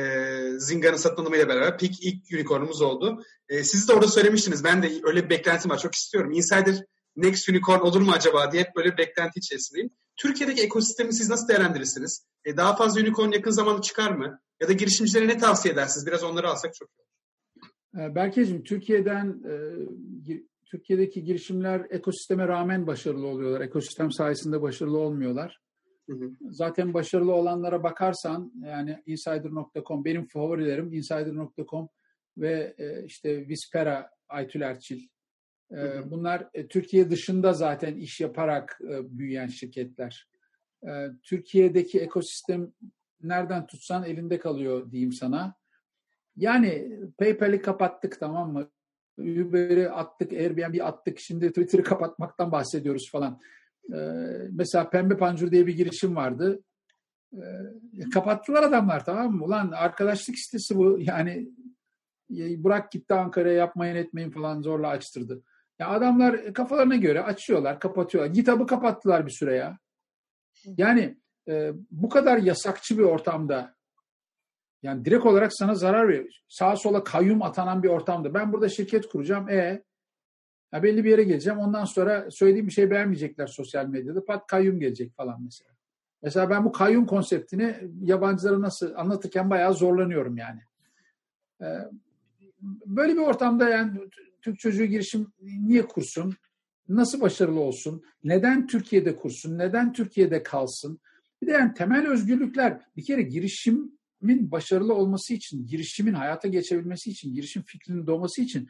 Zinga'nın 0.58 0.96
satın 0.96 1.22
alımıyla 1.22 1.48
beraber 1.48 1.78
peak 1.78 2.02
ilk 2.02 2.32
unicornumuz 2.32 2.82
oldu. 2.82 3.22
E, 3.48 3.64
siz 3.64 3.88
de 3.88 3.92
orada 3.92 4.08
söylemiştiniz. 4.08 4.64
Ben 4.64 4.82
de 4.82 5.00
öyle 5.02 5.24
bir 5.24 5.30
beklentim 5.30 5.70
var. 5.70 5.78
Çok 5.78 5.94
istiyorum. 5.94 6.32
Insider 6.32 6.84
next 7.16 7.48
unicorn 7.48 7.80
olur 7.80 8.00
mu 8.00 8.12
acaba 8.12 8.52
diye 8.52 8.62
hep 8.62 8.76
böyle 8.76 8.98
beklenti 8.98 9.38
içerisindeyim. 9.38 9.90
Türkiye'deki 10.16 10.62
ekosistemi 10.62 11.14
siz 11.14 11.30
nasıl 11.30 11.48
değerlendirirsiniz? 11.48 12.26
E, 12.44 12.56
daha 12.56 12.76
fazla 12.76 13.00
unicorn 13.00 13.32
yakın 13.32 13.50
zamanda 13.50 13.82
çıkar 13.82 14.10
mı? 14.10 14.40
Ya 14.60 14.68
da 14.68 14.72
girişimcilere 14.72 15.28
ne 15.28 15.38
tavsiye 15.38 15.74
edersiniz? 15.74 16.06
Biraz 16.06 16.24
onları 16.24 16.48
alsak 16.48 16.74
çok 16.74 16.88
iyi 16.88 17.02
olur. 17.02 17.12
Berkeciğim, 18.14 18.62
Türkiye'den 18.62 19.42
e, 19.48 19.54
Türkiye'deki 20.64 21.24
girişimler 21.24 21.86
ekosisteme 21.90 22.48
rağmen 22.48 22.86
başarılı 22.86 23.26
oluyorlar. 23.26 23.60
Ekosistem 23.60 24.12
sayesinde 24.12 24.62
başarılı 24.62 24.98
olmuyorlar. 24.98 25.58
Hı 26.10 26.16
hı. 26.16 26.30
Zaten 26.50 26.94
başarılı 26.94 27.32
olanlara 27.32 27.82
bakarsan 27.82 28.52
yani 28.64 29.02
insider.com 29.06 30.04
benim 30.04 30.26
favorilerim 30.26 30.92
insider.com 30.92 31.88
ve 32.38 32.74
e, 32.78 33.04
işte 33.04 33.48
Vispera 33.48 34.10
Aytül 34.28 34.60
Erçil. 34.60 35.08
E, 35.70 35.76
hı. 35.76 36.10
Bunlar 36.10 36.48
Türkiye 36.68 37.10
dışında 37.10 37.52
zaten 37.52 37.96
iş 37.96 38.20
yaparak 38.20 38.78
büyüyen 39.04 39.46
şirketler. 39.46 40.28
Türkiye'deki 41.22 42.00
ekosistem 42.00 42.72
nereden 43.22 43.66
tutsan 43.66 44.04
elinde 44.04 44.38
kalıyor 44.38 44.90
diyeyim 44.90 45.12
sana. 45.12 45.54
Yani 46.36 46.98
PayPal'i 47.18 47.62
kapattık 47.62 48.20
tamam 48.20 48.52
mı? 48.52 48.70
Uber'i 49.18 49.90
attık, 49.90 50.32
Airbnb 50.32 50.80
attık. 50.80 51.18
Şimdi 51.20 51.48
Twitter'ı 51.48 51.82
kapatmaktan 51.82 52.52
bahsediyoruz 52.52 53.10
falan. 53.12 53.40
Ee, 53.94 53.96
mesela 54.50 54.90
Pembe 54.90 55.16
Pancur 55.16 55.50
diye 55.50 55.66
bir 55.66 55.76
girişim 55.76 56.16
vardı. 56.16 56.62
Ee, 57.34 57.40
kapattılar 58.14 58.62
adamlar 58.62 59.04
tamam 59.04 59.32
mı? 59.32 59.44
Ulan 59.44 59.70
arkadaşlık 59.70 60.38
sitesi 60.38 60.76
bu. 60.76 60.98
Yani 61.00 61.48
bırak 62.30 62.92
gitti 62.92 63.14
Ankara'ya 63.14 63.54
yapmayın 63.54 63.96
etmeyin 63.96 64.30
falan 64.30 64.62
zorla 64.62 64.88
açtırdı. 64.88 65.42
Ya 65.78 65.88
adamlar 65.88 66.54
kafalarına 66.54 66.96
göre 66.96 67.22
açıyorlar, 67.22 67.80
kapatıyorlar. 67.80 68.34
GitHub'ı 68.34 68.66
kapattılar 68.66 69.26
bir 69.26 69.30
süre 69.30 69.54
ya. 69.54 69.78
Yani 70.64 71.16
e, 71.48 71.72
bu 71.90 72.08
kadar 72.08 72.38
yasakçı 72.38 72.98
bir 72.98 73.02
ortamda 73.02 73.74
yani 74.82 75.04
direkt 75.04 75.26
olarak 75.26 75.52
sana 75.54 75.74
zarar 75.74 76.08
veriyor. 76.08 76.34
Sağa 76.48 76.76
sola 76.76 77.04
kayyum 77.04 77.42
atanan 77.42 77.82
bir 77.82 77.88
ortamda. 77.88 78.34
Ben 78.34 78.52
burada 78.52 78.68
şirket 78.68 79.08
kuracağım. 79.08 79.48
E 79.48 79.82
ya 80.72 80.82
belli 80.82 81.04
bir 81.04 81.10
yere 81.10 81.24
geleceğim. 81.24 81.58
Ondan 81.58 81.84
sonra 81.84 82.30
söylediğim 82.30 82.66
bir 82.66 82.72
şey 82.72 82.90
beğenmeyecekler 82.90 83.46
sosyal 83.46 83.86
medyada. 83.86 84.24
Pat 84.24 84.46
kayyum 84.46 84.80
gelecek 84.80 85.16
falan 85.16 85.42
mesela. 85.42 85.70
Mesela 86.22 86.50
ben 86.50 86.64
bu 86.64 86.72
kayyum 86.72 87.06
konseptini 87.06 87.76
yabancılara 88.02 88.60
nasıl 88.60 88.94
anlatırken 88.94 89.50
bayağı 89.50 89.74
zorlanıyorum 89.74 90.36
yani. 90.36 90.60
Ee, 91.62 91.78
böyle 92.86 93.12
bir 93.12 93.20
ortamda 93.20 93.68
yani 93.68 94.00
Türk 94.42 94.58
çocuğu 94.58 94.84
girişim 94.84 95.32
niye 95.40 95.86
kursun? 95.86 96.34
Nasıl 96.88 97.20
başarılı 97.20 97.60
olsun? 97.60 98.02
Neden 98.24 98.66
Türkiye'de 98.66 99.16
kursun? 99.16 99.58
Neden 99.58 99.92
Türkiye'de 99.92 100.42
kalsın? 100.42 101.00
Bir 101.42 101.46
de 101.46 101.50
yani 101.50 101.74
temel 101.74 102.06
özgürlükler 102.06 102.80
bir 102.96 103.04
kere 103.04 103.22
girişimin 103.22 104.50
başarılı 104.50 104.94
olması 104.94 105.34
için, 105.34 105.66
girişimin 105.66 106.12
hayata 106.12 106.48
geçebilmesi 106.48 107.10
için, 107.10 107.34
girişim 107.34 107.62
fikrinin 107.62 108.06
doğması 108.06 108.42
için 108.42 108.68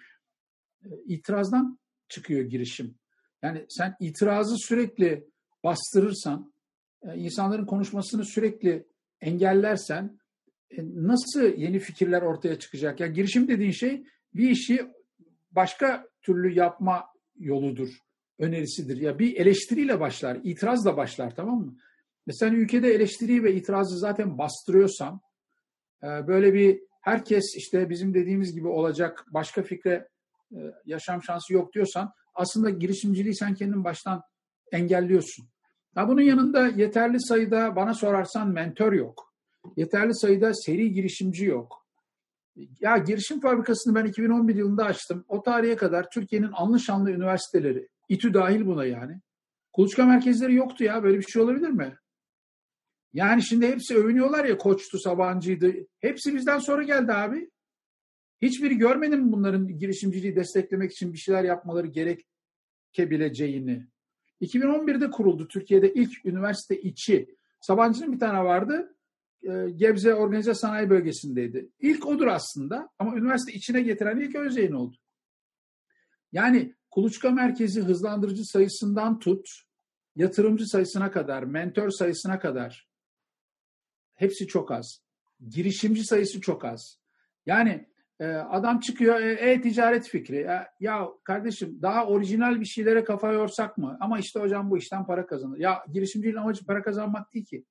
e, 0.84 0.88
itirazdan 1.06 1.78
çıkıyor 2.08 2.44
girişim. 2.44 2.94
Yani 3.42 3.66
sen 3.68 3.94
itirazı 4.00 4.56
sürekli 4.58 5.28
bastırırsan, 5.64 6.52
e, 7.02 7.18
insanların 7.18 7.66
konuşmasını 7.66 8.24
sürekli 8.24 8.86
engellersen 9.20 10.18
e, 10.70 10.76
nasıl 10.94 11.42
yeni 11.42 11.78
fikirler 11.78 12.22
ortaya 12.22 12.58
çıkacak? 12.58 13.00
Yani 13.00 13.12
girişim 13.12 13.48
dediğin 13.48 13.70
şey 13.70 14.04
bir 14.34 14.50
işi 14.50 14.86
başka 15.50 16.08
türlü 16.22 16.54
yapma 16.54 17.04
yoludur, 17.38 17.88
önerisidir. 18.38 18.96
Ya 18.96 19.18
bir 19.18 19.36
eleştiriyle 19.36 20.00
başlar, 20.00 20.38
itirazla 20.42 20.96
başlar 20.96 21.34
tamam 21.36 21.58
mı? 21.58 21.76
Mesela 22.26 22.56
ülkede 22.56 22.94
eleştiriyi 22.94 23.44
ve 23.44 23.54
itirazı 23.54 23.98
zaten 23.98 24.38
bastırıyorsan, 24.38 25.20
e, 26.02 26.06
böyle 26.06 26.54
bir 26.54 26.80
herkes 27.00 27.56
işte 27.56 27.90
bizim 27.90 28.14
dediğimiz 28.14 28.54
gibi 28.54 28.68
olacak, 28.68 29.24
başka 29.30 29.62
fikre 29.62 30.08
e, 30.52 30.58
yaşam 30.86 31.22
şansı 31.22 31.54
yok 31.54 31.72
diyorsan, 31.72 32.12
aslında 32.34 32.70
girişimciliği 32.70 33.34
sen 33.34 33.54
kendin 33.54 33.84
baştan 33.84 34.22
engelliyorsun. 34.72 35.48
Ha 35.94 36.08
bunun 36.08 36.20
yanında 36.20 36.66
yeterli 36.66 37.20
sayıda 37.20 37.76
bana 37.76 37.94
sorarsan 37.94 38.48
mentor 38.48 38.92
yok. 38.92 39.32
Yeterli 39.76 40.14
sayıda 40.14 40.54
seri 40.54 40.92
girişimci 40.92 41.44
yok. 41.44 41.86
Ya 42.80 42.98
girişim 42.98 43.40
fabrikasını 43.40 43.94
ben 43.94 44.04
2011 44.04 44.54
yılında 44.54 44.84
açtım. 44.84 45.24
O 45.28 45.42
tarihe 45.42 45.76
kadar 45.76 46.10
Türkiye'nin 46.10 46.50
anlı 46.52 46.80
şanlı 46.80 47.10
üniversiteleri, 47.10 47.88
İTÜ 48.08 48.34
dahil 48.34 48.66
buna 48.66 48.84
yani. 48.84 49.20
Kuluçka 49.72 50.06
merkezleri 50.06 50.54
yoktu 50.54 50.84
ya. 50.84 51.02
Böyle 51.02 51.18
bir 51.18 51.24
şey 51.24 51.42
olabilir 51.42 51.68
mi? 51.68 51.96
Yani 53.12 53.42
şimdi 53.42 53.66
hepsi 53.66 53.96
övünüyorlar 53.96 54.44
ya 54.44 54.58
Koç'tu, 54.58 54.98
Sabancı'ydı. 54.98 55.74
Hepsi 56.00 56.34
bizden 56.34 56.58
sonra 56.58 56.82
geldi 56.82 57.12
abi. 57.12 57.50
Hiçbiri 58.42 58.78
görmedim 58.78 59.32
bunların 59.32 59.78
girişimciliği 59.78 60.36
desteklemek 60.36 60.92
için 60.92 61.12
bir 61.12 61.18
şeyler 61.18 61.44
yapmaları 61.44 61.86
gerekebileceğini. 61.86 63.86
2011'de 64.40 65.10
kuruldu 65.10 65.48
Türkiye'de 65.48 65.94
ilk 65.94 66.26
üniversite 66.26 66.80
içi. 66.80 67.36
Sabancı'nın 67.60 68.12
bir 68.12 68.18
tane 68.18 68.44
vardı. 68.44 68.96
E, 69.42 69.70
Gebze 69.70 70.14
Organize 70.14 70.54
Sanayi 70.54 70.90
Bölgesi'ndeydi. 70.90 71.68
İlk 71.80 72.06
odur 72.06 72.26
aslında 72.26 72.88
ama 72.98 73.16
üniversite 73.16 73.52
içine 73.52 73.82
getiren 73.82 74.20
ilk 74.20 74.36
Özyeğin 74.36 74.72
oldu. 74.72 74.96
Yani 76.32 76.74
kuluçka 76.90 77.30
merkezi 77.30 77.82
hızlandırıcı 77.82 78.44
sayısından 78.44 79.18
tut, 79.18 79.48
yatırımcı 80.16 80.66
sayısına 80.66 81.10
kadar, 81.10 81.42
mentor 81.42 81.90
sayısına 81.90 82.38
kadar 82.38 82.91
hepsi 84.22 84.46
çok 84.46 84.70
az. 84.70 85.02
Girişimci 85.48 86.04
sayısı 86.04 86.40
çok 86.40 86.64
az. 86.64 86.98
Yani 87.46 87.86
e, 88.20 88.26
adam 88.26 88.80
çıkıyor 88.80 89.20
e-ticaret 89.20 90.08
fikri. 90.08 90.36
Ya, 90.36 90.68
ya 90.80 91.08
kardeşim 91.24 91.78
daha 91.82 92.06
orijinal 92.06 92.60
bir 92.60 92.64
şeylere 92.64 93.04
kafa 93.04 93.32
yorsak 93.32 93.78
mı? 93.78 93.96
Ama 94.00 94.18
işte 94.18 94.40
hocam 94.40 94.70
bu 94.70 94.78
işten 94.78 95.06
para 95.06 95.26
kazanır. 95.26 95.58
Ya 95.58 95.84
girişimciliğin 95.92 96.36
amacı 96.36 96.66
para 96.66 96.82
kazanmak 96.82 97.34
değil 97.34 97.44
ki. 97.44 97.64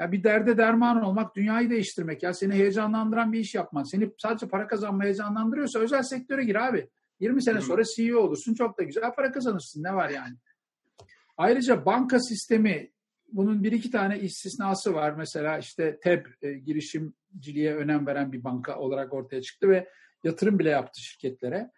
Ya 0.00 0.12
bir 0.12 0.24
derde 0.24 0.56
derman 0.56 1.02
olmak, 1.02 1.36
dünyayı 1.36 1.70
değiştirmek. 1.70 2.22
Ya 2.22 2.34
seni 2.34 2.54
heyecanlandıran 2.54 3.32
bir 3.32 3.38
iş 3.38 3.54
yapman. 3.54 3.82
Seni 3.82 4.10
sadece 4.18 4.48
para 4.48 4.66
kazanma 4.66 5.04
heyecanlandırıyorsa 5.04 5.78
özel 5.78 6.02
sektöre 6.02 6.44
gir 6.44 6.68
abi. 6.68 6.88
20 7.20 7.42
sene 7.42 7.60
sonra 7.60 7.82
CEO 7.96 8.20
olursun. 8.20 8.54
Çok 8.54 8.78
da 8.78 8.82
güzel 8.82 9.14
para 9.14 9.32
kazanırsın. 9.32 9.82
Ne 9.82 9.94
var 9.94 10.08
yani? 10.08 10.34
Ayrıca 11.36 11.86
banka 11.86 12.20
sistemi 12.20 12.93
bunun 13.32 13.64
bir 13.64 13.72
iki 13.72 13.90
tane 13.90 14.20
istisnası 14.20 14.94
var. 14.94 15.12
Mesela 15.12 15.58
işte 15.58 15.98
TEB 16.02 16.26
e, 16.42 16.52
girişimciliğe 16.52 17.74
önem 17.74 18.06
veren 18.06 18.32
bir 18.32 18.44
banka 18.44 18.78
olarak 18.78 19.12
ortaya 19.12 19.42
çıktı 19.42 19.68
ve 19.68 19.88
yatırım 20.24 20.58
bile 20.58 20.70
yaptı 20.70 21.00
şirketlere. 21.00 21.70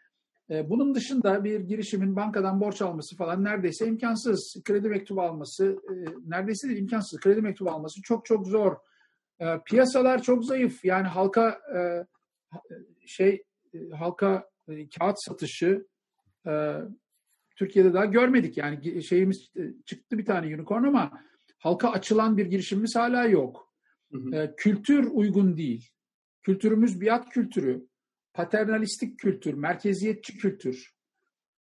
E, 0.51 0.71
bunun 0.71 0.95
dışında 0.95 1.45
bir 1.45 1.61
girişimin 1.61 2.17
bankadan 2.17 2.61
borç 2.61 2.83
alması 2.83 3.17
falan 3.17 3.45
neredeyse 3.45 3.87
imkansız. 3.87 4.63
Kredi 4.65 4.89
mektubu 4.89 5.23
alması 5.23 5.79
e, 5.91 5.95
neredeyse 6.27 6.69
de 6.69 6.77
imkansız. 6.77 7.21
Kredi 7.21 7.43
mektubu 7.43 7.71
alması 7.71 8.03
çok 8.03 8.27
çok 8.27 8.47
zor. 8.47 8.77
E, 9.41 9.47
piyasalar 9.65 10.23
çok 10.23 10.45
zayıf. 10.45 10.85
Yani 10.85 11.07
halka 11.07 11.61
şey 13.07 13.43
halka 13.93 14.51
kağıt 14.99 15.17
satışı 15.19 15.87
Türkiye'de 17.57 17.95
daha 17.95 18.05
görmedik. 18.05 18.57
Yani 18.57 19.03
şeyimiz 19.03 19.53
çıktı 19.87 20.19
bir 20.19 20.25
tane 20.25 20.55
unicorn 20.55 20.85
ama 20.85 21.21
halka 21.67 21.91
açılan 21.91 22.37
bir 22.37 22.47
girişimimiz 22.47 22.97
hala 22.97 23.25
yok. 23.25 23.73
Hı 24.13 24.19
hı. 24.19 24.55
kültür 24.57 25.09
uygun 25.13 25.57
değil. 25.57 25.89
Kültürümüz 26.43 27.01
biat 27.01 27.29
kültürü 27.29 27.87
paternalistik 28.35 29.19
kültür, 29.19 29.55
merkeziyetçi 29.55 30.39
kültür. 30.39 30.95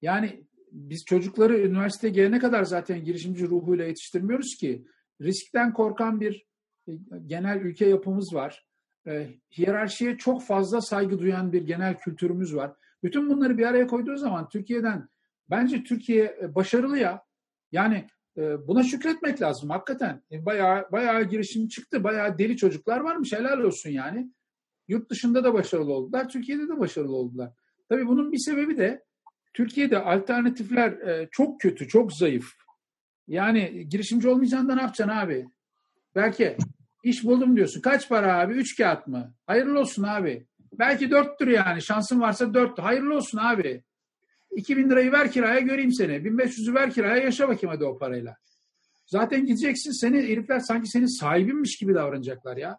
Yani 0.02 0.46
biz 0.72 1.04
çocukları 1.04 1.58
üniversiteye 1.58 2.12
gelene 2.12 2.38
kadar 2.38 2.64
zaten 2.64 3.04
girişimci 3.04 3.48
ruhuyla 3.48 3.84
yetiştirmiyoruz 3.84 4.56
ki. 4.60 4.86
Riskten 5.20 5.72
korkan 5.72 6.20
bir 6.20 6.46
e, 6.88 6.92
genel 7.26 7.60
ülke 7.60 7.88
yapımız 7.88 8.34
var. 8.34 8.66
E, 9.06 9.28
hiyerarşiye 9.58 10.16
çok 10.16 10.42
fazla 10.42 10.80
saygı 10.80 11.18
duyan 11.18 11.52
bir 11.52 11.62
genel 11.62 11.98
kültürümüz 11.98 12.56
var. 12.56 12.72
Bütün 13.02 13.30
bunları 13.30 13.58
bir 13.58 13.66
araya 13.66 13.86
koyduğu 13.86 14.16
zaman 14.16 14.48
Türkiye'den 14.48 15.08
bence 15.50 15.84
Türkiye 15.84 16.38
e, 16.42 16.54
başarılı 16.54 16.98
ya. 16.98 17.24
Yani 17.72 18.06
buna 18.36 18.82
şükretmek 18.82 19.42
lazım 19.42 19.70
hakikaten. 19.70 20.22
E, 20.32 20.46
bayağı 20.46 20.92
bayağı 20.92 21.24
girişim 21.24 21.68
çıktı. 21.68 22.04
Bayağı 22.04 22.38
deli 22.38 22.56
çocuklar 22.56 23.00
varmış. 23.00 23.32
Helal 23.32 23.60
olsun 23.60 23.90
yani. 23.90 24.30
Yurt 24.88 25.10
dışında 25.10 25.44
da 25.44 25.54
başarılı 25.54 25.92
oldular. 25.92 26.28
Türkiye'de 26.28 26.68
de 26.68 26.78
başarılı 26.78 27.16
oldular. 27.16 27.50
Tabii 27.88 28.06
bunun 28.06 28.32
bir 28.32 28.38
sebebi 28.38 28.76
de 28.76 29.04
Türkiye'de 29.54 29.98
alternatifler 29.98 30.92
e, 30.92 31.28
çok 31.30 31.60
kötü, 31.60 31.88
çok 31.88 32.12
zayıf. 32.12 32.52
Yani 33.28 33.88
girişimci 33.88 34.28
olmayacaksın 34.28 34.68
da 34.68 34.74
ne 34.74 34.82
yapacaksın 34.82 35.16
abi? 35.16 35.46
Belki 36.14 36.56
iş 37.04 37.24
buldum 37.24 37.56
diyorsun. 37.56 37.80
Kaç 37.80 38.08
para 38.08 38.40
abi? 38.40 38.54
Üç 38.54 38.76
kağıt 38.76 39.06
mı? 39.06 39.34
Hayırlı 39.46 39.80
olsun 39.80 40.02
abi. 40.02 40.46
Belki 40.72 41.10
dörttür 41.10 41.48
yani. 41.48 41.82
Şansın 41.82 42.20
varsa 42.20 42.54
dört. 42.54 42.78
Hayırlı 42.78 43.14
olsun 43.14 43.38
abi. 43.38 43.84
2000 44.56 44.90
lirayı 44.90 45.12
ver 45.12 45.32
kiraya 45.32 45.60
göreyim 45.60 45.92
seni. 45.92 46.12
1500'ü 46.12 46.74
ver 46.74 46.90
kiraya 46.90 47.16
yaşa 47.16 47.48
bakayım 47.48 47.74
hadi 47.74 47.84
o 47.84 47.98
parayla. 47.98 48.36
Zaten 49.06 49.46
gideceksin 49.46 49.90
seni 49.90 50.16
herifler 50.16 50.58
sanki 50.58 50.88
senin 50.88 51.18
sahibinmiş 51.18 51.76
gibi 51.76 51.94
davranacaklar 51.94 52.56
ya. 52.56 52.78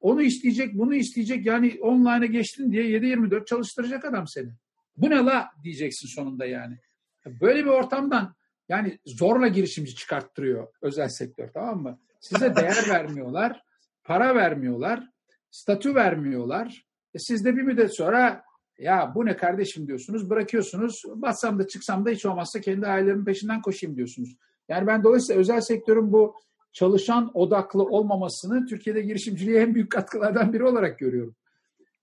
Onu 0.00 0.22
isteyecek, 0.22 0.74
bunu 0.74 0.94
isteyecek. 0.94 1.46
Yani 1.46 1.78
online'a 1.80 2.26
geçtin 2.26 2.72
diye 2.72 2.84
7-24 2.84 3.46
çalıştıracak 3.46 4.04
adam 4.04 4.26
seni. 4.26 4.50
Bu 4.96 5.10
ne 5.10 5.16
la 5.16 5.48
diyeceksin 5.62 6.08
sonunda 6.08 6.46
yani. 6.46 6.78
Böyle 7.26 7.64
bir 7.64 7.70
ortamdan 7.70 8.34
yani 8.68 8.98
zorla 9.04 9.48
girişimci 9.48 9.94
çıkarttırıyor 9.94 10.68
özel 10.82 11.08
sektör 11.08 11.48
tamam 11.48 11.82
mı? 11.82 12.00
Size 12.20 12.56
değer 12.56 12.84
vermiyorlar, 12.88 13.62
para 14.04 14.34
vermiyorlar, 14.34 15.08
statü 15.50 15.94
vermiyorlar. 15.94 16.86
E 17.14 17.18
siz 17.18 17.44
de 17.44 17.56
bir 17.56 17.62
müddet 17.62 17.96
sonra 17.96 18.42
ya 18.78 19.12
bu 19.14 19.26
ne 19.26 19.36
kardeşim 19.36 19.86
diyorsunuz, 19.86 20.30
bırakıyorsunuz. 20.30 21.02
Batsam 21.14 21.58
da 21.58 21.66
çıksam 21.68 22.06
da 22.06 22.10
hiç 22.10 22.26
olmazsa 22.26 22.60
kendi 22.60 22.86
ailelerimin 22.86 23.24
peşinden 23.24 23.62
koşayım 23.62 23.96
diyorsunuz. 23.96 24.36
Yani 24.68 24.86
ben 24.86 25.04
dolayısıyla 25.04 25.40
özel 25.40 25.60
sektörün 25.60 26.12
bu 26.12 26.34
çalışan 26.72 27.30
odaklı 27.34 27.82
olmamasını 27.82 28.66
Türkiye'de 28.66 29.00
girişimciliğe 29.00 29.60
en 29.60 29.74
büyük 29.74 29.92
katkılardan 29.92 30.52
biri 30.52 30.64
olarak 30.64 30.98
görüyorum. 30.98 31.34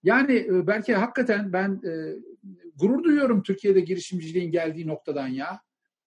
Yani 0.03 0.35
e, 0.35 0.67
belki 0.67 0.95
hakikaten 0.95 1.53
ben 1.53 1.81
e, 1.85 1.91
gurur 2.75 3.03
duyuyorum 3.03 3.43
Türkiye'de 3.43 3.79
girişimciliğin 3.79 4.51
geldiği 4.51 4.87
noktadan 4.87 5.27
ya. 5.27 5.59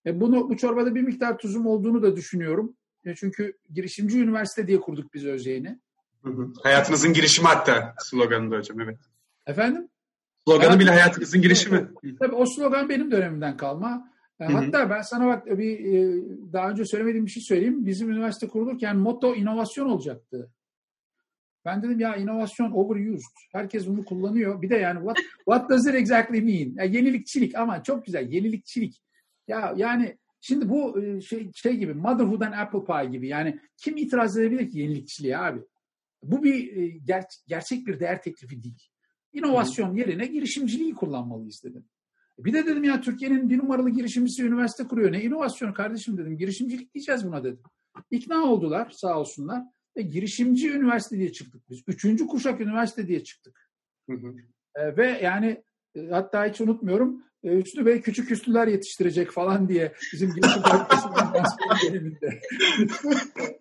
E, 0.07 0.21
bunu 0.21 0.49
bu 0.49 0.57
çorbada 0.57 0.95
bir 0.95 1.03
miktar 1.03 1.39
tuzum 1.39 1.67
olduğunu 1.67 2.03
da 2.03 2.17
düşünüyorum. 2.17 2.77
E, 3.05 3.15
çünkü 3.15 3.59
girişimci 3.75 4.21
üniversite 4.21 4.67
diye 4.67 4.81
kurduk 4.81 5.15
biz 5.15 5.27
Özyeğin'i. 5.27 5.79
Hayatınızın 6.63 7.13
girişimi 7.13 7.49
hatta 7.49 7.95
sloganında 7.99 8.57
hocam 8.57 8.81
evet. 8.81 8.99
Efendim? 9.47 9.89
Sloganı 10.49 10.67
Hayat, 10.67 10.81
bile 10.81 10.91
hayatınızın 10.91 11.43
girişimi. 11.43 11.89
Tabii 12.19 12.35
o 12.35 12.47
slogan 12.47 12.89
benim 12.89 13.11
dönemimden 13.11 13.57
kalma. 13.57 14.11
E, 14.41 14.45
hatta 14.45 14.91
ben 14.91 15.03
sana 15.03 15.27
bak 15.27 15.47
bir 15.47 15.79
daha 16.53 16.71
önce 16.71 16.85
söylemediğim 16.85 17.27
bir 17.27 17.31
şey 17.31 17.43
söyleyeyim. 17.43 17.87
Bizim 17.87 18.11
üniversite 18.11 18.49
kurulurken 18.49 18.97
motto 18.97 19.35
inovasyon 19.35 19.87
olacaktı. 19.87 20.51
Ben 21.65 21.83
dedim 21.83 22.01
ya 22.01 22.17
inovasyon 22.17 22.71
overused. 22.73 23.37
Herkes 23.53 23.87
bunu 23.87 24.05
kullanıyor. 24.05 24.63
Bir 24.63 24.71
de 24.71 24.77
yani 24.77 24.99
what, 24.99 25.17
what 25.37 25.71
does 25.71 25.87
it 25.87 25.95
exactly 25.95 26.41
mean? 26.41 26.75
Yani 26.77 26.97
yenilikçilik 26.97 27.55
ama 27.55 27.83
çok 27.83 28.07
güzel 28.07 28.33
yenilikçilik. 28.33 29.03
Ya 29.49 29.75
yani 29.77 30.19
şimdi 30.41 30.69
bu 30.69 31.03
e, 31.03 31.21
şey, 31.21 31.53
şey 31.55 31.77
gibi 31.77 31.95
motherhood 31.95 32.41
and 32.41 32.53
apple 32.53 32.85
pie 32.85 33.11
gibi 33.11 33.29
yani 33.29 33.61
kim 33.77 33.97
itiraz 33.97 34.39
edebilir 34.39 34.71
ki 34.71 34.79
yenilikçiliğe 34.79 35.39
abi? 35.39 35.61
Bu 36.23 36.43
bir 36.43 36.77
e, 36.77 36.89
ger 36.89 37.25
gerçek 37.47 37.87
bir 37.87 38.01
değer 38.01 38.23
teklifi 38.23 38.63
değil. 38.63 38.89
İnovasyon 39.37 39.95
yerine 39.95 40.27
girişimciliği 40.27 40.95
kullanmalıyız 40.95 41.65
dedim. 41.65 41.85
Bir 42.39 42.53
de 42.53 42.67
dedim 42.67 42.85
ya 42.85 43.01
Türkiye'nin 43.01 43.51
bir 43.51 43.59
numaralı 43.59 43.91
girişimcisi 43.91 44.45
üniversite 44.45 44.85
kuruyor. 44.85 45.13
Ne 45.13 45.23
inovasyonu 45.23 45.75
kardeşim 45.75 46.19
dedim. 46.19 46.39
Girişimcilik 46.39 46.95
diyeceğiz 46.95 47.27
buna 47.27 47.45
dedim. 47.45 47.63
İkna 48.11 48.45
oldular 48.45 48.91
sağ 48.91 49.21
olsunlar. 49.21 49.63
Ve 49.97 50.03
girişimci 50.03 50.73
üniversite 50.73 51.19
diye 51.19 51.33
çıktık 51.33 51.71
biz. 51.71 51.83
Üçüncü 51.87 52.27
kuşak 52.27 52.61
üniversite 52.61 53.09
diye 53.09 53.25
çıktık. 53.25 53.71
Hı 54.11 54.17
hı. 54.17 54.35
E, 54.75 54.97
ve 54.97 55.21
yani 55.23 55.65
e, 55.95 56.09
hatta 56.11 56.47
hiç 56.47 56.61
unutmuyorum 56.61 57.23
e, 57.45 57.49
Üstü 57.49 57.87
Bey 57.87 58.01
küçük 58.01 58.31
üstüler 58.31 58.67
yetiştirecek 58.67 59.31
falan 59.31 59.69
diye 59.69 59.93
bizim 60.13 60.35
girişim 60.35 60.63
döneminde. 61.91 62.41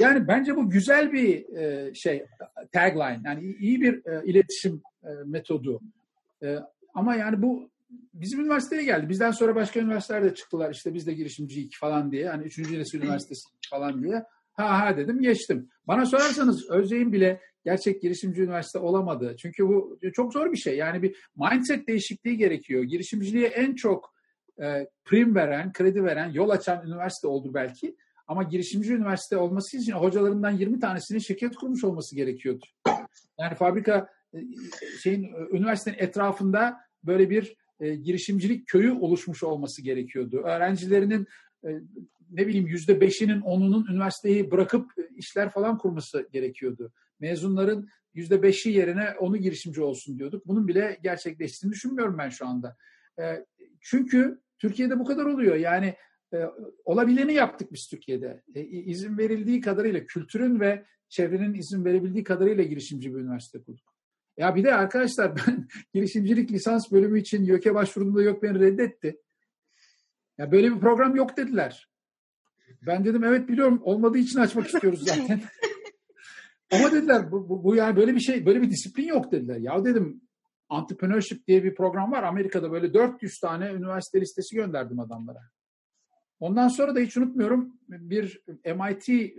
yani 0.00 0.28
bence 0.28 0.56
bu 0.56 0.70
güzel 0.70 1.12
bir 1.12 1.56
e, 1.56 1.94
şey 1.94 2.24
tagline. 2.72 3.20
Yani 3.24 3.56
iyi 3.58 3.80
bir 3.80 4.06
e, 4.06 4.24
iletişim 4.24 4.82
e, 5.04 5.08
metodu. 5.26 5.80
E, 6.42 6.58
ama 6.94 7.14
yani 7.14 7.42
bu 7.42 7.70
bizim 8.14 8.40
üniversiteye 8.40 8.84
geldi. 8.84 9.08
Bizden 9.08 9.30
sonra 9.30 9.54
başka 9.54 9.80
üniversiteler 9.80 10.24
de 10.24 10.34
çıktılar. 10.34 10.70
İşte 10.70 10.94
biz 10.94 11.06
de 11.06 11.12
girişimciyik 11.12 11.76
falan 11.80 12.12
diye. 12.12 12.28
Hani 12.28 12.44
üçüncü 12.44 12.78
nesil 12.78 13.02
üniversitesi 13.02 13.48
falan 13.70 14.02
diye. 14.02 14.24
Ha 14.52 14.80
ha 14.80 14.96
dedim 14.96 15.20
geçtim. 15.20 15.68
Bana 15.86 16.06
sorarsanız 16.06 16.70
Özyeğin 16.70 17.12
bile 17.12 17.40
gerçek 17.64 18.02
girişimci 18.02 18.42
üniversite 18.42 18.78
olamadı. 18.78 19.36
Çünkü 19.38 19.68
bu 19.68 19.98
çok 20.14 20.32
zor 20.32 20.52
bir 20.52 20.56
şey. 20.56 20.76
Yani 20.76 21.02
bir 21.02 21.16
mindset 21.36 21.88
değişikliği 21.88 22.36
gerekiyor. 22.36 22.82
Girişimciliğe 22.82 23.48
en 23.48 23.74
çok 23.74 24.14
e, 24.62 24.88
prim 25.04 25.34
veren, 25.34 25.72
kredi 25.72 26.04
veren, 26.04 26.30
yol 26.32 26.50
açan 26.50 26.86
üniversite 26.86 27.28
oldu 27.28 27.54
belki. 27.54 27.96
Ama 28.30 28.42
girişimci 28.42 28.94
üniversite 28.94 29.36
olması 29.36 29.76
için 29.76 29.92
hocalarından 29.92 30.50
20 30.50 30.80
tanesinin 30.80 31.18
şirket 31.18 31.56
kurmuş 31.56 31.84
olması 31.84 32.16
gerekiyordu. 32.16 32.64
Yani 33.38 33.54
fabrika 33.54 34.08
e, 34.34 34.38
şeyin 35.02 35.30
üniversitenin 35.52 35.98
etrafında 35.98 36.76
böyle 37.04 37.30
bir 37.30 37.56
e, 37.80 37.94
girişimcilik 37.94 38.66
köyü 38.66 38.92
oluşmuş 38.92 39.42
olması 39.42 39.82
gerekiyordu. 39.82 40.42
Öğrencilerinin 40.44 41.26
e, 41.64 41.68
ne 42.30 42.46
bileyim 42.46 42.66
yüzde 42.66 43.00
beşinin 43.00 43.40
onunun 43.40 43.86
üniversiteyi 43.86 44.50
bırakıp 44.50 44.90
işler 45.16 45.50
falan 45.50 45.78
kurması 45.78 46.28
gerekiyordu. 46.32 46.92
Mezunların 47.20 47.88
yüzde 48.14 48.42
beşi 48.42 48.70
yerine 48.70 49.14
onu 49.20 49.36
girişimci 49.36 49.82
olsun 49.82 50.18
diyorduk. 50.18 50.46
Bunun 50.46 50.68
bile 50.68 50.98
gerçekleştiğini 51.02 51.72
düşünmüyorum 51.72 52.18
ben 52.18 52.28
şu 52.28 52.46
anda. 52.46 52.76
E, 53.18 53.46
çünkü 53.80 54.40
Türkiye'de 54.58 54.98
bu 54.98 55.04
kadar 55.04 55.24
oluyor. 55.24 55.56
Yani 55.56 55.94
e, 56.32 56.44
olabileni 56.84 57.34
yaptık 57.34 57.72
biz 57.72 57.86
Türkiye'de. 57.90 58.42
E, 58.54 58.62
izin 58.64 59.18
verildiği 59.18 59.60
kadarıyla 59.60 60.04
kültürün 60.04 60.60
ve 60.60 60.84
çevrenin 61.08 61.54
izin 61.54 61.84
verebildiği 61.84 62.24
kadarıyla 62.24 62.64
girişimci 62.64 63.14
bir 63.14 63.20
üniversite 63.20 63.62
kurduk. 63.62 63.94
Ya 64.36 64.54
bir 64.54 64.64
de 64.64 64.74
arkadaşlar 64.74 65.32
ben 65.46 65.68
girişimcilik 65.94 66.52
lisans 66.52 66.92
bölümü 66.92 67.20
için 67.20 67.44
YÖK'e 67.44 67.74
başvurduğumda 67.74 68.22
yok 68.22 68.42
beni 68.42 68.60
reddetti. 68.60 69.20
Ya 70.38 70.52
böyle 70.52 70.74
bir 70.74 70.80
program 70.80 71.16
yok 71.16 71.36
dediler. 71.36 71.90
Ben 72.82 73.04
dedim 73.04 73.24
evet 73.24 73.48
biliyorum 73.48 73.80
olmadığı 73.84 74.18
için 74.18 74.38
açmak 74.38 74.66
istiyoruz 74.66 75.04
zaten. 75.06 75.42
Ama 76.72 76.92
dediler 76.92 77.32
bu, 77.32 77.48
bu, 77.48 77.64
bu 77.64 77.76
yani 77.76 77.96
böyle 77.96 78.14
bir 78.14 78.20
şey 78.20 78.46
böyle 78.46 78.62
bir 78.62 78.70
disiplin 78.70 79.06
yok 79.06 79.32
dediler. 79.32 79.56
Ya 79.56 79.84
dedim 79.84 80.22
entrepreneurship 80.72 81.46
diye 81.46 81.64
bir 81.64 81.74
program 81.74 82.12
var. 82.12 82.22
Amerika'da 82.22 82.72
böyle 82.72 82.94
400 82.94 83.38
tane 83.38 83.72
üniversite 83.72 84.20
listesi 84.20 84.56
gönderdim 84.56 85.00
adamlara. 85.00 85.40
Ondan 86.40 86.68
sonra 86.68 86.94
da 86.94 87.00
hiç 87.00 87.16
unutmuyorum 87.16 87.80
bir 87.88 88.42
MIT 88.64 89.08
e, 89.08 89.34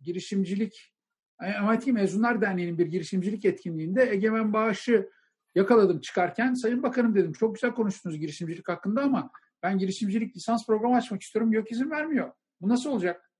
girişimcilik 0.00 0.94
MIT 1.40 1.86
Mezunlar 1.86 2.40
Derneği'nin 2.40 2.78
bir 2.78 2.86
girişimcilik 2.86 3.44
etkinliğinde 3.44 4.10
Egemen 4.10 4.52
Bağış'ı 4.52 5.10
yakaladım 5.54 6.00
çıkarken. 6.00 6.54
Sayın 6.54 6.82
Bakanım 6.82 7.14
dedim 7.14 7.32
çok 7.32 7.54
güzel 7.54 7.74
konuştunuz 7.74 8.18
girişimcilik 8.18 8.68
hakkında 8.68 9.02
ama 9.02 9.30
ben 9.62 9.78
girişimcilik 9.78 10.36
lisans 10.36 10.66
programı 10.66 10.96
açmak 10.96 11.22
istiyorum. 11.22 11.52
Yok 11.52 11.72
izin 11.72 11.90
vermiyor. 11.90 12.32
Bu 12.60 12.68
nasıl 12.68 12.90
olacak? 12.90 13.30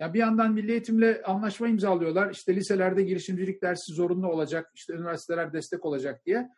Ya 0.00 0.14
bir 0.14 0.18
yandan 0.18 0.52
milli 0.52 0.70
eğitimle 0.70 1.22
anlaşma 1.22 1.68
imzalıyorlar. 1.68 2.30
İşte 2.30 2.56
liselerde 2.56 3.02
girişimcilik 3.02 3.62
dersi 3.62 3.92
zorunlu 3.92 4.28
olacak. 4.28 4.70
İşte 4.74 4.92
üniversiteler 4.92 5.52
destek 5.52 5.84
olacak 5.84 6.26
diye. 6.26 6.48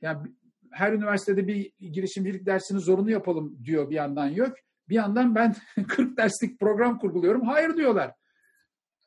Yani 0.00 0.28
her 0.70 0.92
üniversitede 0.92 1.46
bir 1.46 1.72
girişimcilik 1.80 2.46
dersini 2.46 2.80
zorunlu 2.80 3.10
yapalım 3.10 3.58
diyor 3.64 3.90
bir 3.90 3.94
yandan 3.94 4.26
yok. 4.26 4.56
Bir 4.88 4.94
yandan 4.94 5.34
ben 5.34 5.56
40 5.88 6.16
derslik 6.16 6.60
program 6.60 6.98
kurguluyorum. 6.98 7.42
Hayır 7.42 7.76
diyorlar. 7.76 8.14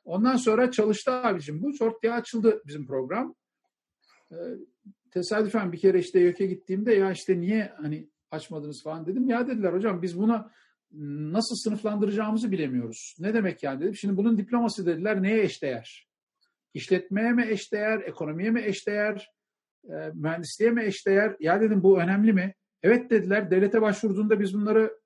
Ondan 0.04 0.36
sonra 0.36 0.72
çalıştı 0.72 1.12
abicim. 1.12 1.62
Bu 1.62 1.74
zort 1.74 2.04
diye 2.04 2.14
açıldı 2.14 2.62
bizim 2.66 2.88
program. 2.88 3.36
Ee, 4.32 4.36
tesadüfen 5.12 5.72
bir 5.72 5.80
kere 5.80 6.00
işte 6.00 6.20
YÖK'e 6.20 6.46
gittiğimde 6.46 6.94
ya 6.94 7.12
işte 7.12 7.40
niye 7.40 7.74
hani 7.78 8.10
açmadınız 8.32 8.84
falan 8.84 9.06
dedim. 9.08 9.30
Ya 9.30 9.48
dediler 9.48 9.74
hocam 9.74 10.02
biz 10.02 10.20
buna 10.20 10.52
nasıl 10.92 11.56
sınıflandıracağımızı 11.56 12.52
bilemiyoruz. 12.52 13.16
Ne 13.20 13.34
demek 13.34 13.64
yani 13.64 13.82
dedim. 13.82 13.96
Şimdi 13.96 14.18
bunun 14.18 14.38
diploması 14.38 14.86
dediler 14.86 15.24
neye 15.24 15.44
eşdeğer? 15.44 16.10
İşletmeye 16.74 17.32
mi 17.32 17.46
eşdeğer, 17.50 18.00
ekonomiye 18.00 18.52
mi 18.52 18.62
eşdeğer, 18.62 19.32
e, 19.84 20.12
mühendisliğe 20.14 20.72
mi 20.72 20.84
eşdeğer? 20.84 21.36
Ya 21.40 21.62
dedim 21.62 21.84
bu 21.84 22.00
önemli 22.00 22.34
mi? 22.34 22.54
Evet 22.84 23.10
dediler. 23.10 23.52
Devlete 23.52 23.82
başvurduğunda 23.82 24.40
biz 24.40 24.54
bunları 24.54 25.00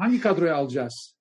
hangi 0.00 0.20
kadroya 0.20 0.56
alacağız? 0.56 1.16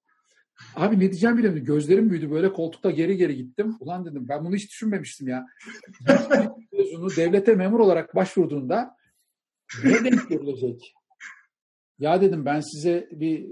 Abi 0.75 0.95
ne 0.95 0.99
diyeceğim 0.99 1.37
bilemiyorum. 1.37 1.65
Gözlerim 1.65 2.09
büyüdü 2.09 2.31
böyle 2.31 2.53
koltukta 2.53 2.91
geri 2.91 3.17
geri 3.17 3.35
gittim. 3.35 3.75
Ulan 3.79 4.05
dedim 4.05 4.25
ben 4.29 4.45
bunu 4.45 4.55
hiç 4.55 4.69
düşünmemiştim 4.69 5.27
ya. 5.27 5.45
Devlete 7.17 7.55
memur 7.55 7.79
olarak 7.79 8.15
başvurduğunda 8.15 8.95
ne 9.83 10.03
denk 10.03 10.29
görülecek? 10.29 10.93
Ya 11.99 12.21
dedim 12.21 12.45
ben 12.45 12.59
size 12.59 13.09
bir 13.11 13.45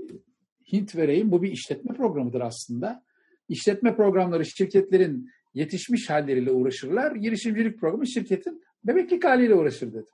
hint 0.72 0.96
vereyim. 0.96 1.32
Bu 1.32 1.42
bir 1.42 1.52
işletme 1.52 1.96
programıdır 1.96 2.42
aslında. 2.42 3.04
İşletme 3.50 3.96
programları 3.96 4.46
şirketlerin 4.46 5.30
yetişmiş 5.54 6.10
halleriyle 6.10 6.52
uğraşırlar. 6.52 7.16
Girişimcilik 7.16 7.80
programı 7.80 8.08
şirketin 8.08 8.64
bebeklik 8.84 9.26
haliyle 9.26 9.56
uğraşır 9.56 9.94
dedim. 9.94 10.06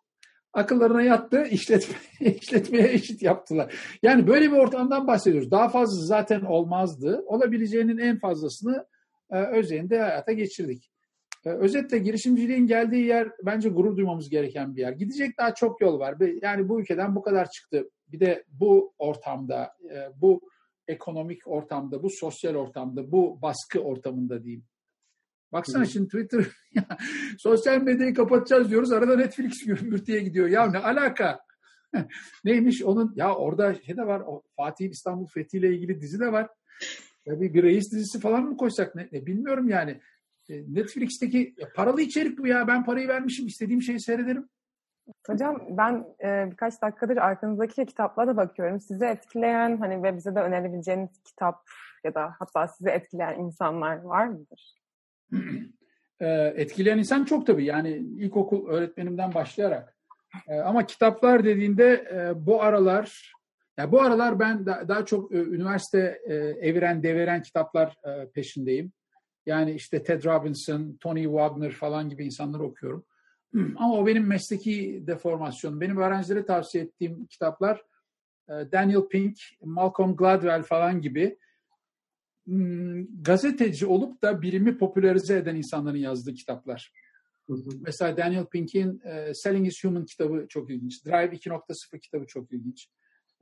Akıllarına 0.53 1.01
yattı, 1.01 1.43
işletme, 1.51 1.95
işletmeye 2.19 2.93
eşit 2.93 3.21
yaptılar. 3.21 3.75
Yani 4.03 4.27
böyle 4.27 4.51
bir 4.51 4.57
ortamdan 4.57 5.07
bahsediyoruz. 5.07 5.51
Daha 5.51 5.69
fazla 5.69 6.05
zaten 6.05 6.41
olmazdı. 6.41 7.23
Olabileceğinin 7.27 7.97
en 7.97 8.19
fazlasını 8.19 8.85
e, 9.31 9.37
Özyeğin'de 9.37 9.99
hayata 9.99 10.31
geçirdik. 10.31 10.91
E, 11.45 11.49
özetle 11.49 11.97
girişimciliğin 11.97 12.67
geldiği 12.67 13.05
yer 13.05 13.29
bence 13.45 13.69
gurur 13.69 13.97
duymamız 13.97 14.29
gereken 14.29 14.75
bir 14.75 14.81
yer. 14.81 14.91
Gidecek 14.91 15.37
daha 15.37 15.53
çok 15.53 15.81
yol 15.81 15.99
var. 15.99 16.15
Yani 16.41 16.69
bu 16.69 16.81
ülkeden 16.81 17.15
bu 17.15 17.21
kadar 17.21 17.49
çıktı. 17.49 17.89
Bir 18.07 18.19
de 18.19 18.43
bu 18.47 18.93
ortamda, 18.97 19.73
e, 19.89 20.21
bu 20.21 20.41
ekonomik 20.87 21.47
ortamda, 21.47 22.03
bu 22.03 22.09
sosyal 22.09 22.55
ortamda, 22.55 23.11
bu 23.11 23.41
baskı 23.41 23.79
ortamında 23.79 24.43
diyeyim. 24.43 24.65
Baksana 25.53 25.85
şimdi 25.85 26.07
Twitter, 26.07 26.45
sosyal 27.37 27.81
medyayı 27.81 28.13
kapatacağız 28.13 28.69
diyoruz. 28.69 28.91
Arada 28.91 29.15
Netflix 29.15 29.65
gümbürtüye 29.65 30.19
gidiyor. 30.19 30.47
Ya 30.47 30.71
ne 30.71 30.77
alaka? 30.77 31.39
Neymiş 32.45 32.83
onun? 32.83 33.13
Ya 33.15 33.35
orada 33.35 33.73
şey 33.73 33.97
de 33.97 34.07
var. 34.07 34.21
O 34.27 34.43
Fatih'in 34.55 34.91
İstanbul 34.91 35.25
Fethi 35.25 35.57
ile 35.57 35.75
ilgili 35.75 36.01
dizi 36.01 36.19
de 36.19 36.31
var. 36.31 36.49
Ya 37.25 37.41
bir, 37.41 37.53
bir 37.53 37.63
reis 37.63 37.91
dizisi 37.91 38.19
falan 38.19 38.43
mı 38.43 38.57
koysak? 38.57 38.95
Ne, 38.95 39.09
ne 39.11 39.25
bilmiyorum 39.25 39.69
yani. 39.69 40.01
E, 40.49 40.63
Netflix'teki 40.67 41.55
ya 41.57 41.67
paralı 41.75 42.01
içerik 42.01 42.37
bu 42.37 42.47
ya. 42.47 42.67
Ben 42.67 42.85
parayı 42.85 43.07
vermişim. 43.07 43.47
istediğim 43.47 43.81
şeyi 43.81 43.99
seyrederim. 43.99 44.49
Hocam 45.27 45.63
ben 45.69 46.05
e, 46.23 46.51
birkaç 46.51 46.81
dakikadır 46.81 47.17
arkanızdaki 47.17 47.85
kitaplara 47.85 48.27
da 48.27 48.37
bakıyorum. 48.37 48.79
Sizi 48.79 49.05
etkileyen 49.05 49.77
hani 49.77 50.03
ve 50.03 50.15
bize 50.15 50.35
de 50.35 50.39
önerebileceğiniz 50.39 51.23
kitap 51.23 51.63
ya 52.03 52.15
da 52.15 52.35
hatta 52.39 52.67
sizi 52.67 52.89
etkileyen 52.89 53.39
insanlar 53.39 54.01
var 54.01 54.27
mıdır? 54.27 54.82
e, 56.19 56.53
etkileyen 56.55 56.97
insan 56.97 57.25
çok 57.25 57.47
tabii. 57.47 57.65
Yani 57.65 57.89
ilkokul 57.95 58.67
öğretmenimden 58.67 59.33
başlayarak. 59.33 59.97
E, 60.47 60.59
ama 60.59 60.85
kitaplar 60.85 61.43
dediğinde 61.43 62.07
e, 62.13 62.45
bu 62.45 62.61
aralar 62.61 63.33
ya 63.77 63.91
bu 63.91 64.01
aralar 64.01 64.39
ben 64.39 64.65
da, 64.65 64.87
daha 64.87 65.05
çok 65.05 65.31
e, 65.31 65.37
üniversite 65.37 66.21
e, 66.25 66.33
eviren 66.67 67.03
deviren 67.03 67.41
kitaplar 67.41 67.95
peşindeyim. 68.33 68.91
Yani 69.45 69.71
işte 69.71 70.03
Ted 70.03 70.23
Robinson, 70.23 70.97
Tony 70.99 71.23
Wagner 71.23 71.71
falan 71.71 72.09
gibi 72.09 72.25
insanları 72.25 72.63
okuyorum. 72.63 73.05
Ama 73.77 73.93
o 73.93 74.07
benim 74.07 74.27
mesleki 74.27 75.03
deformasyonum. 75.07 75.81
Benim 75.81 75.97
öğrencilere 75.97 76.45
tavsiye 76.45 76.83
ettiğim 76.83 77.25
kitaplar 77.25 77.81
Daniel 78.49 79.07
Pink, 79.07 79.37
Malcolm 79.63 80.15
Gladwell 80.15 80.63
falan 80.63 81.01
gibi 81.01 81.37
gazeteci 83.21 83.85
olup 83.85 84.21
da 84.21 84.41
bilimi 84.41 84.77
popülerize 84.77 85.37
eden 85.37 85.55
insanların 85.55 85.97
yazdığı 85.97 86.33
kitaplar. 86.33 86.91
Hı 87.47 87.53
hı. 87.53 87.69
Mesela 87.81 88.17
Daniel 88.17 88.45
Pink'in 88.45 89.01
e, 89.03 89.33
Selling 89.33 89.67
is 89.67 89.83
Human 89.83 90.05
kitabı 90.05 90.45
çok 90.49 90.69
ilginç. 90.69 91.05
Drive 91.05 91.35
2.0 91.35 91.99
kitabı 91.99 92.25
çok 92.25 92.51
ilginç. 92.51 92.89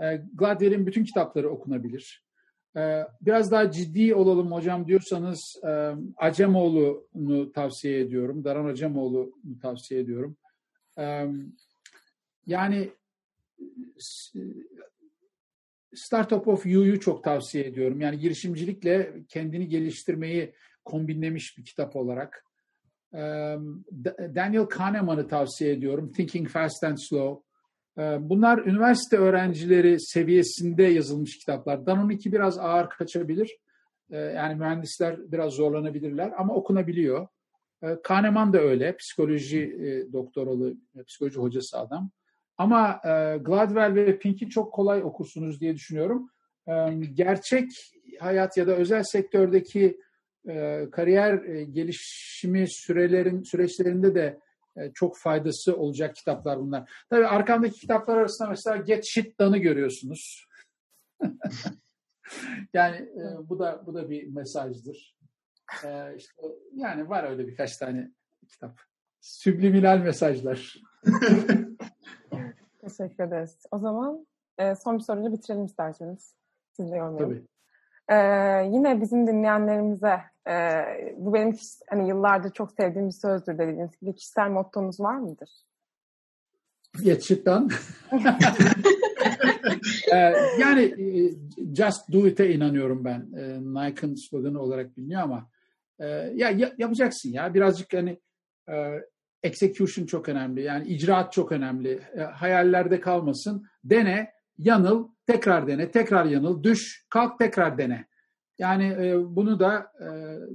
E, 0.02 0.24
Gladwell'in 0.34 0.88
bütün 0.88 1.04
kitapları 1.04 1.50
okunabilir. 1.50 2.26
E, 2.78 3.04
biraz 3.22 3.52
daha 3.52 3.72
ciddi 3.72 4.16
olalım 4.16 4.52
hocam 4.52 4.88
diyorsanız 4.88 5.62
e, 5.64 5.92
Acemoğlu'nu 6.18 7.52
tavsiye 7.52 8.00
ediyorum. 8.00 8.44
Daran 8.44 8.66
Acemoğlu'nu 8.66 9.60
tavsiye 9.62 10.00
ediyorum. 10.00 10.38
E, 11.00 11.26
yani 12.46 12.92
Startup 15.96 16.48
of 16.48 16.66
You'yu 16.66 17.00
çok 17.00 17.24
tavsiye 17.24 17.66
ediyorum. 17.66 18.02
Yani 18.02 18.20
girişimcilikle 18.20 19.14
kendini 19.30 19.68
geliştirmeyi 19.68 20.54
kombinlemiş 20.86 21.58
bir 21.58 21.66
kitap 21.66 21.96
olarak. 21.96 22.46
Daniel 24.36 24.66
Kahneman'ı 24.66 25.28
tavsiye 25.28 25.72
ediyorum. 25.72 26.12
Thinking 26.12 26.48
Fast 26.48 26.84
and 26.84 26.98
Slow. 26.98 27.44
Bunlar 28.20 28.58
üniversite 28.58 29.18
öğrencileri 29.18 30.00
seviyesinde 30.00 30.84
yazılmış 30.84 31.38
kitaplar. 31.38 31.86
Danon'unki 31.86 32.32
biraz 32.32 32.60
ağır 32.60 32.90
kaçabilir. 32.90 33.58
Yani 34.10 34.56
mühendisler 34.56 35.32
biraz 35.32 35.54
zorlanabilirler 35.54 36.34
ama 36.38 36.54
okunabiliyor. 36.54 37.28
Kahneman 38.04 38.54
da 38.54 38.60
öyle. 38.60 38.98
Psikoloji 38.98 39.78
doktoralı, 40.14 40.74
psikoloji 41.08 41.40
hocası 41.40 41.80
adam. 41.80 42.12
Ama 42.62 43.02
e, 43.04 43.38
Gladwell 43.38 43.96
ve 43.96 44.20
Pink'i 44.20 44.50
çok 44.50 44.74
kolay 44.74 45.04
okursunuz 45.04 45.62
diye 45.62 45.76
düşünüyorum. 45.76 46.30
E, 46.68 46.74
gerçek 47.14 47.72
hayat 48.20 48.58
ya 48.58 48.68
da 48.68 48.76
özel 48.76 49.04
sektördeki 49.04 50.00
e, 50.50 50.88
kariyer 50.92 51.44
e, 51.44 51.64
gelişimi 51.64 52.70
sürelerin 52.70 53.44
süreçlerinde 53.44 54.16
de 54.16 54.40
e, 54.78 54.92
çok 54.94 55.18
faydası 55.18 55.78
olacak 55.78 56.16
kitaplar 56.16 56.60
bunlar. 56.60 56.92
Tabii 57.10 57.28
arkamdaki 57.28 57.80
kitaplar 57.80 58.18
arasında 58.18 58.50
mesela 58.50 58.78
Get 58.78 59.06
Shit 59.06 59.40
Done'ı 59.40 59.58
görüyorsunuz. 59.58 60.46
yani 62.74 62.96
e, 62.96 63.50
bu 63.50 63.60
da 63.60 63.84
bu 63.86 63.94
da 63.94 64.10
bir 64.10 64.28
mesajdır. 64.28 65.18
E, 65.86 66.16
işte, 66.18 66.34
yani 66.74 67.10
var 67.10 67.30
öyle 67.30 67.48
birkaç 67.48 67.78
tane 67.78 68.12
kitap. 68.48 68.82
Subliminal 69.22 69.98
mesajlar. 69.98 70.76
Teşekkür 72.82 73.24
ederiz. 73.24 73.58
O 73.72 73.80
zaman 73.80 74.28
e, 74.58 74.76
son 74.76 74.98
bir 74.98 75.04
soruyla 75.04 75.34
bitirelim 75.34 75.66
isterseniz. 75.66 76.36
Siz 76.74 76.92
de 76.92 76.96
yormayalım. 76.96 77.30
Tabii. 77.30 77.48
Ee, 78.10 78.16
yine 78.72 79.02
bizim 79.02 79.28
dinleyenlerimize 79.28 80.20
e, 80.50 80.56
bu 81.18 81.34
benim 81.34 81.58
hani 81.90 82.08
yıllardır 82.08 82.50
çok 82.50 82.72
sevdiğim 82.72 83.08
bir 83.08 83.14
sözdür 83.14 83.58
dediğiniz 83.58 84.00
gibi 84.00 84.16
kişisel 84.16 84.50
mottonuz 84.50 85.00
var 85.00 85.16
mıdır? 85.16 85.50
Gerçekten. 87.04 87.70
ee, 90.14 90.34
yani 90.60 90.84
e, 90.84 91.12
just 91.76 92.12
do 92.12 92.28
it'e 92.28 92.54
inanıyorum 92.54 93.06
ben. 93.06 93.28
Ee, 93.38 93.60
Nike'ın 93.60 94.16
sloganı 94.16 94.62
olarak 94.62 94.98
biliniyor 94.98 95.22
ama 95.22 95.50
e, 96.00 96.08
ya, 96.08 96.50
ya 96.50 96.72
yapacaksın 96.78 97.30
ya 97.30 97.54
birazcık 97.54 97.94
hani 97.94 98.20
e, 98.70 98.76
execution 99.44 100.06
çok 100.06 100.30
önemli. 100.30 100.62
Yani 100.62 100.88
icraat 100.88 101.34
çok 101.34 101.52
önemli. 101.52 102.02
E, 102.16 102.22
hayallerde 102.22 103.00
kalmasın. 103.00 103.66
Dene, 103.84 104.32
yanıl, 104.58 105.08
tekrar 105.28 105.68
dene, 105.68 105.92
tekrar 105.92 106.26
yanıl, 106.26 106.64
düş, 106.64 107.06
kalk, 107.10 107.40
tekrar 107.40 107.78
dene. 107.78 108.08
Yani 108.58 108.86
e, 108.86 109.16
bunu 109.36 109.60
da 109.60 109.92
e, 110.00 110.08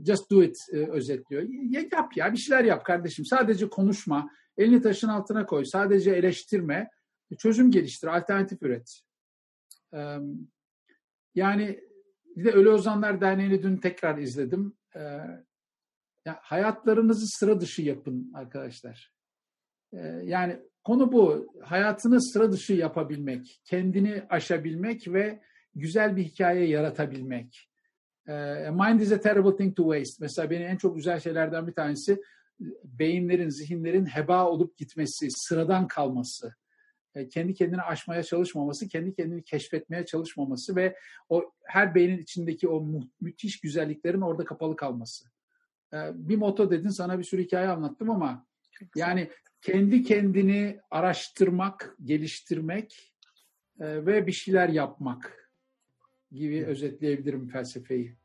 just 0.06 0.30
do 0.30 0.42
it 0.42 0.56
e, 0.72 0.76
özetliyor. 0.76 1.42
Ya, 1.70 1.80
yap 1.92 2.16
ya 2.16 2.32
bir 2.32 2.38
şeyler 2.38 2.64
yap 2.64 2.84
kardeşim. 2.84 3.24
Sadece 3.24 3.68
konuşma, 3.68 4.30
elini 4.56 4.82
taşın 4.82 5.08
altına 5.08 5.46
koy. 5.46 5.64
Sadece 5.64 6.10
eleştirme, 6.10 6.90
çözüm 7.38 7.70
geliştir, 7.70 8.08
alternatif 8.08 8.62
üret. 8.62 9.00
E, 9.94 10.16
yani 11.34 11.80
bir 12.36 12.44
de 12.44 12.50
Ölü 12.50 12.70
Ozanlar 12.70 13.20
Derneği'ni 13.20 13.62
dün 13.62 13.76
tekrar 13.76 14.18
izledim. 14.18 14.76
Ya 16.26 16.38
hayatlarınızı 16.42 17.26
sıra 17.26 17.60
dışı 17.60 17.82
yapın 17.82 18.32
arkadaşlar. 18.34 19.12
Ee, 19.92 19.98
yani 20.24 20.60
konu 20.84 21.12
bu. 21.12 21.52
Hayatını 21.62 22.22
sıra 22.22 22.52
dışı 22.52 22.72
yapabilmek, 22.72 23.60
kendini 23.64 24.22
aşabilmek 24.28 25.08
ve 25.08 25.40
güzel 25.74 26.16
bir 26.16 26.24
hikaye 26.24 26.66
yaratabilmek. 26.68 27.70
Ee, 28.28 28.70
mind 28.70 29.00
is 29.00 29.12
a 29.12 29.20
terrible 29.20 29.56
thing 29.56 29.76
to 29.76 29.82
waste. 29.82 30.24
Mesela 30.24 30.50
beni 30.50 30.64
en 30.64 30.76
çok 30.76 30.96
güzel 30.96 31.20
şeylerden 31.20 31.66
bir 31.66 31.74
tanesi 31.74 32.22
beyinlerin, 32.84 33.48
zihinlerin 33.48 34.06
heba 34.06 34.50
olup 34.50 34.76
gitmesi, 34.76 35.26
sıradan 35.30 35.88
kalması 35.88 36.54
ee, 37.16 37.28
kendi 37.28 37.54
kendini 37.54 37.82
aşmaya 37.82 38.22
çalışmaması, 38.22 38.88
kendi 38.88 39.14
kendini 39.14 39.44
keşfetmeye 39.44 40.06
çalışmaması 40.06 40.76
ve 40.76 40.96
o 41.28 41.52
her 41.64 41.94
beynin 41.94 42.18
içindeki 42.18 42.68
o 42.68 42.80
mü- 42.80 43.08
müthiş 43.20 43.60
güzelliklerin 43.60 44.20
orada 44.20 44.44
kapalı 44.44 44.76
kalması. 44.76 45.28
Ee, 45.92 46.10
bir 46.14 46.36
moto 46.36 46.70
dedin 46.70 46.88
sana 46.88 47.18
bir 47.18 47.24
sürü 47.24 47.42
hikaye 47.42 47.68
anlattım 47.68 48.10
ama 48.10 48.46
yani 48.96 49.30
kendi 49.62 50.02
kendini 50.02 50.80
araştırmak, 50.90 51.96
geliştirmek 52.04 53.12
e, 53.80 54.06
ve 54.06 54.26
bir 54.26 54.32
şeyler 54.32 54.68
yapmak 54.68 55.50
gibi 56.32 56.66
özetleyebilirim 56.66 57.48
felsefeyi. 57.48 58.16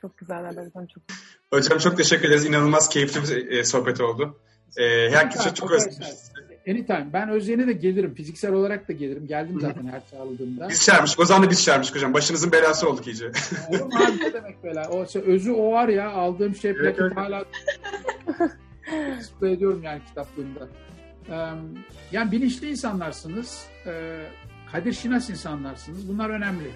Çok 0.00 0.18
güzel 0.18 0.46
hocam. 0.46 0.86
Çok... 0.86 1.02
Hocam 1.50 1.78
çok 1.78 1.96
teşekkür 1.96 2.28
ederiz. 2.28 2.46
İnanılmaz 2.46 2.88
keyifli 2.88 3.22
bir 3.22 3.50
e, 3.50 3.64
sohbet 3.64 4.00
oldu. 4.00 4.40
E, 4.76 5.10
herkese 5.10 5.44
çok, 5.44 5.56
çok 5.56 5.70
özlemişiz. 5.70 6.32
Anytime. 6.68 7.06
Ben 7.12 7.28
Özyeğin'e 7.28 7.66
de 7.66 7.72
gelirim. 7.72 8.14
Fiziksel 8.14 8.52
olarak 8.52 8.88
da 8.88 8.92
gelirim. 8.92 9.26
Geldim 9.26 9.60
zaten 9.60 9.86
her 9.86 10.02
çağrıldığımda. 10.10 10.68
Biz 10.68 10.84
çağırmıştık. 10.84 11.20
O 11.20 11.24
zaman 11.24 11.46
da 11.46 11.50
biz 11.50 11.64
çağırmıştık 11.64 11.96
hocam. 11.96 12.14
Başınızın 12.14 12.52
belası 12.52 12.88
olduk 12.88 13.06
iyice. 13.06 13.26
Olur 13.68 13.80
mu 13.80 13.90
abi 14.08 14.24
ne 14.24 14.32
demek 14.32 14.62
böyle? 14.64 14.80
O, 14.80 15.06
şey, 15.06 15.22
özü 15.22 15.52
o 15.52 15.72
var 15.72 15.88
ya 15.88 16.10
aldığım 16.10 16.54
şey 16.54 16.70
Evet, 16.70 16.96
evet. 17.00 17.16
hala 17.16 17.44
display 19.18 19.52
ediyorum 19.52 19.82
yani 19.82 20.00
kitaplığımda. 20.08 20.68
Yani 22.12 22.32
bilinçli 22.32 22.70
insanlarsınız. 22.70 23.66
Kadir 24.72 24.92
şinas 24.92 25.30
insanlarsınız. 25.30 26.08
Bunlar 26.08 26.30
önemli. 26.30 26.70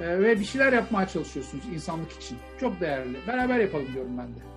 Ve 0.00 0.40
bir 0.40 0.44
şeyler 0.44 0.72
yapmaya 0.72 1.08
çalışıyorsunuz 1.08 1.64
insanlık 1.74 2.12
için. 2.12 2.38
Çok 2.60 2.80
değerli. 2.80 3.16
Beraber 3.28 3.58
yapalım 3.58 3.86
diyorum 3.94 4.18
ben 4.18 4.26
de. 4.26 4.53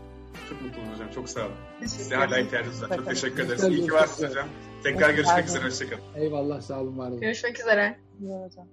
Çok 0.49 0.61
mutlu 0.61 0.81
oldum 0.81 0.93
hocam. 0.93 1.11
Çok 1.11 1.29
sağ 1.29 1.41
olun. 1.41 1.55
Size 1.87 2.15
hala 2.15 2.39
ihtiyacınız 2.39 2.83
var. 2.83 2.95
Çok 2.95 3.05
Teşekkür 3.05 3.43
ederiz. 3.43 3.63
İyi 3.63 3.85
ki 3.85 3.93
varsınız 3.93 4.29
hocam. 4.29 4.47
Tekrar 4.83 5.09
görüşmek 5.09 5.45
üzere. 5.45 5.65
Hoşçakalın. 5.65 6.01
Eyvallah 6.15 6.61
sağ 6.61 6.81
olun 6.81 6.97
var 6.97 7.09
olun. 7.09 7.19
Görüşmek 7.19 7.59
üzere. 7.59 7.97
Güzel 8.19 8.45
hocam. 8.45 8.67